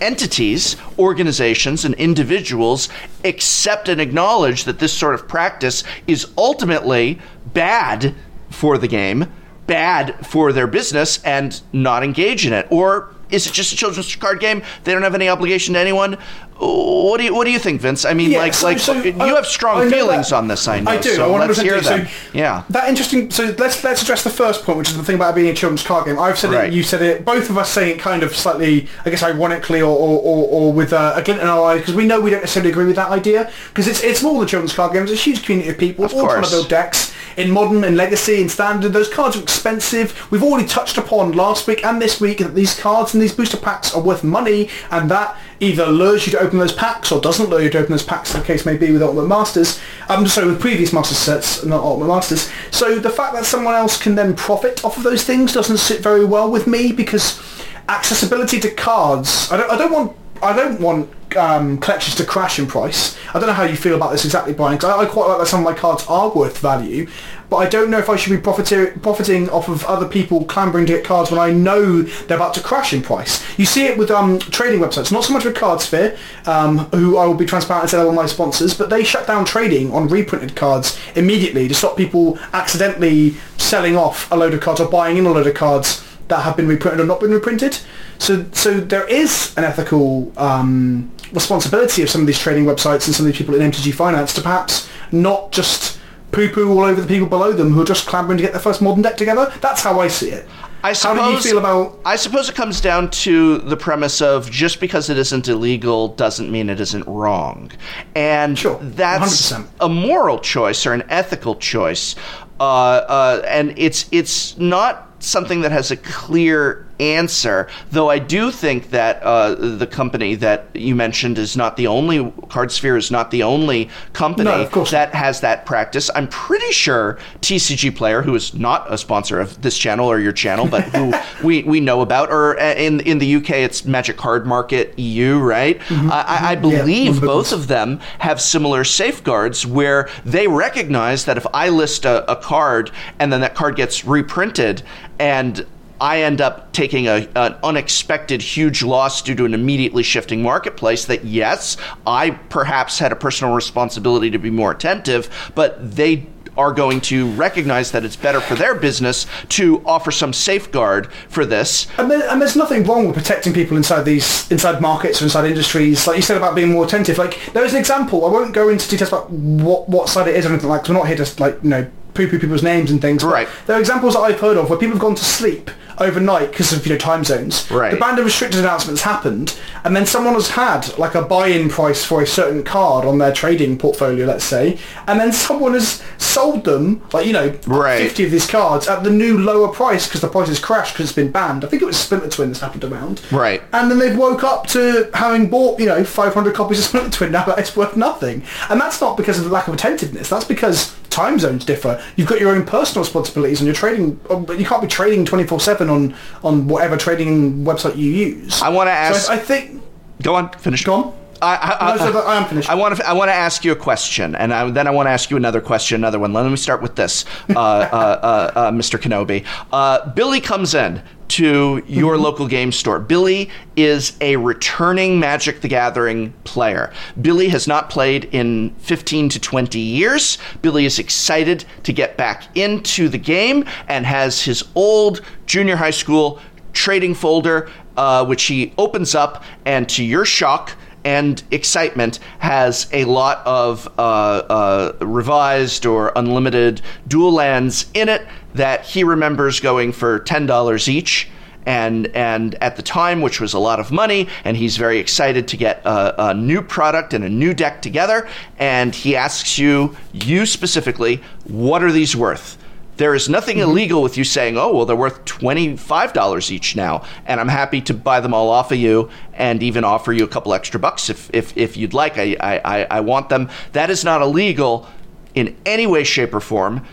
entities, 0.00 0.76
organizations, 0.98 1.84
and 1.84 1.94
individuals 1.94 2.88
accept 3.24 3.88
and 3.88 4.00
acknowledge 4.00 4.64
that 4.64 4.78
this 4.78 4.92
sort 4.92 5.14
of 5.14 5.26
practice 5.26 5.84
is 6.06 6.26
ultimately 6.36 7.18
bad 7.52 8.14
for 8.50 8.78
the 8.78 8.88
game, 8.88 9.32
bad 9.66 10.26
for 10.26 10.52
their 10.52 10.66
business, 10.66 11.22
and 11.24 11.60
not 11.72 12.04
engage 12.04 12.46
in 12.46 12.52
it? 12.52 12.66
Or 12.70 13.14
is 13.30 13.46
it 13.46 13.52
just 13.52 13.72
a 13.72 13.76
children's 13.76 14.14
card 14.16 14.40
game? 14.40 14.62
They 14.84 14.92
don't 14.92 15.02
have 15.02 15.14
any 15.14 15.28
obligation 15.28 15.74
to 15.74 15.80
anyone. 15.80 16.18
What 16.58 17.18
do 17.18 17.24
you 17.24 17.34
What 17.34 17.44
do 17.44 17.50
you 17.50 17.58
think, 17.58 17.82
Vince? 17.82 18.06
I 18.06 18.14
mean, 18.14 18.30
yeah, 18.30 18.38
like, 18.38 18.54
so, 18.54 18.66
like 18.66 18.78
so, 18.78 18.94
you 18.94 19.12
uh, 19.12 19.34
have 19.34 19.46
strong 19.46 19.90
feelings 19.90 20.30
that, 20.30 20.36
on 20.36 20.48
this. 20.48 20.66
I 20.66 20.80
know. 20.80 20.92
I 20.92 20.96
do. 20.98 21.10
So 21.10 21.34
I 21.34 21.46
let's 21.46 21.60
hear 21.60 21.80
them. 21.82 22.06
So 22.06 22.12
yeah. 22.32 22.64
That 22.70 22.88
interesting. 22.88 23.30
So 23.30 23.54
let's 23.58 23.84
let's 23.84 24.00
address 24.00 24.24
the 24.24 24.30
first 24.30 24.64
point, 24.64 24.78
which 24.78 24.88
is 24.88 24.96
the 24.96 25.02
thing 25.02 25.16
about 25.16 25.34
being 25.34 25.48
a 25.48 25.54
children's 25.54 25.82
card 25.82 26.06
game. 26.06 26.18
I've 26.18 26.38
said 26.38 26.52
right. 26.52 26.68
it. 26.68 26.74
You 26.74 26.82
said 26.82 27.02
it. 27.02 27.26
Both 27.26 27.50
of 27.50 27.58
us 27.58 27.70
saying 27.70 27.96
it 27.96 28.00
kind 28.00 28.22
of 28.22 28.34
slightly, 28.34 28.88
I 29.04 29.10
guess, 29.10 29.22
ironically, 29.22 29.82
or 29.82 29.94
or, 29.94 30.18
or, 30.18 30.48
or 30.48 30.72
with 30.72 30.94
uh, 30.94 31.12
a 31.14 31.22
glint 31.22 31.42
in 31.42 31.46
our 31.46 31.62
eye, 31.72 31.78
because 31.78 31.94
we 31.94 32.06
know 32.06 32.22
we 32.22 32.30
don't 32.30 32.40
necessarily 32.40 32.70
agree 32.70 32.86
with 32.86 32.96
that 32.96 33.10
idea. 33.10 33.52
Because 33.68 33.86
it's 33.86 34.02
it's 34.02 34.22
more 34.22 34.40
the 34.40 34.46
children's 34.46 34.72
card 34.72 34.94
games. 34.94 35.10
It's 35.10 35.20
a 35.20 35.24
huge 35.24 35.44
community 35.44 35.70
of 35.70 35.76
people 35.76 36.06
of 36.06 36.14
all 36.14 36.20
course. 36.20 36.32
trying 36.32 36.44
to 36.44 36.50
build 36.50 36.68
decks 36.70 37.14
in 37.36 37.50
modern 37.50 37.84
and 37.84 37.96
legacy 37.96 38.40
and 38.40 38.50
standard. 38.50 38.94
Those 38.94 39.10
cards 39.10 39.36
are 39.36 39.42
expensive. 39.42 40.30
We've 40.30 40.42
already 40.42 40.66
touched 40.66 40.96
upon 40.96 41.32
last 41.32 41.66
week 41.66 41.84
and 41.84 42.00
this 42.00 42.18
week 42.18 42.38
that 42.38 42.54
these 42.54 42.78
cards 42.78 43.14
these 43.18 43.34
booster 43.34 43.56
packs 43.56 43.94
are 43.94 44.02
worth 44.02 44.24
money, 44.24 44.68
and 44.90 45.10
that 45.10 45.38
either 45.60 45.86
lures 45.86 46.26
you 46.26 46.32
to 46.32 46.40
open 46.40 46.58
those 46.58 46.72
packs 46.72 47.10
or 47.10 47.20
doesn't 47.20 47.48
lure 47.48 47.62
you 47.62 47.70
to 47.70 47.78
open 47.78 47.90
those 47.90 48.02
packs, 48.02 48.32
the 48.32 48.40
case 48.42 48.66
may 48.66 48.76
be 48.76 48.92
with 48.92 49.02
Ultimate 49.02 49.26
Masters. 49.26 49.80
Um, 50.08 50.26
sorry, 50.26 50.48
with 50.48 50.60
previous 50.60 50.92
Master 50.92 51.14
sets, 51.14 51.64
not 51.64 51.82
Ultimate 51.82 52.08
Masters. 52.08 52.50
So 52.70 52.98
the 52.98 53.10
fact 53.10 53.34
that 53.34 53.44
someone 53.44 53.74
else 53.74 54.00
can 54.00 54.14
then 54.14 54.34
profit 54.34 54.84
off 54.84 54.96
of 54.96 55.02
those 55.02 55.24
things 55.24 55.52
doesn't 55.52 55.78
sit 55.78 56.00
very 56.02 56.24
well 56.24 56.50
with 56.50 56.66
me 56.66 56.92
because 56.92 57.40
accessibility 57.88 58.60
to 58.60 58.70
cards, 58.70 59.50
I 59.50 59.56
don't, 59.56 59.70
I 59.70 59.76
don't 59.76 59.92
want 59.92 60.16
I 60.42 60.54
don't 60.54 60.80
want 60.80 61.10
um, 61.36 61.78
collections 61.78 62.14
to 62.16 62.24
crash 62.24 62.58
in 62.58 62.66
price. 62.66 63.16
I 63.34 63.38
don't 63.38 63.46
know 63.46 63.54
how 63.54 63.64
you 63.64 63.76
feel 63.76 63.96
about 63.96 64.12
this 64.12 64.24
exactly, 64.24 64.52
Brian, 64.52 64.76
because 64.76 64.90
I, 64.90 65.02
I, 65.02 65.06
quite 65.06 65.28
like 65.28 65.38
that 65.38 65.46
some 65.46 65.60
of 65.60 65.64
my 65.64 65.74
cards 65.74 66.04
are 66.08 66.30
worth 66.30 66.58
value, 66.58 67.08
but 67.48 67.56
I 67.56 67.68
don't 67.68 67.90
know 67.90 67.98
if 67.98 68.08
I 68.08 68.16
should 68.16 68.30
be 68.30 68.40
profiting, 68.40 68.98
profiting 69.00 69.48
off 69.50 69.68
of 69.68 69.84
other 69.84 70.06
people 70.06 70.44
clambering 70.44 70.86
to 70.86 70.94
get 70.94 71.04
cards 71.04 71.30
when 71.30 71.40
I 71.40 71.52
know 71.52 72.02
they're 72.02 72.36
about 72.36 72.54
to 72.54 72.60
crash 72.60 72.92
in 72.92 73.02
price. 73.02 73.44
You 73.58 73.66
see 73.66 73.86
it 73.86 73.96
with 73.96 74.10
um, 74.10 74.38
trading 74.38 74.80
websites, 74.80 75.12
not 75.12 75.24
so 75.24 75.32
much 75.32 75.44
with 75.44 75.54
Cardsphere, 75.54 76.16
um, 76.46 76.78
who 76.90 77.16
I 77.16 77.26
will 77.26 77.34
be 77.34 77.46
transparent 77.46 77.84
and 77.84 77.90
say 77.90 77.98
they're 77.98 78.12
my 78.12 78.26
sponsors, 78.26 78.74
but 78.74 78.90
they 78.90 79.04
shut 79.04 79.26
down 79.26 79.44
trading 79.44 79.92
on 79.92 80.08
reprinted 80.08 80.56
cards 80.56 80.98
immediately 81.14 81.68
to 81.68 81.74
stop 81.74 81.96
people 81.96 82.38
accidentally 82.52 83.36
selling 83.58 83.96
off 83.96 84.30
a 84.30 84.36
load 84.36 84.54
of 84.54 84.60
cards 84.60 84.80
or 84.80 84.88
buying 84.88 85.16
in 85.16 85.26
a 85.26 85.30
load 85.30 85.46
of 85.46 85.54
cards 85.54 86.02
that 86.28 86.40
have 86.42 86.56
been 86.56 86.66
reprinted 86.66 87.00
or 87.00 87.06
not 87.06 87.20
been 87.20 87.30
reprinted. 87.30 87.78
So, 88.18 88.46
so 88.52 88.80
there 88.80 89.06
is 89.06 89.54
an 89.56 89.64
ethical 89.64 90.32
um, 90.36 91.12
responsibility 91.32 92.02
of 92.02 92.10
some 92.10 92.22
of 92.22 92.26
these 92.26 92.38
trading 92.38 92.64
websites 92.64 93.06
and 93.06 93.14
some 93.14 93.26
of 93.26 93.32
these 93.32 93.38
people 93.38 93.54
in 93.54 93.70
MTG 93.70 93.94
Finance 93.94 94.34
to 94.34 94.42
perhaps 94.42 94.88
not 95.12 95.52
just 95.52 95.95
poo-poo 96.32 96.70
all 96.70 96.84
over 96.84 97.00
the 97.00 97.06
people 97.06 97.26
below 97.28 97.52
them 97.52 97.72
who 97.72 97.82
are 97.82 97.86
just 97.86 98.06
clamoring 98.06 98.36
to 98.38 98.42
get 98.42 98.52
their 98.52 98.60
first 98.60 98.82
modern 98.82 99.02
deck 99.02 99.16
together. 99.16 99.52
That's 99.60 99.82
how 99.82 100.00
I 100.00 100.08
see 100.08 100.30
it. 100.30 100.46
I 100.84 100.94
How 100.94 101.14
do 101.14 101.20
you 101.20 101.26
suppose- 101.38 101.44
feel 101.46 101.58
about? 101.58 101.98
I 102.04 102.16
suppose 102.16 102.48
it 102.48 102.54
comes 102.54 102.80
down 102.80 103.10
to 103.10 103.58
the 103.58 103.76
premise 103.76 104.20
of 104.20 104.50
just 104.50 104.78
because 104.78 105.10
it 105.10 105.18
isn't 105.18 105.48
illegal 105.48 106.08
doesn't 106.08 106.50
mean 106.50 106.68
it 106.70 106.78
isn't 106.80 107.06
wrong. 107.08 107.72
And 108.14 108.56
Sure, 108.58 108.78
that's 108.82 109.50
100%. 109.52 109.66
a 109.80 109.88
moral 109.88 110.38
choice 110.38 110.86
or 110.86 110.92
an 110.92 111.02
ethical 111.08 111.56
choice. 111.56 112.14
Uh, 112.60 112.62
uh, 112.62 113.42
and 113.48 113.74
it's 113.76 114.06
it's 114.12 114.56
not 114.58 115.08
something 115.18 115.62
that 115.62 115.72
has 115.72 115.90
a 115.90 115.96
clear 115.96 116.85
answer, 117.00 117.68
though 117.90 118.10
I 118.10 118.18
do 118.18 118.50
think 118.50 118.90
that 118.90 119.22
uh, 119.22 119.54
the 119.54 119.86
company 119.86 120.34
that 120.36 120.68
you 120.74 120.94
mentioned 120.94 121.38
is 121.38 121.56
not 121.56 121.76
the 121.76 121.86
only, 121.86 122.18
CardSphere 122.48 122.96
is 122.96 123.10
not 123.10 123.30
the 123.30 123.42
only 123.42 123.90
company 124.12 124.50
No, 124.50 124.84
that 124.84 125.14
has 125.14 125.40
that 125.40 125.66
practice. 125.66 126.10
I'm 126.14 126.28
pretty 126.28 126.72
sure 126.72 127.18
TCG 127.40 127.94
Player, 127.94 128.22
who 128.22 128.34
is 128.34 128.54
not 128.54 128.92
a 128.92 128.98
sponsor 128.98 129.40
of 129.40 129.60
this 129.62 129.76
channel 129.76 130.06
or 130.10 130.18
your 130.18 130.32
channel, 130.32 130.66
but 130.66 130.84
who 130.84 131.12
we, 131.46 131.62
we 131.64 131.80
know 131.80 132.00
about, 132.00 132.30
or 132.30 132.58
uh, 132.58 132.74
in 132.74 133.00
in 133.00 133.18
the 133.18 133.36
UK, 133.36 133.50
it's 133.50 133.84
Magic 133.84 134.16
Card 134.16 134.46
Market 134.46 134.98
EU, 134.98 135.38
right? 135.38 135.78
Mm-hmm. 135.80 136.10
I, 136.10 136.24
I- 136.26 136.52
of 136.52 136.62
believe 136.62 137.20
the 137.20 137.26
both 137.26 137.52
of 137.52 137.68
them 137.68 138.00
have 138.18 138.40
similar 138.40 138.84
safeguards 138.84 139.66
where 139.66 140.08
they 140.24 140.48
recognize 140.48 141.24
that 141.26 141.36
if 141.36 141.46
I 141.52 141.68
list 141.68 142.04
a, 142.04 142.30
a 142.30 142.36
card 142.36 142.90
and 143.18 143.32
then 143.32 143.40
that 143.40 143.54
card 143.54 143.76
gets 143.76 144.04
reprinted 144.04 144.82
and 145.18 145.66
I 146.00 146.22
end 146.22 146.40
up 146.40 146.72
taking 146.72 147.06
a, 147.06 147.28
an 147.36 147.56
unexpected 147.62 148.42
huge 148.42 148.82
loss 148.82 149.22
due 149.22 149.34
to 149.34 149.44
an 149.44 149.54
immediately 149.54 150.02
shifting 150.02 150.42
marketplace. 150.42 151.04
That 151.06 151.24
yes, 151.24 151.76
I 152.06 152.30
perhaps 152.30 152.98
had 152.98 153.12
a 153.12 153.16
personal 153.16 153.54
responsibility 153.54 154.30
to 154.30 154.38
be 154.38 154.50
more 154.50 154.72
attentive, 154.72 155.28
but 155.54 155.96
they 155.96 156.26
are 156.56 156.72
going 156.72 157.00
to 157.02 157.30
recognize 157.32 157.90
that 157.92 158.02
it's 158.02 158.16
better 158.16 158.40
for 158.40 158.54
their 158.54 158.74
business 158.74 159.26
to 159.48 159.82
offer 159.84 160.10
some 160.10 160.32
safeguard 160.32 161.12
for 161.28 161.44
this. 161.44 161.86
And, 161.98 162.10
there, 162.10 162.26
and 162.30 162.40
there's 162.40 162.56
nothing 162.56 162.82
wrong 162.84 163.06
with 163.06 163.14
protecting 163.16 163.52
people 163.52 163.76
inside 163.76 164.04
these 164.04 164.50
inside 164.50 164.80
markets 164.80 165.20
or 165.20 165.26
inside 165.26 165.46
industries. 165.46 166.06
Like 166.06 166.16
you 166.16 166.22
said 166.22 166.38
about 166.38 166.54
being 166.54 166.72
more 166.72 166.84
attentive. 166.86 167.18
Like 167.18 167.38
there 167.52 167.64
is 167.64 167.74
an 167.74 167.78
example. 167.78 168.24
I 168.24 168.30
won't 168.30 168.54
go 168.54 168.68
into 168.70 168.88
details 168.88 169.08
about 169.08 169.30
what 169.30 169.88
what 169.88 170.08
side 170.08 170.28
it 170.28 170.36
is 170.36 170.46
or 170.46 170.50
anything 170.50 170.70
like. 170.70 170.82
'cause 170.82 170.88
we're 170.90 170.96
not 170.96 171.08
here 171.08 171.16
to 171.16 171.40
like 171.42 171.58
you 171.62 171.68
know 171.68 171.86
poo-poo 172.14 172.38
people's 172.38 172.62
names 172.62 172.90
and 172.90 173.02
things. 173.02 173.22
Right. 173.22 173.46
There 173.66 173.76
are 173.76 173.80
examples 173.80 174.14
that 174.14 174.20
I've 174.20 174.40
heard 174.40 174.56
of 174.56 174.70
where 174.70 174.78
people 174.78 174.94
have 174.94 175.02
gone 175.02 175.14
to 175.16 175.24
sleep 175.24 175.70
overnight 175.98 176.50
because 176.50 176.72
of 176.72 176.86
you 176.86 176.92
know 176.92 176.98
time 176.98 177.24
zones. 177.24 177.70
Right. 177.70 177.90
The 177.92 177.96
ban 177.98 178.18
of 178.18 178.24
restricted 178.24 178.60
announcements 178.60 179.02
happened, 179.02 179.58
and 179.84 179.94
then 179.94 180.06
someone 180.06 180.34
has 180.34 180.50
had 180.50 180.96
like 180.98 181.14
a 181.14 181.22
buy-in 181.22 181.68
price 181.68 182.04
for 182.04 182.22
a 182.22 182.26
certain 182.26 182.62
card 182.62 183.04
on 183.04 183.18
their 183.18 183.32
trading 183.32 183.78
portfolio, 183.78 184.26
let's 184.26 184.44
say, 184.44 184.78
and 185.06 185.18
then 185.20 185.32
someone 185.32 185.74
has 185.74 186.02
sold 186.18 186.64
them 186.64 187.02
like 187.12 187.26
you 187.26 187.32
know 187.32 187.54
Right. 187.66 187.98
50 188.02 188.24
of 188.24 188.30
these 188.30 188.46
cards 188.46 188.86
at 188.88 189.02
the 189.04 189.10
new 189.10 189.38
lower 189.38 189.68
price 189.68 190.06
because 190.06 190.20
the 190.20 190.28
price 190.28 190.48
has 190.48 190.58
crashed 190.58 190.94
because 190.94 191.06
it's 191.06 191.16
been 191.16 191.30
banned. 191.32 191.64
I 191.64 191.68
think 191.68 191.82
it 191.82 191.86
was 191.86 191.96
Splinter 191.96 192.28
Twin 192.28 192.48
that's 192.48 192.60
happened 192.60 192.84
around. 192.84 193.20
Right. 193.32 193.62
And 193.72 193.90
then 193.90 193.98
they've 193.98 194.16
woke 194.16 194.44
up 194.44 194.66
to 194.68 195.10
having 195.14 195.48
bought, 195.50 195.78
you 195.80 195.86
know, 195.86 196.04
500 196.04 196.54
copies 196.54 196.78
of 196.78 196.84
Splinter 196.84 197.10
Twin. 197.10 197.32
Now 197.36 197.44
that 197.44 197.58
it's 197.58 197.76
worth 197.76 197.96
nothing. 197.96 198.44
And 198.70 198.80
that's 198.80 199.00
not 199.00 199.16
because 199.16 199.38
of 199.38 199.44
the 199.44 199.50
lack 199.50 199.66
of 199.68 199.74
attentiveness. 199.74 200.28
That's 200.30 200.44
because 200.44 200.94
time 201.16 201.38
zones 201.38 201.64
differ. 201.64 202.02
You've 202.16 202.28
got 202.28 202.40
your 202.40 202.50
own 202.54 202.64
personal 202.66 203.02
responsibilities 203.02 203.60
and 203.60 203.66
you're 203.66 203.74
trading, 203.74 204.20
um, 204.28 204.44
but 204.44 204.58
you 204.60 204.66
can't 204.66 204.82
be 204.82 204.88
trading 204.88 205.24
24-7 205.24 205.90
on, 205.90 206.14
on 206.44 206.68
whatever 206.68 206.96
trading 206.98 207.64
website 207.64 207.96
you 207.96 208.10
use. 208.10 208.60
I 208.60 208.68
wanna 208.68 208.90
So 208.90 208.94
ask- 209.16 209.30
I, 209.30 209.34
I 209.34 209.38
think... 209.38 209.82
Go 210.22 210.34
on, 210.34 210.50
finish. 210.58 210.84
Go 210.84 210.94
on. 210.94 211.14
I, 211.42 211.76
I, 211.80 211.96
No, 211.96 212.12
so 212.12 212.18
I 212.20 212.36
am 212.36 212.48
finished. 212.48 212.70
I 212.70 212.74
want 212.74 212.96
to. 212.96 213.08
I 213.08 213.12
want 213.12 213.28
to 213.28 213.34
ask 213.34 213.64
you 213.64 213.72
a 213.72 213.76
question, 213.76 214.34
and 214.34 214.52
I, 214.52 214.70
then 214.70 214.86
I 214.86 214.90
want 214.90 215.06
to 215.06 215.10
ask 215.10 215.30
you 215.30 215.36
another 215.36 215.60
question, 215.60 215.96
another 216.00 216.18
one. 216.18 216.32
Let 216.32 216.48
me 216.50 216.56
start 216.56 216.82
with 216.82 216.96
this, 216.96 217.24
uh, 217.50 217.58
uh, 217.58 217.58
uh, 217.58 218.52
uh, 218.58 218.70
Mr. 218.70 218.98
Kenobi. 218.98 219.44
Uh, 219.72 220.10
Billy 220.12 220.40
comes 220.40 220.74
in 220.74 221.02
to 221.28 221.82
your 221.86 222.14
Mm-hmm. 222.14 222.22
local 222.22 222.46
game 222.46 222.70
store. 222.72 223.00
Billy 223.00 223.50
is 223.74 224.16
a 224.20 224.36
returning 224.36 225.18
Magic 225.18 225.60
the 225.60 225.68
Gathering 225.68 226.32
player. 226.44 226.92
Billy 227.20 227.48
has 227.48 227.66
not 227.66 227.90
played 227.90 228.26
in 228.32 228.70
15 228.78 229.28
to 229.30 229.40
20 229.40 229.78
years. 229.78 230.38
Billy 230.62 230.84
is 230.86 230.98
excited 231.00 231.64
to 231.82 231.92
get 231.92 232.16
back 232.16 232.44
into 232.56 233.08
the 233.08 233.18
game 233.18 233.64
and 233.88 234.06
has 234.06 234.42
his 234.42 234.62
old 234.76 235.20
junior 235.46 235.76
high 235.76 235.90
school 235.90 236.40
trading 236.72 237.14
folder, 237.14 237.68
uh, 237.96 238.24
which 238.24 238.44
he 238.44 238.72
opens 238.78 239.14
up, 239.14 239.42
and 239.64 239.88
to 239.88 240.04
your 240.04 240.24
shock 240.24 240.72
and 241.06 241.42
excitement, 241.52 242.18
has 242.40 242.88
a 242.92 243.04
lot 243.04 243.46
of 243.46 243.86
uh, 243.96 244.00
uh, 244.00 244.92
revised 245.00 245.86
or 245.86 246.12
unlimited 246.16 246.82
dual 247.06 247.32
lands 247.32 247.86
in 247.94 248.08
it 248.08 248.26
that 248.54 248.84
he 248.84 249.04
remembers 249.04 249.60
going 249.60 249.92
for 249.92 250.18
ten 250.18 250.46
dollars 250.46 250.88
each. 250.88 251.28
And 251.64 252.06
and 252.08 252.54
at 252.56 252.76
the 252.76 252.82
time, 252.82 253.22
which 253.22 253.40
was 253.40 253.54
a 253.54 253.58
lot 253.58 253.80
of 253.80 253.90
money, 253.90 254.28
and 254.44 254.56
he's 254.56 254.76
very 254.76 254.98
excited 254.98 255.48
to 255.48 255.56
get 255.56 255.80
a, 255.84 256.30
a 256.30 256.34
new 256.34 256.62
product 256.62 257.14
and 257.14 257.24
a 257.24 257.28
new 257.28 257.54
deck 257.54 257.82
together. 257.82 258.28
And 258.58 258.94
he 258.94 259.16
asks 259.16 259.58
you, 259.58 259.96
you 260.12 260.46
specifically, 260.46 261.20
what 261.44 261.82
are 261.82 261.92
these 261.92 262.14
worth? 262.16 262.56
There 262.96 263.14
is 263.14 263.28
nothing 263.28 263.58
mm-hmm. 263.58 263.70
illegal 263.70 264.02
with 264.02 264.16
you 264.16 264.24
saying, 264.24 264.56
"Oh, 264.56 264.72
well, 264.74 264.86
they're 264.86 264.96
worth 264.96 265.24
twenty-five 265.24 266.12
dollars 266.12 266.50
each 266.50 266.76
now," 266.76 267.02
and 267.26 267.40
I'm 267.40 267.48
happy 267.48 267.80
to 267.82 267.94
buy 267.94 268.20
them 268.20 268.32
all 268.32 268.48
off 268.50 268.72
of 268.72 268.78
you, 268.78 269.10
and 269.34 269.62
even 269.62 269.84
offer 269.84 270.12
you 270.12 270.24
a 270.24 270.28
couple 270.28 270.54
extra 270.54 270.80
bucks 270.80 271.10
if 271.10 271.30
if, 271.34 271.56
if 271.56 271.76
you'd 271.76 271.94
like. 271.94 272.18
I, 272.18 272.36
I 272.40 272.60
I- 272.64 272.86
I 272.90 273.00
want 273.00 273.28
them. 273.28 273.48
That 273.72 273.90
is 273.90 274.04
not 274.04 274.22
illegal 274.22 274.88
in 275.34 275.54
any 275.66 275.86
way, 275.86 276.04
shape, 276.04 276.32
or 276.34 276.40
form. 276.40 276.84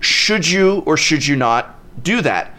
Should 0.00 0.48
you 0.48 0.82
or 0.86 0.96
should 0.96 1.26
you 1.26 1.34
not 1.36 1.74
do 2.02 2.20
that? 2.22 2.54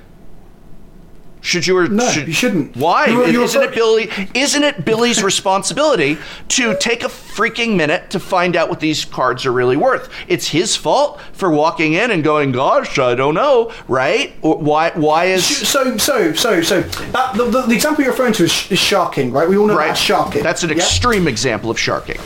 Should 1.41 1.65
you 1.67 1.77
or 1.77 1.87
No, 1.87 2.09
should, 2.09 2.27
you 2.27 2.33
shouldn't. 2.33 2.75
Why? 2.75 3.05
You 3.05 3.17
were- 3.17 3.27
you 3.27 3.39
were 3.39 3.45
isn't 3.45 3.61
it 3.61 3.73
Billy? 3.73 4.09
Isn't 4.33 4.63
it 4.63 4.83
Billy's 4.83 5.23
responsibility 5.23 6.17
to 6.49 6.75
take 6.77 7.03
a 7.03 7.07
freaking 7.07 7.75
minute 7.75 8.09
to 8.09 8.19
find 8.19 8.55
out 8.55 8.69
what 8.69 8.79
these 8.81 9.05
cards 9.05 9.45
are 9.45 9.51
really 9.51 9.77
worth? 9.77 10.09
It's 10.27 10.49
his 10.49 10.75
fault 10.75 11.19
for 11.31 11.49
walking 11.49 11.93
in 11.93 12.11
and 12.11 12.23
going, 12.23 12.51
"Gosh, 12.51 12.99
I 12.99 13.15
don't 13.15 13.35
know," 13.35 13.71
right? 13.87 14.33
Or 14.41 14.57
why? 14.57 14.91
Why 14.95 15.25
is 15.25 15.45
So, 15.45 15.97
so, 15.97 16.33
so, 16.33 16.61
so, 16.61 16.81
that, 16.81 17.35
the, 17.35 17.45
the, 17.45 17.61
the 17.61 17.75
example 17.75 18.03
you're 18.03 18.11
referring 18.11 18.33
to 18.33 18.43
is, 18.43 18.71
is 18.71 18.79
sharking, 18.79 19.31
right? 19.31 19.47
We 19.47 19.57
all 19.57 19.67
know 19.67 19.77
right? 19.77 19.87
that's 19.87 19.99
sharking. 19.99 20.43
That's 20.43 20.63
an 20.63 20.69
yeah? 20.69 20.75
extreme 20.75 21.27
example 21.27 21.71
of 21.71 21.79
sharking. 21.79 22.19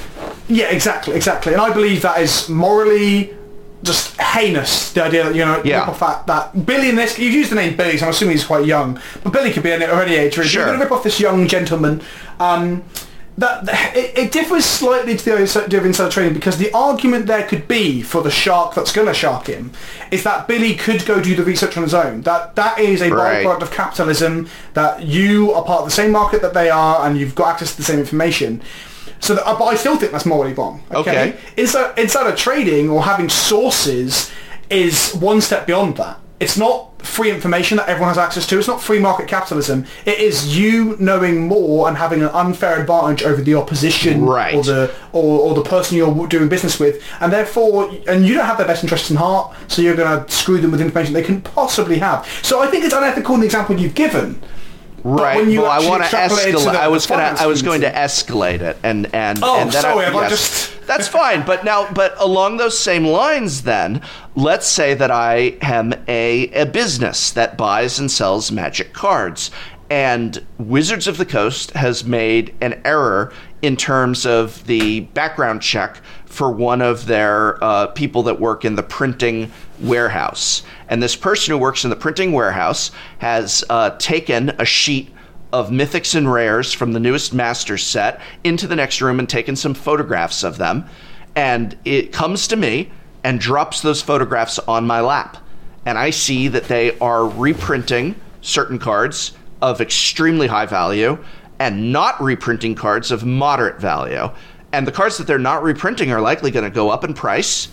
Yeah, 0.47 0.71
exactly, 0.71 1.15
exactly. 1.15 1.53
And 1.53 1.61
I 1.61 1.71
believe 1.71 2.01
that 2.01 2.19
is 2.19 2.49
morally 2.49 3.33
just 3.83 4.19
heinous. 4.19 4.91
The 4.93 5.03
idea 5.03 5.23
that 5.25 5.35
you 5.35 5.45
know, 5.45 5.61
Yeah. 5.63 5.79
rip 5.81 5.89
off 5.89 5.99
that 5.99 6.27
that 6.27 6.65
Billy 6.65 6.89
in 6.89 6.95
this. 6.95 7.19
You've 7.19 7.33
used 7.33 7.51
the 7.51 7.55
name 7.55 7.75
Billy, 7.75 7.97
so 7.97 8.05
I'm 8.05 8.11
assuming 8.11 8.35
he's 8.35 8.45
quite 8.45 8.65
young. 8.65 8.99
But 9.23 9.33
Billy 9.33 9.51
could 9.51 9.63
be 9.63 9.71
any, 9.71 9.83
age. 9.85 10.37
Really. 10.37 10.49
Sure. 10.49 10.61
You're 10.61 10.65
going 10.69 10.79
to 10.79 10.85
rip 10.85 10.91
off 10.91 11.03
this 11.03 11.19
young 11.19 11.47
gentleman. 11.47 12.01
Um, 12.39 12.83
that 13.35 13.67
it, 13.97 14.15
it 14.15 14.31
differs 14.31 14.63
slightly 14.63 15.17
to 15.17 15.25
the 15.25 15.33
idea 15.33 15.79
of 15.79 15.85
insider 15.87 16.11
trading 16.11 16.33
because 16.35 16.57
the 16.57 16.71
argument 16.71 17.25
there 17.25 17.41
could 17.47 17.67
be 17.67 18.03
for 18.03 18.21
the 18.21 18.29
shark 18.29 18.75
that's 18.75 18.91
going 18.91 19.07
to 19.07 19.13
shark 19.13 19.47
him 19.47 19.71
is 20.11 20.23
that 20.23 20.47
Billy 20.47 20.75
could 20.75 21.03
go 21.07 21.19
do 21.19 21.35
the 21.35 21.43
research 21.43 21.75
on 21.75 21.81
his 21.81 21.95
own. 21.95 22.21
That 22.21 22.55
that 22.55 22.77
is 22.79 23.01
a 23.01 23.09
Right. 23.09 23.43
byproduct 23.43 23.61
of 23.63 23.71
capitalism. 23.71 24.47
That 24.75 25.01
you 25.03 25.51
are 25.53 25.63
part 25.63 25.79
of 25.81 25.85
the 25.85 25.91
same 25.91 26.11
market 26.11 26.41
that 26.43 26.53
they 26.53 26.69
are, 26.69 27.05
and 27.07 27.17
you've 27.17 27.33
got 27.35 27.53
access 27.53 27.71
to 27.71 27.77
the 27.77 27.83
same 27.83 27.99
information. 27.99 28.61
So, 29.23 29.35
that, 29.35 29.45
but 29.45 29.63
I 29.65 29.75
still 29.75 29.97
think 29.97 30.11
that's 30.11 30.25
morally 30.25 30.53
wrong. 30.53 30.83
Okay. 30.91 31.29
Okay. 31.29 31.37
Inside, 31.57 31.97
insider 31.97 32.35
trading 32.35 32.89
or 32.89 33.03
having 33.03 33.29
sources 33.29 34.31
is 34.69 35.13
one 35.13 35.39
step 35.41 35.65
beyond 35.65 35.95
that. 35.97 36.19
It's 36.39 36.57
not 36.57 37.01
free 37.01 37.31
information 37.31 37.77
that 37.77 37.87
everyone 37.87 38.09
has 38.09 38.17
access 38.17 38.45
to. 38.47 38.57
It's 38.59 38.67
not 38.67 38.81
free 38.81 38.99
market 38.99 39.29
capitalism. 39.29 39.85
It 40.05 40.19
is 40.19 40.57
you 40.57 40.97
knowing 40.99 41.47
more 41.47 41.87
and 41.87 41.95
having 41.95 42.21
an 42.21 42.29
unfair 42.29 42.81
advantage 42.81 43.23
over 43.23 43.41
the 43.41 43.55
opposition 43.55 44.25
Right. 44.25 44.53
or 44.55 44.63
the 44.63 44.93
or, 45.13 45.39
or 45.41 45.53
the 45.55 45.61
person 45.61 45.95
you're 45.95 46.27
doing 46.27 46.49
business 46.49 46.77
with, 46.79 47.01
and 47.21 47.31
therefore, 47.31 47.91
and 48.09 48.25
you 48.25 48.33
don't 48.33 48.45
have 48.45 48.57
their 48.57 48.67
best 48.67 48.83
interests 48.83 49.09
in 49.09 49.15
heart, 49.15 49.55
so 49.69 49.81
you're 49.81 49.95
going 49.95 50.25
to 50.25 50.29
screw 50.31 50.59
them 50.59 50.71
with 50.71 50.81
information 50.81 51.13
they 51.13 51.23
can 51.23 51.39
possibly 51.41 51.99
have. 51.99 52.27
So 52.41 52.61
I 52.61 52.67
think 52.67 52.83
it's 52.83 52.93
unethical 52.93 53.35
in 53.35 53.39
the 53.41 53.45
example 53.45 53.79
you've 53.79 53.95
given. 53.95 54.41
Right. 55.03 55.45
well, 55.47 55.65
I 55.65 55.87
want 55.87 56.01
to 56.03 56.05
extrapolate 56.05 56.47
it 56.47 56.51
to 56.53 56.57
escalate. 56.59 56.75
I 56.75 56.87
was 56.87 57.05
gonna. 57.05 57.35
I 57.37 57.45
was 57.45 57.61
going 57.61 57.81
to 57.81 57.91
escalate 57.91 58.61
it, 58.61 58.77
and 58.83 59.13
and 59.13 59.39
Oh, 59.43 59.59
and 59.59 59.69
then 59.71 59.81
sorry, 59.81 60.05
I 60.05 60.11
yes. 60.13 60.29
just- 60.29 60.73
That's 60.87 61.07
fine. 61.07 61.45
But 61.45 61.63
now, 61.63 61.91
but 61.93 62.13
along 62.19 62.57
those 62.57 62.77
same 62.77 63.05
lines, 63.05 63.63
then 63.63 64.01
let's 64.35 64.67
say 64.67 64.93
that 64.93 65.11
I 65.11 65.57
am 65.61 65.93
a 66.07 66.47
a 66.49 66.65
business 66.65 67.31
that 67.31 67.57
buys 67.57 67.99
and 67.99 68.09
sells 68.11 68.51
magic 68.51 68.93
cards, 68.93 69.51
and 69.89 70.45
Wizards 70.57 71.07
of 71.07 71.17
the 71.17 71.25
Coast 71.25 71.71
has 71.71 72.03
made 72.05 72.53
an 72.61 72.81
error 72.85 73.33
in 73.61 73.75
terms 73.77 74.25
of 74.25 74.65
the 74.67 75.01
background 75.01 75.61
check 75.61 76.01
for 76.25 76.51
one 76.51 76.81
of 76.81 77.05
their 77.05 77.63
uh, 77.63 77.87
people 77.87 78.23
that 78.23 78.39
work 78.39 78.65
in 78.65 78.75
the 78.75 78.83
printing 78.83 79.51
warehouse. 79.79 80.63
And 80.93 81.01
this 81.01 81.15
person 81.15 81.51
who 81.51 81.57
works 81.57 81.83
in 81.83 81.89
the 81.89 81.95
printing 81.95 82.33
warehouse 82.33 82.91
has 83.17 83.63
uh, 83.67 83.95
taken 83.97 84.49
a 84.59 84.63
sheet 84.63 85.11
of 85.51 85.71
mythics 85.71 86.13
and 86.13 86.31
rares 86.31 86.71
from 86.71 86.93
the 86.93 86.99
newest 86.99 87.33
master 87.33 87.79
set 87.79 88.21
into 88.43 88.67
the 88.67 88.75
next 88.75 89.01
room 89.01 89.17
and 89.17 89.27
taken 89.27 89.55
some 89.55 89.73
photographs 89.73 90.43
of 90.43 90.59
them. 90.59 90.85
And 91.35 91.75
it 91.83 92.13
comes 92.13 92.47
to 92.49 92.55
me 92.55 92.91
and 93.23 93.39
drops 93.39 93.81
those 93.81 94.03
photographs 94.03 94.59
on 94.59 94.85
my 94.85 95.01
lap. 95.01 95.37
And 95.83 95.97
I 95.97 96.11
see 96.11 96.47
that 96.49 96.65
they 96.65 96.95
are 96.99 97.27
reprinting 97.27 98.13
certain 98.41 98.77
cards 98.77 99.33
of 99.63 99.81
extremely 99.81 100.45
high 100.45 100.67
value 100.67 101.17
and 101.57 101.91
not 101.91 102.21
reprinting 102.21 102.75
cards 102.75 103.09
of 103.09 103.25
moderate 103.25 103.81
value. 103.81 104.29
And 104.71 104.85
the 104.85 104.91
cards 104.91 105.17
that 105.17 105.25
they're 105.25 105.39
not 105.39 105.63
reprinting 105.63 106.11
are 106.11 106.21
likely 106.21 106.51
going 106.51 106.65
to 106.65 106.69
go 106.69 106.91
up 106.91 107.03
in 107.03 107.15
price. 107.15 107.69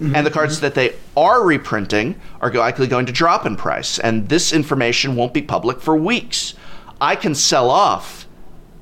Mm-hmm. 0.00 0.14
And 0.16 0.26
the 0.26 0.30
cards 0.30 0.56
mm-hmm. 0.56 0.62
that 0.62 0.74
they 0.74 0.94
are 1.16 1.44
reprinting 1.44 2.18
are 2.40 2.50
likely 2.50 2.86
going 2.86 3.06
to 3.06 3.12
drop 3.12 3.44
in 3.44 3.56
price. 3.56 3.98
And 3.98 4.28
this 4.28 4.52
information 4.52 5.14
won't 5.14 5.34
be 5.34 5.42
public 5.42 5.80
for 5.80 5.94
weeks. 5.94 6.54
I 7.00 7.16
can 7.16 7.34
sell 7.34 7.70
off 7.70 8.26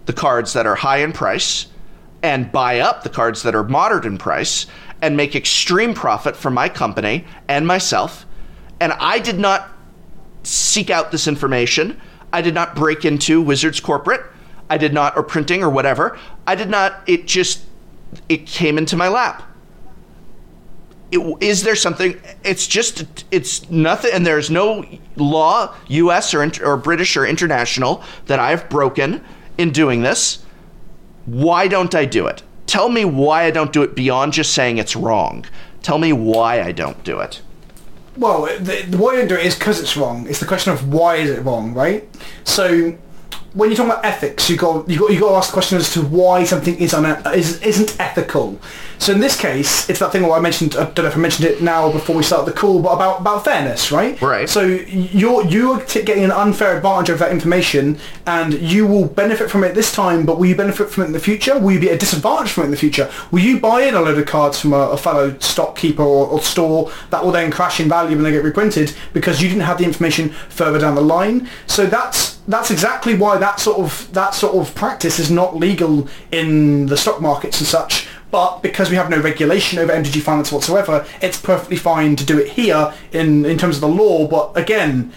the 0.07 0.13
cards 0.13 0.53
that 0.53 0.65
are 0.65 0.77
high 0.77 0.99
in 0.99 1.13
price 1.13 1.67
and 2.23 2.51
buy 2.51 2.81
up 2.81 3.03
the 3.03 3.11
cards 3.11 3.43
that 3.43 3.55
are 3.55 3.65
moderate 3.65 4.05
in 4.05 4.17
price 4.19 4.67
and 5.03 5.17
make 5.17 5.37
extreme 5.37 5.95
profit 5.95 6.37
for 6.37 6.51
my 6.51 6.69
company 6.69 7.25
and 7.49 7.67
myself. 7.67 8.27
And 8.81 8.93
I 8.95 9.19
did 9.19 9.39
not 9.39 9.69
seek 10.45 10.91
out 10.91 11.11
this 11.11 11.29
information. 11.29 12.01
I 12.33 12.43
did 12.43 12.55
not 12.55 12.75
break 12.75 13.05
into 13.05 13.43
Wizards 13.43 13.81
corporate. 13.81 14.23
I 14.71 14.79
did 14.79 14.93
not, 14.93 15.17
or 15.17 15.23
printing 15.23 15.63
or 15.63 15.71
whatever. 15.71 16.19
I 16.47 16.55
did 16.55 16.69
not, 16.69 17.03
it 17.07 17.27
just, 17.27 17.65
it 18.29 18.47
came 18.47 18.79
into 18.79 18.97
my 18.97 19.09
lap. 19.09 19.43
It- 21.11 21.37
Is 21.41 21.63
there 21.63 21.75
something? 21.77 22.21
It's 22.45 22.67
just, 22.67 23.25
it's 23.31 23.69
nothing, 23.71 24.11
and 24.13 24.27
there's 24.27 24.51
no 24.51 24.85
law, 25.17 25.75
U.S. 25.89 26.35
or, 26.35 26.51
or 26.63 26.77
British 26.77 27.17
or 27.17 27.27
international, 27.27 28.03
that 28.27 28.39
I've 28.39 28.69
broken 28.69 29.25
in 29.57 29.71
doing 29.71 30.03
this. 30.03 30.45
Why 31.27 31.69
don't 31.69 31.95
I 31.95 32.05
do 32.05 32.27
it? 32.27 32.43
Tell 32.67 32.89
me 32.89 33.05
why 33.05 33.45
I 33.45 33.51
don't 33.51 33.73
do 33.73 33.83
it 33.83 33.95
beyond 33.95 34.33
just 34.35 34.53
saying 34.53 34.79
it's 34.79 34.95
wrong. 34.95 35.45
Tell 35.83 35.99
me 35.99 36.13
why 36.13 36.61
I 36.63 36.73
don't 36.73 37.03
do 37.05 37.21
it. 37.21 37.41
Well, 38.17 38.43
the, 38.59 38.83
the 38.83 38.97
why 38.99 39.13
you 39.13 39.19
don't 39.21 39.29
do 39.29 39.35
it 39.37 39.47
is 39.47 39.55
because 39.55 39.81
it's 39.81 39.97
wrong. 39.97 40.27
It's 40.29 40.41
the 40.41 40.47
question 40.47 40.73
of 40.73 40.93
why 40.93 41.17
is 41.17 41.31
it 41.31 41.41
wrong, 41.43 41.73
right? 41.73 42.07
So 42.45 42.97
when 43.55 43.71
you're 43.71 43.77
talking 43.77 43.93
about 43.93 44.05
ethics, 44.05 44.51
you 44.51 44.57
got 44.57 44.89
you 44.89 44.99
got 44.99 45.13
you 45.13 45.21
got 45.21 45.29
to 45.31 45.35
ask 45.37 45.51
the 45.51 45.55
question 45.55 45.79
as 45.79 45.93
to 45.95 46.03
why 46.03 46.45
something 46.45 46.77
is 46.79 46.93
un, 46.93 47.07
is 47.35 47.63
isn't 47.63 47.99
ethical. 48.01 48.59
So 48.99 49.13
in 49.13 49.21
this 49.21 49.39
case, 49.39 49.89
it's 49.89 50.01
that 50.01 50.13
thing 50.13 50.25
I 50.31 50.41
mentioned. 50.41 50.75
I 50.77 50.85
don't 50.85 50.99
know 50.99 51.07
if 51.07 51.17
I 51.17 51.21
mentioned 51.21 51.49
it 51.49 51.63
now 51.63 51.87
or 51.87 51.93
before 51.93 52.17
we 52.17 52.23
started 52.23 52.53
the 52.53 52.59
call, 52.59 52.81
but 52.83 52.93
about 52.93 53.21
about 53.21 53.45
fairness, 53.45 53.93
right? 53.93 54.21
Right. 54.21 54.49
So 54.49 54.63
you're 54.63 55.45
you're 55.47 55.81
t- 55.81 56.03
getting 56.03 56.25
an 56.25 56.33
unfair 56.33 56.77
advantage 56.77 57.11
of 57.11 57.19
that 57.21 57.31
information, 57.31 57.99
and 58.27 58.55
you 58.55 58.87
will 58.87 59.07
benefit 59.07 59.51
from 59.51 59.65
it 59.65 59.75
this 59.75 59.93
time. 59.93 60.27
But 60.27 60.39
will 60.39 60.47
you 60.47 60.57
benefit 60.57 60.91
from 60.91 61.05
it 61.05 61.07
in 61.07 61.13
the 61.13 61.21
future? 61.21 61.59
Will 61.59 61.73
you 61.73 61.81
be 61.81 61.89
at 61.91 61.95
a 61.95 61.99
disadvantage 61.99 62.51
from 62.51 62.65
it 62.65 62.67
in 62.67 62.71
the 62.73 62.77
future? 62.77 63.11
Will 63.31 63.41
you 63.41 63.61
buy 63.61 63.83
in 63.83 63.95
a 63.95 64.01
load 64.01 64.19
of 64.19 64.27
cards 64.27 64.61
from 64.61 64.73
a, 64.73 64.91
a 64.91 64.97
fellow 64.97 65.39
stock 65.39 65.77
keeper 65.77 66.03
or, 66.03 66.27
or 66.27 66.41
store 66.41 66.91
that 67.11 67.25
will 67.25 67.33
then 67.33 67.51
crash 67.51 67.81
in 67.81 67.89
value 67.89 68.17
when 68.17 68.25
they 68.25 68.33
get 68.33 68.43
reprinted 68.45 68.95
because 69.13 69.41
you 69.41 69.49
didn't 69.49 69.63
have 69.63 69.79
the 69.79 69.85
information 69.85 70.31
further 70.49 70.79
down 70.79 70.95
the 70.95 71.01
line? 71.01 71.49
So 71.67 71.87
that's 71.87 72.39
that's 72.49 72.71
exactly 72.71 73.15
why 73.15 73.37
that 73.39 73.61
sort 73.61 73.79
of 73.79 74.13
that 74.13 74.35
sort 74.35 74.57
of 74.57 74.75
practice 74.75 75.19
is 75.19 75.31
not 75.31 75.57
legal 75.57 76.09
in 76.33 76.87
the 76.87 76.97
stock 76.97 77.21
markets 77.21 77.61
and 77.61 77.67
such. 77.67 78.09
But 78.31 78.63
because 78.63 78.91
we 78.91 78.97
have 78.97 79.09
no 79.09 79.21
regulation 79.21 79.79
over 79.79 79.93
MTG 79.93 80.21
finance 80.21 80.53
whatsoever, 80.53 81.07
it's 81.23 81.41
perfectly 81.41 81.77
fine 81.77 82.17
to 82.17 82.25
do 82.25 82.39
it 82.39 82.49
here 82.51 82.93
in, 83.13 83.47
in 83.47 83.57
terms 83.57 83.77
of 83.77 83.81
the 83.81 83.89
law. 83.89 84.27
But 84.27 84.57
again, 84.57 85.13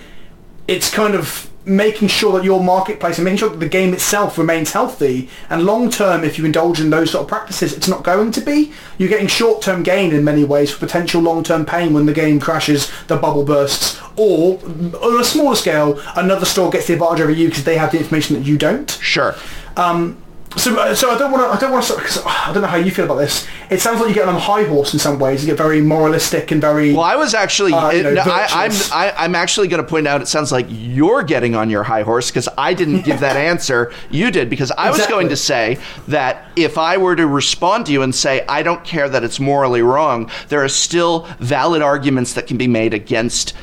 it's 0.68 0.90
kind 0.90 1.16
of 1.16 1.52
making 1.64 2.08
sure 2.08 2.34
that 2.34 2.44
your 2.44 2.64
marketplace 2.64 3.18
and 3.18 3.26
making 3.26 3.38
sure 3.38 3.50
that 3.50 3.60
the 3.60 3.70
game 3.70 3.94
itself 3.94 4.38
remains 4.38 4.72
healthy. 4.72 5.30
And 5.50 5.64
long 5.64 5.90
term, 5.90 6.24
if 6.24 6.38
you 6.38 6.46
indulge 6.46 6.80
in 6.80 6.90
those 6.90 7.12
sort 7.12 7.24
of 7.24 7.28
practices, 7.28 7.76
it's 7.76 7.88
not 7.88 8.04
going 8.04 8.32
to 8.32 8.42
be. 8.42 8.72
You're 8.98 9.10
getting 9.10 9.28
short 9.28 9.62
term 9.62 9.84
gain 9.84 10.14
in 10.14 10.24
many 10.24 10.44
ways 10.44 10.72
for 10.72 10.80
potential 10.80 11.22
long 11.22 11.44
term 11.44 11.66
pain 11.66 11.94
when 11.94 12.06
the 12.06 12.14
game 12.14 12.40
crashes, 12.40 12.92
the 13.08 13.18
bubble 13.18 13.44
bursts, 13.44 14.00
or 14.16 14.60
on 14.64 15.20
a 15.20 15.24
smaller 15.24 15.56
scale, 15.56 16.02
another 16.16 16.46
store 16.46 16.70
gets 16.70 16.88
the 16.88 16.94
advantage 16.94 17.22
over 17.22 17.32
you 17.32 17.50
because 17.50 17.64
they 17.64 17.78
have 17.78 17.92
the 17.92 18.00
information 18.00 18.36
that 18.36 18.46
you 18.46 18.58
don't. 18.58 18.90
Sure. 19.02 19.36
Um, 19.78 20.18
So, 20.58 20.78
uh, 20.78 20.94
so 20.94 21.10
I 21.10 21.18
don't 21.18 21.32
want 21.32 21.44
to. 21.44 21.56
I 21.56 21.60
don't 21.60 21.72
want 21.72 21.86
to. 21.86 21.94
Cause 21.94 22.22
I 22.26 22.52
don't 22.52 22.62
know 22.62 22.68
how 22.68 22.78
you 22.78 22.92
feel 22.92 23.06
about 23.06 23.16
this. 23.16 23.48
It 23.70 23.80
sounds 23.80 24.00
like 24.00 24.10
you 24.10 24.16
get 24.16 24.28
on 24.28 24.36
a 24.36 24.40
high 24.40 24.64
horse 24.64 24.92
in 24.92 25.00
some 25.00 25.18
ways. 25.18 25.42
You 25.42 25.48
get 25.48 25.58
very 25.58 25.82
moralistic 25.82 26.52
and 26.52 26.60
very. 26.60 26.92
Well, 26.92 27.04
I 27.04 27.16
was 27.16 27.34
actually. 27.34 27.72
Uh, 27.74 27.92
you 27.92 28.04
know, 28.04 28.14
no, 28.14 28.22
I, 28.24 28.48
I'm. 28.52 28.72
I, 28.92 29.14
I'm 29.18 29.36
actually 29.36 29.70
going 29.70 29.82
to 29.82 29.88
point 29.88 30.08
out. 30.08 30.22
It 30.22 30.28
sounds 30.28 30.52
like 30.52 30.66
you're 30.70 31.24
getting 31.24 31.56
on 31.56 31.70
your 31.70 31.84
high 31.84 32.02
horse 32.02 32.30
because 32.30 32.50
I 32.58 32.74
didn't 32.74 33.04
give 33.04 33.22
that 33.22 33.38
answer. 33.52 33.94
You 34.10 34.30
did 34.30 34.50
because 34.50 34.72
I 34.72 34.92
was 34.92 35.08
going 35.08 35.30
to 35.30 35.38
say 35.38 35.78
that 36.10 36.46
if 36.58 36.78
I 36.78 36.98
were 36.98 37.16
to 37.16 37.28
respond 37.28 37.86
to 37.86 37.94
you 37.94 38.02
and 38.02 38.14
say 38.14 38.46
I 38.48 38.62
don't 38.62 38.84
care 38.84 39.08
that 39.08 39.24
it's 39.24 39.40
morally 39.40 39.82
wrong, 39.82 40.30
there 40.50 40.64
are 40.64 40.70
still 40.70 41.28
valid 41.40 41.82
arguments 41.82 42.34
that 42.34 42.48
can 42.48 42.58
be 42.58 42.68
made 42.68 42.94
against 42.94 43.54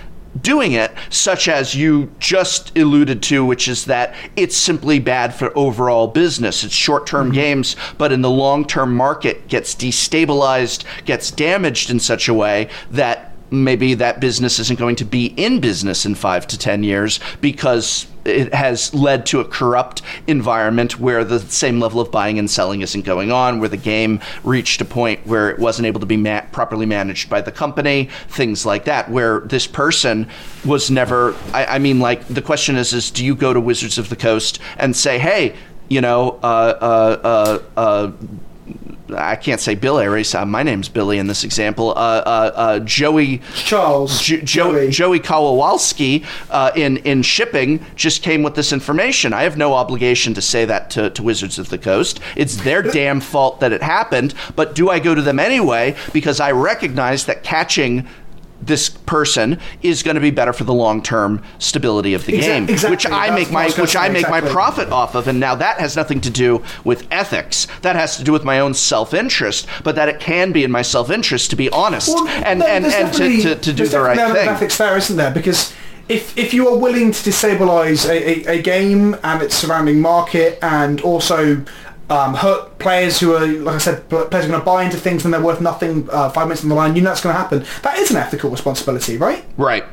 doing 0.40 0.72
it, 0.72 0.92
such 1.10 1.48
as 1.48 1.74
you 1.74 2.12
just 2.18 2.76
alluded 2.76 3.22
to, 3.24 3.44
which 3.44 3.68
is 3.68 3.86
that 3.86 4.14
it's 4.36 4.56
simply 4.56 4.98
bad 4.98 5.34
for 5.34 5.56
overall 5.56 6.06
business. 6.06 6.64
It's 6.64 6.74
short 6.74 7.06
term 7.06 7.26
mm-hmm. 7.26 7.34
games, 7.34 7.76
but 7.96 8.12
in 8.12 8.22
the 8.22 8.30
long 8.30 8.66
term 8.66 8.94
market 8.94 9.48
gets 9.48 9.74
destabilized, 9.74 10.84
gets 11.04 11.30
damaged 11.30 11.90
in 11.90 12.00
such 12.00 12.28
a 12.28 12.34
way 12.34 12.68
that 12.90 13.32
maybe 13.50 13.94
that 13.94 14.20
business 14.20 14.58
isn't 14.58 14.78
going 14.78 14.96
to 14.96 15.04
be 15.04 15.26
in 15.36 15.60
business 15.60 16.04
in 16.04 16.14
five 16.14 16.46
to 16.48 16.58
ten 16.58 16.82
years 16.82 17.20
because 17.40 18.06
it 18.24 18.52
has 18.52 18.92
led 18.94 19.26
to 19.26 19.40
a 19.40 19.44
corrupt 19.44 20.02
environment 20.26 21.00
where 21.00 21.24
the 21.24 21.40
same 21.40 21.80
level 21.80 22.00
of 22.00 22.10
buying 22.10 22.38
and 22.38 22.50
selling 22.50 22.82
isn't 22.82 23.04
going 23.04 23.32
on, 23.32 23.58
where 23.58 23.68
the 23.68 23.76
game 23.76 24.20
reached 24.44 24.80
a 24.80 24.84
point 24.84 25.26
where 25.26 25.50
it 25.50 25.58
wasn't 25.58 25.86
able 25.86 26.00
to 26.00 26.06
be 26.06 26.16
ma- 26.16 26.42
properly 26.52 26.86
managed 26.86 27.30
by 27.30 27.40
the 27.40 27.52
company, 27.52 28.08
things 28.28 28.66
like 28.66 28.84
that, 28.84 29.10
where 29.10 29.40
this 29.40 29.66
person 29.66 30.28
was 30.64 30.90
never. 30.90 31.34
I, 31.52 31.64
I 31.66 31.78
mean, 31.78 32.00
like 32.00 32.26
the 32.28 32.42
question 32.42 32.76
is, 32.76 32.92
is 32.92 33.10
do 33.10 33.24
you 33.24 33.34
go 33.34 33.52
to 33.52 33.60
Wizards 33.60 33.98
of 33.98 34.08
the 34.08 34.16
Coast 34.16 34.58
and 34.76 34.94
say, 34.94 35.18
hey, 35.18 35.54
you 35.88 36.00
know, 36.00 36.38
uh, 36.42 36.78
uh, 36.80 37.20
uh, 37.24 37.80
uh, 37.80 38.12
I 39.16 39.36
can't 39.36 39.60
say 39.60 39.74
Bill 39.74 39.98
Aries. 39.98 40.34
Uh, 40.34 40.44
my 40.44 40.62
name's 40.62 40.88
Billy 40.88 41.18
in 41.18 41.26
this 41.26 41.44
example. 41.44 41.90
Uh, 41.90 41.92
uh, 41.94 42.52
uh, 42.54 42.78
Joey 42.80 43.40
Charles. 43.54 44.20
Jo- 44.20 44.38
Joey, 44.38 44.44
Joey. 44.44 44.90
Joey 44.90 45.18
Kowalski 45.20 46.24
uh, 46.50 46.72
in 46.76 46.98
in 46.98 47.22
shipping 47.22 47.84
just 47.96 48.22
came 48.22 48.42
with 48.42 48.54
this 48.54 48.72
information. 48.72 49.32
I 49.32 49.42
have 49.42 49.56
no 49.56 49.74
obligation 49.74 50.34
to 50.34 50.42
say 50.42 50.64
that 50.64 50.90
to, 50.90 51.10
to 51.10 51.22
Wizards 51.22 51.58
of 51.58 51.68
the 51.68 51.78
Coast. 51.78 52.20
It's 52.36 52.56
their 52.56 52.82
damn 52.98 53.20
fault 53.20 53.60
that 53.60 53.72
it 53.72 53.82
happened. 53.82 54.34
But 54.56 54.74
do 54.74 54.90
I 54.90 54.98
go 54.98 55.14
to 55.14 55.22
them 55.22 55.38
anyway 55.38 55.96
because 56.12 56.40
I 56.40 56.52
recognize 56.52 57.26
that 57.26 57.42
catching 57.42 58.06
this 58.60 58.88
person 58.88 59.58
is 59.82 60.02
going 60.02 60.16
to 60.16 60.20
be 60.20 60.30
better 60.30 60.52
for 60.52 60.64
the 60.64 60.74
long-term 60.74 61.42
stability 61.58 62.14
of 62.14 62.26
the 62.26 62.32
game, 62.32 62.64
exactly. 62.64 62.90
which 62.90 63.06
I 63.06 63.34
make 63.34 63.50
my 63.50 63.70
which 63.70 63.96
I 63.96 64.08
make 64.08 64.28
my 64.28 64.40
profit 64.40 64.90
off 64.90 65.14
of. 65.14 65.28
And 65.28 65.38
now 65.40 65.54
that 65.54 65.78
has 65.78 65.96
nothing 65.96 66.20
to 66.22 66.30
do 66.30 66.62
with 66.84 67.06
ethics. 67.10 67.66
That 67.82 67.96
has 67.96 68.16
to 68.16 68.24
do 68.24 68.32
with 68.32 68.44
my 68.44 68.60
own 68.60 68.74
self-interest. 68.74 69.66
But 69.84 69.94
that 69.96 70.08
it 70.08 70.20
can 70.20 70.52
be 70.52 70.64
in 70.64 70.70
my 70.70 70.82
self-interest 70.82 71.50
to 71.50 71.56
be 71.56 71.70
honest 71.70 72.08
Well, 72.08 72.28
and 72.28 72.60
there- 72.60 72.68
and, 72.68 72.86
and 72.86 73.14
to, 73.14 73.42
to, 73.42 73.54
to 73.54 73.72
do 73.72 73.72
there's 73.72 73.90
the 73.92 74.00
right 74.00 74.16
thing. 74.16 74.48
Ethics 74.48 74.78
there, 74.78 74.96
isn't 74.96 75.16
there? 75.16 75.30
Because 75.32 75.72
if 76.08 76.36
if 76.36 76.54
you 76.54 76.68
are 76.68 76.76
willing 76.76 77.12
to 77.12 77.30
destabilize 77.30 78.08
a, 78.08 78.48
a, 78.48 78.58
a 78.58 78.62
game 78.62 79.16
and 79.22 79.42
its 79.42 79.54
surrounding 79.54 80.00
market, 80.00 80.58
and 80.62 81.00
also 81.02 81.62
um, 82.10 82.34
hurt 82.34 82.78
players 82.78 83.20
who 83.20 83.34
are, 83.34 83.46
like 83.46 83.76
I 83.76 83.78
said, 83.78 84.08
players 84.08 84.44
are 84.44 84.48
going 84.48 84.60
to 84.60 84.64
buy 84.64 84.84
into 84.84 84.96
things 84.96 85.24
when 85.24 85.30
they're 85.30 85.42
worth 85.42 85.60
nothing 85.60 86.08
uh, 86.10 86.30
five 86.30 86.46
minutes 86.46 86.62
on 86.62 86.70
the 86.70 86.74
line, 86.74 86.96
you 86.96 87.02
know 87.02 87.10
that's 87.10 87.20
going 87.20 87.34
to 87.34 87.38
happen. 87.38 87.64
That 87.82 87.98
is 87.98 88.10
an 88.10 88.16
ethical 88.16 88.50
responsibility, 88.50 89.16
right? 89.16 89.44
Right. 89.56 89.84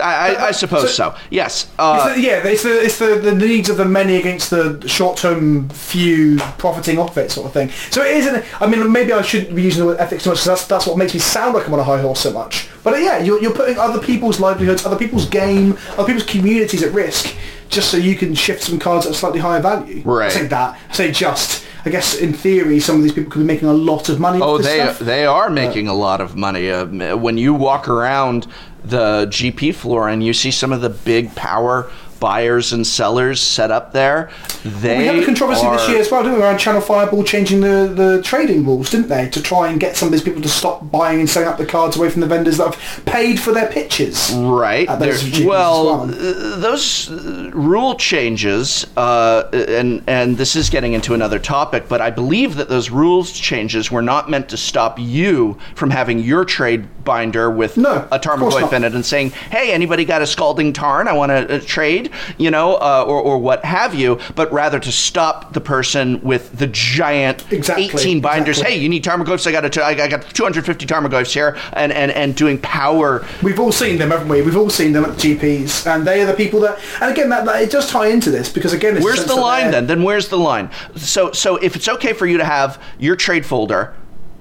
I, 0.00 0.34
I, 0.34 0.46
I 0.48 0.50
suppose 0.52 0.94
so. 0.94 1.10
so- 1.12 1.14
Yes. 1.30 1.68
Uh, 1.78 2.04
It's 2.06 2.14
the- 2.16 2.20
yeah, 2.22 2.46
it's 2.46 2.62
the 2.62 2.82
it's 2.84 2.98
the, 2.98 3.16
the 3.16 3.34
needs 3.34 3.68
of 3.68 3.76
the 3.76 3.84
many 3.84 4.16
against 4.16 4.50
the 4.50 4.82
short-term 4.88 5.68
few 5.68 6.38
profiting 6.58 6.98
off 6.98 7.16
it 7.18 7.30
sort 7.30 7.46
of 7.46 7.52
thing. 7.52 7.70
So 7.90 8.02
it 8.02 8.16
isn't. 8.18 8.44
I 8.62 8.66
mean, 8.66 8.90
maybe 8.92 9.12
I 9.12 9.22
shouldn't 9.22 9.54
be 9.54 9.62
using 9.62 9.80
the 9.80 9.86
word 9.86 9.98
ethics 9.98 10.24
so 10.24 10.30
much 10.30 10.38
'cause 10.40 10.46
that's 10.46 10.66
that's 10.66 10.86
what 10.86 10.96
makes 10.98 11.14
me 11.14 11.20
sound 11.20 11.54
like 11.54 11.66
I'm 11.66 11.74
on 11.74 11.80
a 11.80 11.84
high 11.84 12.00
horse 12.00 12.20
so 12.20 12.32
much. 12.32 12.68
But 12.82 12.94
uh, 12.94 12.96
yeah, 12.98 13.18
you're, 13.22 13.40
you're 13.42 13.52
putting 13.54 13.78
other 13.78 14.00
people's 14.00 14.40
livelihoods, 14.40 14.86
other 14.86 14.96
people's 14.96 15.26
game, 15.28 15.76
other 15.92 16.04
people's 16.06 16.24
communities 16.26 16.82
at 16.82 16.92
risk 16.92 17.34
just 17.68 17.90
so 17.90 17.96
you 17.96 18.16
can 18.16 18.34
shift 18.34 18.64
some 18.64 18.78
cards 18.80 19.06
at 19.06 19.12
a 19.12 19.14
slightly 19.14 19.38
higher 19.38 19.60
value. 19.60 20.02
Right. 20.04 20.32
Say 20.32 20.46
that. 20.48 20.76
Say 20.92 21.12
just. 21.12 21.64
I 21.84 21.90
guess 21.90 22.16
in 22.18 22.32
theory, 22.32 22.80
some 22.80 22.96
of 22.96 23.02
these 23.02 23.12
people 23.12 23.30
could 23.30 23.40
be 23.40 23.44
making 23.44 23.68
a 23.68 23.72
lot 23.72 24.08
of 24.08 24.20
money. 24.20 24.40
oh, 24.42 24.58
they 24.58 24.78
stuff. 24.78 24.98
they 24.98 25.24
are 25.24 25.48
making 25.48 25.88
a 25.88 25.94
lot 25.94 26.20
of 26.20 26.36
money. 26.36 26.70
Uh, 26.70 27.16
when 27.16 27.38
you 27.38 27.54
walk 27.54 27.88
around 27.88 28.46
the 28.84 29.26
GP 29.26 29.74
floor 29.74 30.08
and 30.08 30.24
you 30.24 30.32
see 30.32 30.50
some 30.50 30.72
of 30.72 30.80
the 30.80 30.90
big 30.90 31.34
power 31.34 31.90
buyers 32.20 32.72
and 32.72 32.86
sellers 32.86 33.40
set 33.40 33.70
up 33.70 33.92
there. 33.92 34.30
They 34.64 34.98
we 34.98 35.04
had 35.06 35.16
a 35.16 35.24
controversy 35.24 35.64
are, 35.66 35.76
this 35.76 35.88
year 35.88 36.00
as 36.00 36.10
well, 36.10 36.22
didn't 36.22 36.36
we, 36.38 36.42
around 36.44 36.58
Channel 36.58 36.80
Fireball 36.82 37.24
changing 37.24 37.60
the, 37.60 37.90
the 37.94 38.22
trading 38.22 38.64
rules, 38.64 38.90
didn't 38.90 39.08
they, 39.08 39.28
to 39.30 39.42
try 39.42 39.68
and 39.70 39.80
get 39.80 39.96
some 39.96 40.06
of 40.06 40.12
these 40.12 40.22
people 40.22 40.42
to 40.42 40.48
stop 40.48 40.90
buying 40.90 41.18
and 41.20 41.28
selling 41.28 41.48
up 41.48 41.56
the 41.58 41.66
cards 41.66 41.96
away 41.96 42.10
from 42.10 42.20
the 42.20 42.26
vendors 42.26 42.58
that 42.58 42.74
have 42.74 43.04
paid 43.06 43.40
for 43.40 43.52
their 43.52 43.68
pitches. 43.68 44.32
Right. 44.34 44.86
those 44.86 44.98
There- 44.98 45.30
GPs 45.32 45.40
as 45.40 45.44
well, 45.46 45.84
well. 45.84 46.02
uh, 46.10 46.56
those 46.58 47.10
uh, 47.10 47.50
rule 47.54 47.94
changes, 47.94 48.86
uh, 48.96 49.48
and 49.52 50.02
and 50.06 50.36
this 50.36 50.56
is 50.56 50.68
getting 50.70 50.92
into 50.92 51.14
another 51.14 51.38
topic, 51.38 51.88
but 51.88 52.00
I 52.00 52.10
believe 52.10 52.56
that 52.56 52.68
those 52.68 52.90
rules 52.90 53.32
changes 53.32 53.90
were 53.90 54.02
not 54.02 54.28
meant 54.28 54.48
to 54.50 54.56
stop 54.56 54.98
you 54.98 55.56
from 55.74 55.90
having 55.90 56.18
your 56.20 56.44
trade 56.44 56.86
binder 57.04 57.50
with 57.50 57.76
No, 57.76 58.06
a 58.12 58.18
Tarmogoyf 58.18 58.72
in 58.72 58.84
it 58.84 58.94
and 58.94 59.04
saying, 59.06 59.30
"Hey, 59.50 59.72
anybody 59.72 60.04
got 60.04 60.20
a 60.22 60.26
scalding 60.26 60.72
tarn? 60.72 61.08
I 61.08 61.12
want 61.14 61.30
to 61.30 61.56
uh, 61.56 61.60
trade," 61.64 62.09
you 62.38 62.50
know, 62.50 62.74
uh, 62.76 63.04
or 63.06 63.20
or 63.20 63.38
what 63.38 63.64
have 63.64 63.94
you, 63.94 64.18
but 64.34 64.52
rather 64.52 64.78
to 64.80 64.92
stop 64.92 65.52
the 65.52 65.60
person 65.60 66.20
with 66.22 66.56
the 66.58 66.66
giant 66.66 67.44
Exactly, 67.52 67.84
18 67.84 68.20
binders. 68.20 68.58
exactly. 68.58 68.76
Hey, 68.76 68.82
you 68.82 68.88
need 68.88 69.04
Tarmogoyfs? 69.04 69.46
I 69.46 69.52
got 69.52 69.64
a, 69.76 69.84
I 69.84 69.94
got 70.08 70.22
250 70.34 70.86
Tarmogoyfs 70.86 71.32
here, 71.32 71.56
and 71.72 71.92
and 71.92 72.10
and 72.12 72.34
doing 72.34 72.58
power 72.58 73.24
We've 73.42 73.58
all 73.60 73.72
seen 73.72 73.98
them, 73.98 74.10
haven't 74.10 74.28
we? 74.28 74.42
We've 74.42 74.56
all 74.56 74.70
seen 74.70 74.92
them 74.92 75.04
at 75.04 75.16
the 75.18 75.34
GPs, 75.36 75.86
and 75.86 76.06
they 76.06 76.22
are 76.22 76.26
the 76.26 76.34
people 76.34 76.60
that. 76.60 76.78
And 77.00 77.10
again, 77.12 77.28
that, 77.30 77.44
that 77.46 77.62
it 77.62 77.70
does 77.70 77.88
tie 77.88 78.08
into 78.08 78.30
this 78.30 78.48
because 78.52 78.72
again, 78.72 78.96
it's 78.96 79.04
Where's 79.04 79.24
the 79.24 79.34
line 79.36 79.70
then? 79.70 79.86
Then 79.86 80.02
where's 80.02 80.28
the 80.28 80.38
line? 80.38 80.70
So 80.96 81.32
so 81.32 81.56
if 81.56 81.76
it's 81.76 81.88
okay 81.88 82.12
for 82.12 82.26
you 82.26 82.38
to 82.38 82.44
have 82.44 82.82
your 82.98 83.16
trade 83.16 83.44
folder 83.46 83.94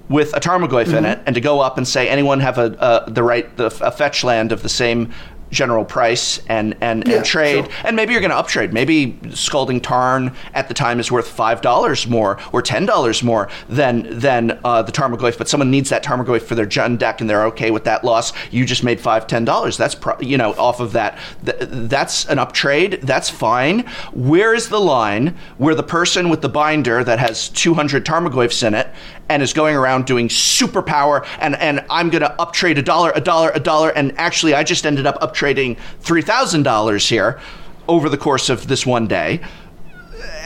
with 0.10 0.34
a 0.36 0.40
Tarmogoyf 0.40 0.86
Mm-hmm. 0.86 0.96
in 0.98 1.06
it 1.06 1.20
and 1.26 1.36
to 1.36 1.42
go 1.42 1.60
up 1.60 1.78
and 1.78 1.88
say 1.88 2.10
anyone 2.10 2.40
have 2.40 2.58
a 2.58 2.80
uh, 2.82 3.10
the 3.10 3.22
right 3.24 3.56
the, 3.58 3.66
a 3.82 3.92
fetch 3.92 4.24
land 4.24 4.52
of 4.52 4.64
the 4.64 4.70
same 4.70 5.14
general 5.52 5.86
price 5.86 6.40
and 6.48 6.76
and, 6.82 7.08
Yeah, 7.08 7.18
and 7.18 7.26
trade. 7.26 7.66
Sure. 7.66 7.74
and 7.86 7.96
maybe 7.96 8.14
you're 8.14 8.22
going 8.22 8.32
to 8.32 8.38
uptrade. 8.38 8.74
Maybe 8.74 9.18
scalding 9.34 9.82
tarn 9.82 10.36
at 10.54 10.68
the 10.68 10.74
time 10.74 11.00
is 11.00 11.12
worth 11.12 11.28
five 11.28 11.62
dollars 11.62 12.08
more 12.08 12.38
or 12.52 12.62
ten 12.62 12.86
dollars 12.86 13.24
more 13.24 13.50
than 13.68 14.20
than 14.20 14.60
uh, 14.64 14.82
the 14.82 14.92
tarmogoyf. 14.92 15.38
But 15.38 15.48
someone 15.50 15.72
needs 15.72 15.90
that 15.90 16.04
tarmogoyf 16.04 16.42
for 16.44 16.56
their 16.56 16.66
Jund 16.68 16.98
deck 17.00 17.22
and 17.22 17.30
they're 17.30 17.46
okay 17.46 17.72
with 17.72 17.84
that 17.86 18.04
loss. 18.04 18.34
You 18.52 18.66
just 18.66 18.84
made 18.84 19.00
five 19.00 19.28
ten 19.28 19.46
dollars. 19.46 19.78
That's 19.78 19.96
pro- 19.96 20.20
you 20.20 20.38
know 20.38 20.54
off 20.54 20.80
of 20.80 20.94
that. 20.94 21.18
Th- 21.46 21.58
that's 21.60 22.26
an 22.26 22.40
uptrade. 22.40 23.00
That's 23.02 23.30
fine. 23.30 23.80
Where 24.14 24.54
is 24.54 24.70
the 24.70 24.80
line 24.80 25.36
where 25.58 25.76
the 25.76 25.84
person 25.84 26.30
with 26.30 26.42
the 26.42 26.50
binder 26.50 27.04
that 27.04 27.20
has 27.20 27.50
200 27.50 28.06
tarmogoyfs 28.06 28.66
in 28.66 28.74
it 28.74 28.88
and 29.30 29.42
is 29.42 29.54
going 29.54 29.76
around 29.76 30.06
doing 30.06 30.28
superpower 30.28 31.26
and 31.40 31.56
and 31.56 31.86
I'm 31.90 32.10
going 32.10 32.22
to 32.22 32.42
uptrade 32.42 32.78
a 32.78 32.82
dollar 32.82 33.12
a 33.16 33.22
dollar 33.22 33.52
a 33.52 33.60
dollar 33.60 33.92
and 33.92 34.18
actually 34.18 34.54
I 34.54 34.64
just 34.64 34.86
ended 34.86 35.06
up 35.06 35.20
uptrading 35.22 35.78
$3000 36.02 37.10
here 37.10 37.40
over 37.88 38.10
the 38.10 38.18
course 38.18 38.50
of 38.50 38.68
this 38.68 38.86
one 38.86 39.08
day. 39.08 39.42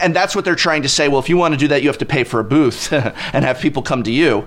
And 0.00 0.14
that's 0.14 0.34
what 0.36 0.44
they're 0.44 0.54
trying 0.54 0.82
to 0.82 0.88
say 0.88 1.08
well 1.08 1.18
if 1.18 1.28
you 1.28 1.36
want 1.36 1.54
to 1.54 1.58
do 1.58 1.68
that 1.68 1.82
you 1.82 1.88
have 1.88 1.98
to 1.98 2.06
pay 2.06 2.24
for 2.24 2.40
a 2.40 2.44
booth 2.44 2.92
and 2.92 3.44
have 3.44 3.58
people 3.60 3.82
come 3.82 4.02
to 4.04 4.12
you 4.12 4.46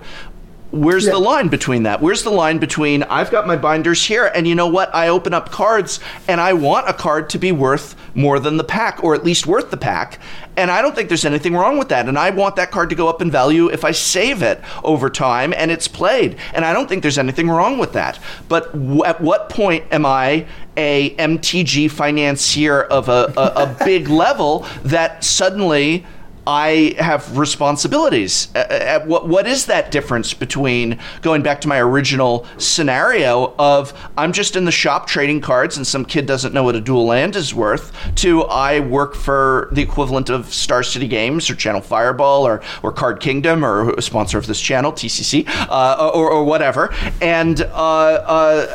Where's 0.70 1.06
Yeah. 1.06 1.12
the 1.12 1.18
line 1.18 1.48
between 1.48 1.84
that? 1.84 2.02
Where's 2.02 2.24
the 2.24 2.30
line 2.30 2.58
between 2.58 3.02
I've 3.04 3.30
got 3.30 3.46
my 3.46 3.56
binders 3.56 4.04
here 4.04 4.30
and 4.34 4.46
you 4.46 4.54
know 4.54 4.66
what? 4.66 4.94
I 4.94 5.08
open 5.08 5.32
up 5.32 5.50
cards 5.50 5.98
and 6.28 6.40
I 6.42 6.52
want 6.52 6.88
a 6.88 6.92
card 6.92 7.30
to 7.30 7.38
be 7.38 7.52
worth 7.52 7.96
more 8.14 8.38
than 8.38 8.58
the 8.58 8.64
pack 8.64 9.02
or 9.02 9.14
at 9.14 9.24
least 9.24 9.46
worth 9.46 9.70
the 9.70 9.78
pack. 9.78 10.18
And 10.58 10.70
I 10.70 10.82
don't 10.82 10.94
think 10.94 11.08
there's 11.08 11.24
anything 11.24 11.54
wrong 11.54 11.78
with 11.78 11.88
that. 11.88 12.06
And 12.06 12.18
I 12.18 12.28
want 12.30 12.56
that 12.56 12.70
card 12.70 12.90
to 12.90 12.94
go 12.96 13.08
up 13.08 13.22
in 13.22 13.30
value 13.30 13.68
if 13.68 13.82
I 13.82 13.92
save 13.92 14.42
it 14.42 14.60
over 14.84 15.08
time 15.08 15.54
and 15.56 15.70
it's 15.70 15.88
played. 15.88 16.36
And 16.52 16.66
I 16.66 16.74
don't 16.74 16.86
think 16.86 17.00
there's 17.00 17.18
anything 17.18 17.48
wrong 17.48 17.78
with 17.78 17.94
that. 17.94 18.18
But 18.48 18.72
w- 18.72 19.04
at 19.04 19.22
what 19.22 19.48
point 19.48 19.84
am 19.90 20.04
I 20.04 20.44
a 20.76 21.14
MTG 21.16 21.90
financier 21.90 22.82
of 22.82 23.08
a, 23.08 23.32
a, 23.38 23.62
a 23.64 23.76
big 23.86 24.08
level 24.10 24.66
that 24.84 25.24
suddenly 25.24 26.04
I 26.48 26.94
have 26.98 27.36
responsibilities. 27.36 28.48
Uh, 28.54 28.58
uh, 28.60 29.04
what 29.04 29.28
what 29.28 29.46
is 29.46 29.66
that 29.66 29.90
difference 29.90 30.32
between 30.32 30.98
going 31.20 31.42
back 31.42 31.60
to 31.60 31.68
my 31.68 31.78
original 31.78 32.46
scenario 32.56 33.54
of 33.58 33.92
I'm 34.16 34.32
just 34.32 34.56
in 34.56 34.64
the 34.64 34.72
shop 34.72 35.06
trading 35.06 35.42
cards 35.42 35.76
and 35.76 35.86
some 35.86 36.06
kid 36.06 36.24
doesn't 36.24 36.54
know 36.54 36.62
what 36.62 36.74
a 36.74 36.80
dual 36.80 37.04
land 37.04 37.36
is 37.36 37.52
worth 37.52 37.92
to 38.16 38.44
I 38.44 38.80
work 38.80 39.14
for 39.14 39.68
the 39.72 39.82
equivalent 39.82 40.30
of 40.30 40.46
Star 40.46 40.82
City 40.82 41.06
Games 41.06 41.50
or 41.50 41.54
Channel 41.54 41.82
Fireball 41.82 42.46
or 42.46 42.62
or 42.82 42.92
Card 42.92 43.20
Kingdom 43.20 43.62
or 43.62 43.90
a 43.90 44.00
sponsor 44.00 44.38
of 44.38 44.46
this 44.46 44.58
channel 44.58 44.90
TCC 44.90 45.46
uh, 45.68 46.10
or 46.14 46.30
or 46.30 46.44
whatever 46.44 46.94
and 47.20 47.60
uh, 47.60 47.66
uh, 47.74 48.66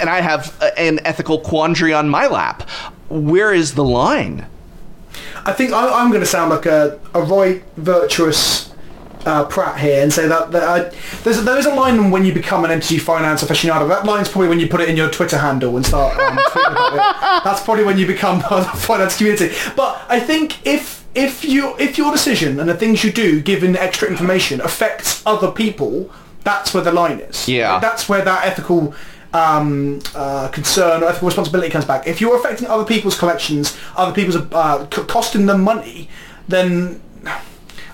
and 0.00 0.10
I 0.10 0.20
have 0.20 0.60
an 0.76 0.98
ethical 1.04 1.38
quandary 1.38 1.94
on 1.94 2.08
my 2.08 2.26
lap. 2.26 2.68
Where 3.08 3.54
is 3.54 3.74
the 3.74 3.84
line? 3.84 4.48
I 5.44 5.52
think 5.52 5.72
I, 5.72 5.88
I'm 6.00 6.10
going 6.10 6.20
to 6.20 6.26
sound 6.26 6.50
like 6.50 6.66
a, 6.66 6.98
a 7.14 7.22
right 7.22 7.62
virtuous 7.76 8.72
uh, 9.26 9.44
prat 9.44 9.78
here 9.78 10.02
and 10.02 10.12
say 10.12 10.26
that, 10.26 10.50
that 10.52 10.62
I, 10.62 10.96
there's, 11.22 11.38
a, 11.38 11.42
there 11.42 11.58
is 11.58 11.66
a 11.66 11.74
line 11.74 12.10
when 12.10 12.24
you 12.24 12.32
become 12.32 12.64
an 12.64 12.70
MTG 12.70 13.00
finance 13.00 13.42
aficionado. 13.42 13.88
That 13.88 14.04
line's 14.04 14.28
probably 14.28 14.48
when 14.48 14.60
you 14.60 14.68
put 14.68 14.80
it 14.80 14.88
in 14.88 14.96
your 14.96 15.10
Twitter 15.10 15.38
handle 15.38 15.76
and 15.76 15.84
start 15.84 16.18
um, 16.18 16.36
tweeting 16.36 16.70
about 16.72 16.94
it. 16.94 17.44
That's 17.44 17.62
probably 17.62 17.84
when 17.84 17.98
you 17.98 18.06
become 18.06 18.40
part 18.40 18.66
of 18.66 18.72
the 18.72 18.78
finance 18.78 19.16
community. 19.16 19.54
But 19.76 20.00
I 20.08 20.20
think 20.20 20.66
if 20.66 20.98
if 21.14 21.44
you 21.44 21.74
if 21.78 21.98
your 21.98 22.12
decision 22.12 22.60
and 22.60 22.68
the 22.68 22.76
things 22.76 23.02
you 23.02 23.12
do, 23.12 23.40
given 23.40 23.76
extra 23.76 24.08
information, 24.08 24.60
affects 24.60 25.22
other 25.26 25.50
people, 25.50 26.10
that's 26.44 26.72
where 26.72 26.82
the 26.82 26.92
line 26.92 27.18
is. 27.20 27.48
Yeah. 27.48 27.78
That's 27.78 28.08
where 28.08 28.24
that 28.24 28.46
ethical 28.46 28.94
um, 29.32 30.00
uh, 30.14 30.48
concern 30.48 31.02
or 31.02 31.08
ethical 31.08 31.28
responsibility 31.28 31.70
comes 31.70 31.84
back. 31.84 32.06
If 32.06 32.20
you're 32.20 32.36
affecting 32.38 32.66
other 32.66 32.84
people's 32.84 33.18
collections, 33.18 33.76
other 33.96 34.14
people's 34.14 34.36
uh, 34.52 34.86
costing 34.86 35.46
them 35.46 35.62
money, 35.62 36.08
then 36.48 37.00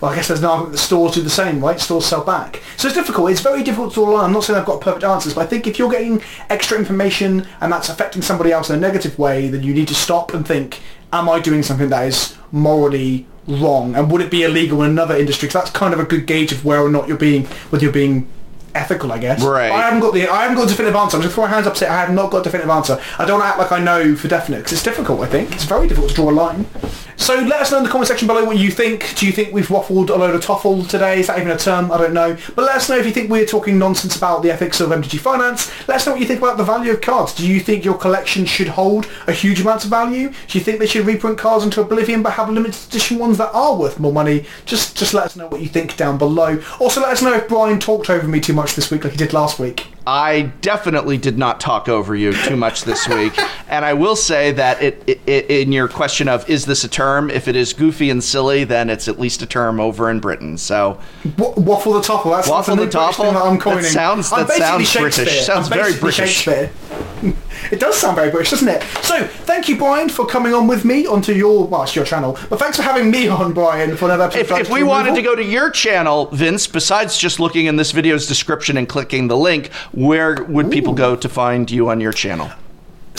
well, 0.01 0.13
I 0.13 0.17
guess 0.17 0.29
there's 0.29 0.41
an 0.41 0.47
argument 0.47 0.73
that 0.73 0.79
stores 0.79 1.15
do 1.15 1.23
the 1.23 1.31
same, 1.31 1.65
right? 1.65 1.81
Stores 1.81 2.05
sell 2.05 2.23
back. 2.23 2.63
So 2.77 2.89
it's 2.89 2.97
difficult. 2.97 3.31
It's 3.31 3.41
very 3.41 3.63
difficult 3.63 3.95
to 3.95 3.95
draw 3.95 4.11
a 4.11 4.13
line. 4.17 4.25
I'm 4.27 4.33
not 4.33 4.45
saying 4.45 4.59
I've 4.59 4.67
got 4.67 4.83
perfect 4.83 5.03
answers, 5.03 5.33
but 5.33 5.41
I 5.43 5.47
think 5.47 5.67
if 5.67 5.79
you're 5.79 5.91
getting 5.91 6.23
extra 6.51 6.79
information 6.79 7.47
and 7.63 7.73
that's 7.73 7.89
affecting 7.89 8.21
somebody 8.21 8.53
else 8.53 8.69
in 8.69 8.77
a 8.77 8.79
negative 8.79 9.19
way, 9.19 9.49
then 9.49 9.63
you 9.63 9.73
need 9.73 9.89
to 9.89 9.95
stop 9.95 10.35
and 10.35 10.47
think, 10.47 10.81
am 11.13 11.29
I 11.29 11.41
doing 11.41 11.63
something 11.63 11.89
that 11.89 12.07
is 12.07 12.37
morally 12.53 13.27
wrong? 13.49 13.95
And 13.95 14.11
would 14.11 14.21
it 14.21 14.31
be 14.31 14.43
illegal 14.43 14.83
in 14.83 14.91
another 14.91 15.17
industry? 15.17 15.47
Because 15.49 15.63
that's 15.63 15.75
kind 15.75 15.95
of 15.95 16.01
a 16.01 16.05
good 16.05 16.27
gauge 16.27 16.53
of 16.53 16.67
where 16.67 16.81
or 16.81 16.91
not 16.91 17.09
you're 17.09 17.17
being, 17.17 17.47
whether 17.71 17.83
you're 17.83 17.93
being 17.93 18.29
ethical, 18.75 19.13
I 19.13 19.19
guess. 19.19 19.43
Right. 19.43 19.71
I 19.71 19.83
haven't 19.83 20.01
got 20.01 20.15
the 20.15 20.29
I 20.29 20.43
haven't 20.43 20.57
got 20.57 20.67
a 20.67 20.69
definitive 20.69 20.97
answer. 20.97 21.17
I'm 21.17 21.23
just 21.23 21.35
throwing 21.35 21.51
my 21.51 21.55
hands 21.57 21.67
up 21.67 21.77
say 21.77 21.87
I 21.87 22.01
have 22.01 22.13
not 22.13 22.31
got 22.31 22.39
a 22.39 22.43
definitive 22.45 22.71
answer. 22.71 23.01
I 23.19 23.25
don't 23.25 23.43
act 23.43 23.59
like 23.59 23.73
I 23.73 23.79
know 23.79 24.17
for 24.17 24.29
definite 24.29 24.59
because 24.59 24.73
it's 24.73 24.83
difficult. 24.83 25.21
I 25.21 25.27
think 25.27 25.53
it's 25.53 25.65
very 25.65 25.89
difficult 25.89 26.11
to 26.11 26.17
draw 26.17 26.31
a 26.31 26.33
line. 26.33 26.67
So 27.17 27.35
let 27.35 27.61
us 27.61 27.71
know 27.71 27.79
in 27.79 27.85
the 27.85 27.91
comment 27.91 28.09
section 28.09 28.27
below 28.27 28.45
what 28.45 28.59
you 28.59 28.71
think. 28.71 29.15
Do 29.17 29.27
you 29.27 29.33
think 29.33 29.53
we've 29.53 29.69
waffled 29.69 30.11
a 30.11 30.15
load 30.15 30.35
of 30.35 30.45
toffle 30.45 30.85
today? 30.85 31.21
Is 31.21 31.29
that 31.29 31.39
even 31.39 31.51
a 31.51 31.57
term? 31.57 31.93
I 31.93 31.99
don't 31.99 32.13
know. 32.13 32.37
But 32.55 32.65
let 32.65 32.77
us 32.77 32.89
know 32.89 32.99
if 32.99 33.07
you 33.07 33.13
think 33.13 33.31
we're 33.31 33.47
talking 33.47 33.79
nonsense 33.79 34.17
about 34.17 34.43
the 34.43 34.51
ethics 34.51 34.81
of 34.81 34.91
MTG 34.91 35.21
finance. 35.21 35.71
Let 35.89 35.97
us 35.97 36.07
know 36.07 36.13
what 36.13 36.21
you 36.21 36.27
think 36.27 36.41
about 36.41 36.57
the 36.57 36.65
value 36.65 36.93
of 36.93 37.01
cards. 37.01 37.35
Do 37.35 37.47
you 37.47 37.61
think 37.61 37.85
your 37.85 37.97
collection 37.97 38.45
should 38.45 38.69
hold 38.69 39.09
a 39.27 39.33
huge 39.33 39.61
amount 39.61 39.85
of 39.85 39.91
value? 39.91 40.31
Do 40.49 40.59
you 40.59 40.65
think 40.65 40.81
they 40.81 40.87
should 40.87 41.07
reprint 41.07 41.39
cards 41.39 41.65
into 41.65 41.81
oblivion 41.81 42.23
but 42.23 42.33
have 42.35 42.51
limited 42.51 42.83
edition 42.89 43.19
ones 43.19 43.39
that 43.39 43.53
are 43.55 43.77
worth 43.77 44.01
more 44.01 44.13
money? 44.13 44.45
Just 44.67 44.97
just 44.97 45.15
let 45.15 45.25
us 45.25 45.37
know 45.37 45.47
what 45.47 45.61
you 45.61 45.69
think 45.69 45.97
down 45.97 46.19
below. 46.19 46.61
Also 46.81 47.01
let 47.01 47.11
us 47.11 47.23
know 47.23 47.35
if 47.35 47.49
Brian 47.49 47.79
talked 47.79 48.11
over 48.11 48.27
me 48.27 48.41
too 48.41 48.53
much 48.53 48.75
this 48.75 48.91
week 48.91 49.05
like 49.05 49.13
he 49.13 49.17
did 49.19 49.33
last 49.33 49.59
week. 49.59 49.87
I 50.07 50.53
definitely 50.61 51.17
did 51.17 51.39
not 51.39 51.61
talk 51.61 51.89
over 51.89 52.15
you 52.15 52.35
too 52.35 52.57
much 52.57 52.85
this 52.85 53.09
week, 53.09 53.33
and 53.69 53.87
I 53.87 53.95
will 53.95 54.17
say 54.17 54.53
that 54.53 54.83
it, 54.83 55.03
it, 55.07 55.21
it 55.27 55.51
in 55.51 55.73
your 55.73 55.89
question 55.89 56.29
of 56.29 56.49
is 56.51 56.67
this 56.67 56.85
a 56.85 56.89
term? 56.89 57.04
If 57.31 57.49
it 57.49 57.57
is 57.57 57.73
goofy 57.73 58.11
and 58.11 58.23
silly, 58.23 58.65
then 58.65 58.91
it's 58.91 59.09
at 59.09 59.19
least 59.19 59.43
a 59.43 59.47
term 59.47 59.81
over 59.81 60.11
in 60.11 60.21
Britain. 60.21 60.59
So 60.59 60.99
Wa- 61.39 61.55
Waffle 61.57 61.93
the 61.95 62.01
toffle. 62.01 62.31
That's 62.33 62.49
Waffle 62.49 62.77
the 62.77 62.83
thing 62.83 62.91
that 63.35 63.37
I'm 63.37 63.59
coining. 63.59 63.83
That 63.83 63.91
sounds- 63.91 64.31
that 64.31 64.49
sounds 64.51 64.93
British. 64.95 65.47
Sounds 65.47 65.69
very 65.69 65.95
British. 65.99 66.49
It 67.71 67.81
does 67.81 67.97
sound 67.97 68.17
very 68.17 68.31
British, 68.31 68.51
doesn't 68.51 68.69
it? 68.69 68.83
So, 69.03 69.27
thank 69.27 69.69
you, 69.69 69.79
Brian, 69.79 70.11
for 70.11 70.27
coming 70.27 70.53
on 70.53 70.67
with 70.67 70.85
me 70.85 71.07
onto 71.07 71.33
your, 71.33 71.67
well, 71.67 71.85
it's 71.85 71.97
your 71.97 72.05
channel, 72.05 72.37
but 72.51 72.59
thanks 72.59 72.77
for 72.77 72.83
having 72.83 73.11
me 73.11 73.27
on, 73.29 73.55
Brian, 73.55 73.97
for 73.97 74.05
another 74.07 74.25
episode. 74.25 74.41
if, 74.41 74.67
if 74.67 74.71
we 74.71 74.83
wanted 74.83 75.15
to 75.15 75.23
go 75.23 75.35
to 75.35 75.43
your 75.43 75.71
channel, 75.71 76.27
Vince, 76.27 76.67
besides 76.67 77.17
just 77.17 77.41
looking 77.41 77.65
in 77.67 77.77
this 77.77 77.93
video's 77.93 78.27
description 78.27 78.77
and 78.77 78.87
clicking 78.89 79.29
the 79.29 79.37
link, 79.37 79.73
where 79.93 80.45
would 80.45 80.71
people 80.71 80.93
go 80.93 81.17
to 81.17 81.29
find 81.29 81.71
you 81.71 81.89
on 81.89 82.01
your 82.01 82.13
channel? 82.13 82.51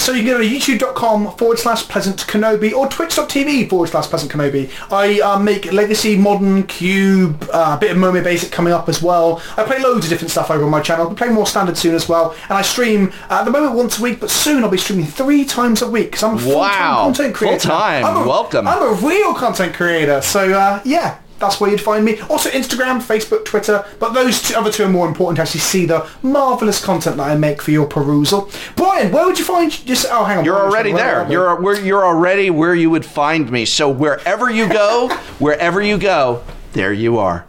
So 0.05 0.11
you 0.11 0.21
can 0.21 0.33
go 0.33 0.37
to 0.37 0.47
youtube.com 0.47 1.35
forward 1.35 1.57
slash 1.57 1.87
pleasant 1.89 2.17
kenobi 2.27 2.71
or 2.73 2.87
twitch.tv 2.87 3.67
forward 3.67 3.87
slash 3.89 4.05
pleasant 4.05 4.31
kenobi. 4.31 4.69
I 4.91 5.19
uh, 5.19 5.39
make 5.39 5.73
legacy, 5.73 6.15
modern, 6.15 6.61
cube, 6.67 7.49
uh, 7.51 7.73
a 7.75 7.79
bit 7.79 7.89
of 7.89 7.97
Mermaid 7.97 8.23
Basic 8.23 8.51
coming 8.51 8.71
up 8.71 8.87
as 8.87 9.01
well. 9.01 9.41
I 9.57 9.63
play 9.63 9.79
loads 9.81 10.05
of 10.05 10.11
different 10.11 10.29
stuff 10.29 10.51
over 10.51 10.63
on 10.63 10.69
my 10.69 10.79
channel. 10.81 11.05
I'll 11.05 11.09
be 11.09 11.15
playing 11.15 11.33
more 11.33 11.47
standard 11.47 11.75
soon 11.75 11.95
as 11.95 12.07
well. 12.07 12.35
And 12.43 12.51
I 12.51 12.61
stream 12.61 13.11
uh, 13.31 13.39
at 13.39 13.45
the 13.45 13.51
moment 13.51 13.73
once 13.73 13.97
a 13.97 14.03
week, 14.03 14.19
but 14.19 14.29
soon 14.29 14.63
I'll 14.63 14.69
be 14.69 14.77
streaming 14.77 15.07
three 15.07 15.43
times 15.43 15.81
a 15.81 15.89
week 15.89 16.11
because 16.11 16.21
I'm 16.21 16.35
a 16.35 16.39
full-time 16.39 16.59
Wow. 16.59 17.03
content 17.05 17.33
creator. 17.33 17.59
Full-time. 17.61 18.05
I'm 18.05 18.17
a- 18.17 18.27
Welcome. 18.27 18.67
I'm 18.67 18.83
a 18.83 18.93
real 19.07 19.33
content 19.33 19.73
creator. 19.73 20.21
So 20.21 20.53
uh, 20.53 20.81
yeah, 20.85 21.17
That's 21.39 21.59
where 21.59 21.69
you'd 21.69 21.81
find 21.81 22.05
me. 22.05 22.19
Also 22.21 22.49
Instagram, 22.49 23.01
Facebook, 23.01 23.45
Twitter. 23.45 23.85
But 23.99 24.13
those 24.13 24.41
two, 24.41 24.55
other 24.55 24.71
two 24.71 24.85
are 24.85 24.89
more 24.89 25.07
important 25.07 25.37
to 25.37 25.41
actually 25.41 25.61
see 25.61 25.85
the 25.85 26.07
marvellous 26.23 26.83
content 26.83 27.17
that 27.17 27.29
I 27.29 27.35
make 27.35 27.61
for 27.61 27.71
your 27.71 27.87
perusal. 27.87 28.49
Brian, 28.75 29.11
where 29.11 29.25
would 29.25 29.37
you 29.37 29.45
find... 29.45 29.71
Just, 29.71 30.05
oh, 30.09 30.23
hang 30.23 30.39
on. 30.39 30.45
You're 30.45 30.57
already 30.57 30.93
there. 30.93 31.29
You're 31.29 31.59
where 31.59 31.79
you're 31.79 32.05
already 32.05 32.49
where 32.49 32.75
you 32.75 32.89
would 32.89 33.05
find 33.05 33.51
me. 33.51 33.65
So 33.65 33.89
wherever 33.89 34.49
you 34.49 34.67
go, 34.69 35.09
wherever 35.39 35.81
you 35.81 35.97
go, 35.97 36.43
there 36.73 36.93
you 36.93 37.17
are. 37.17 37.45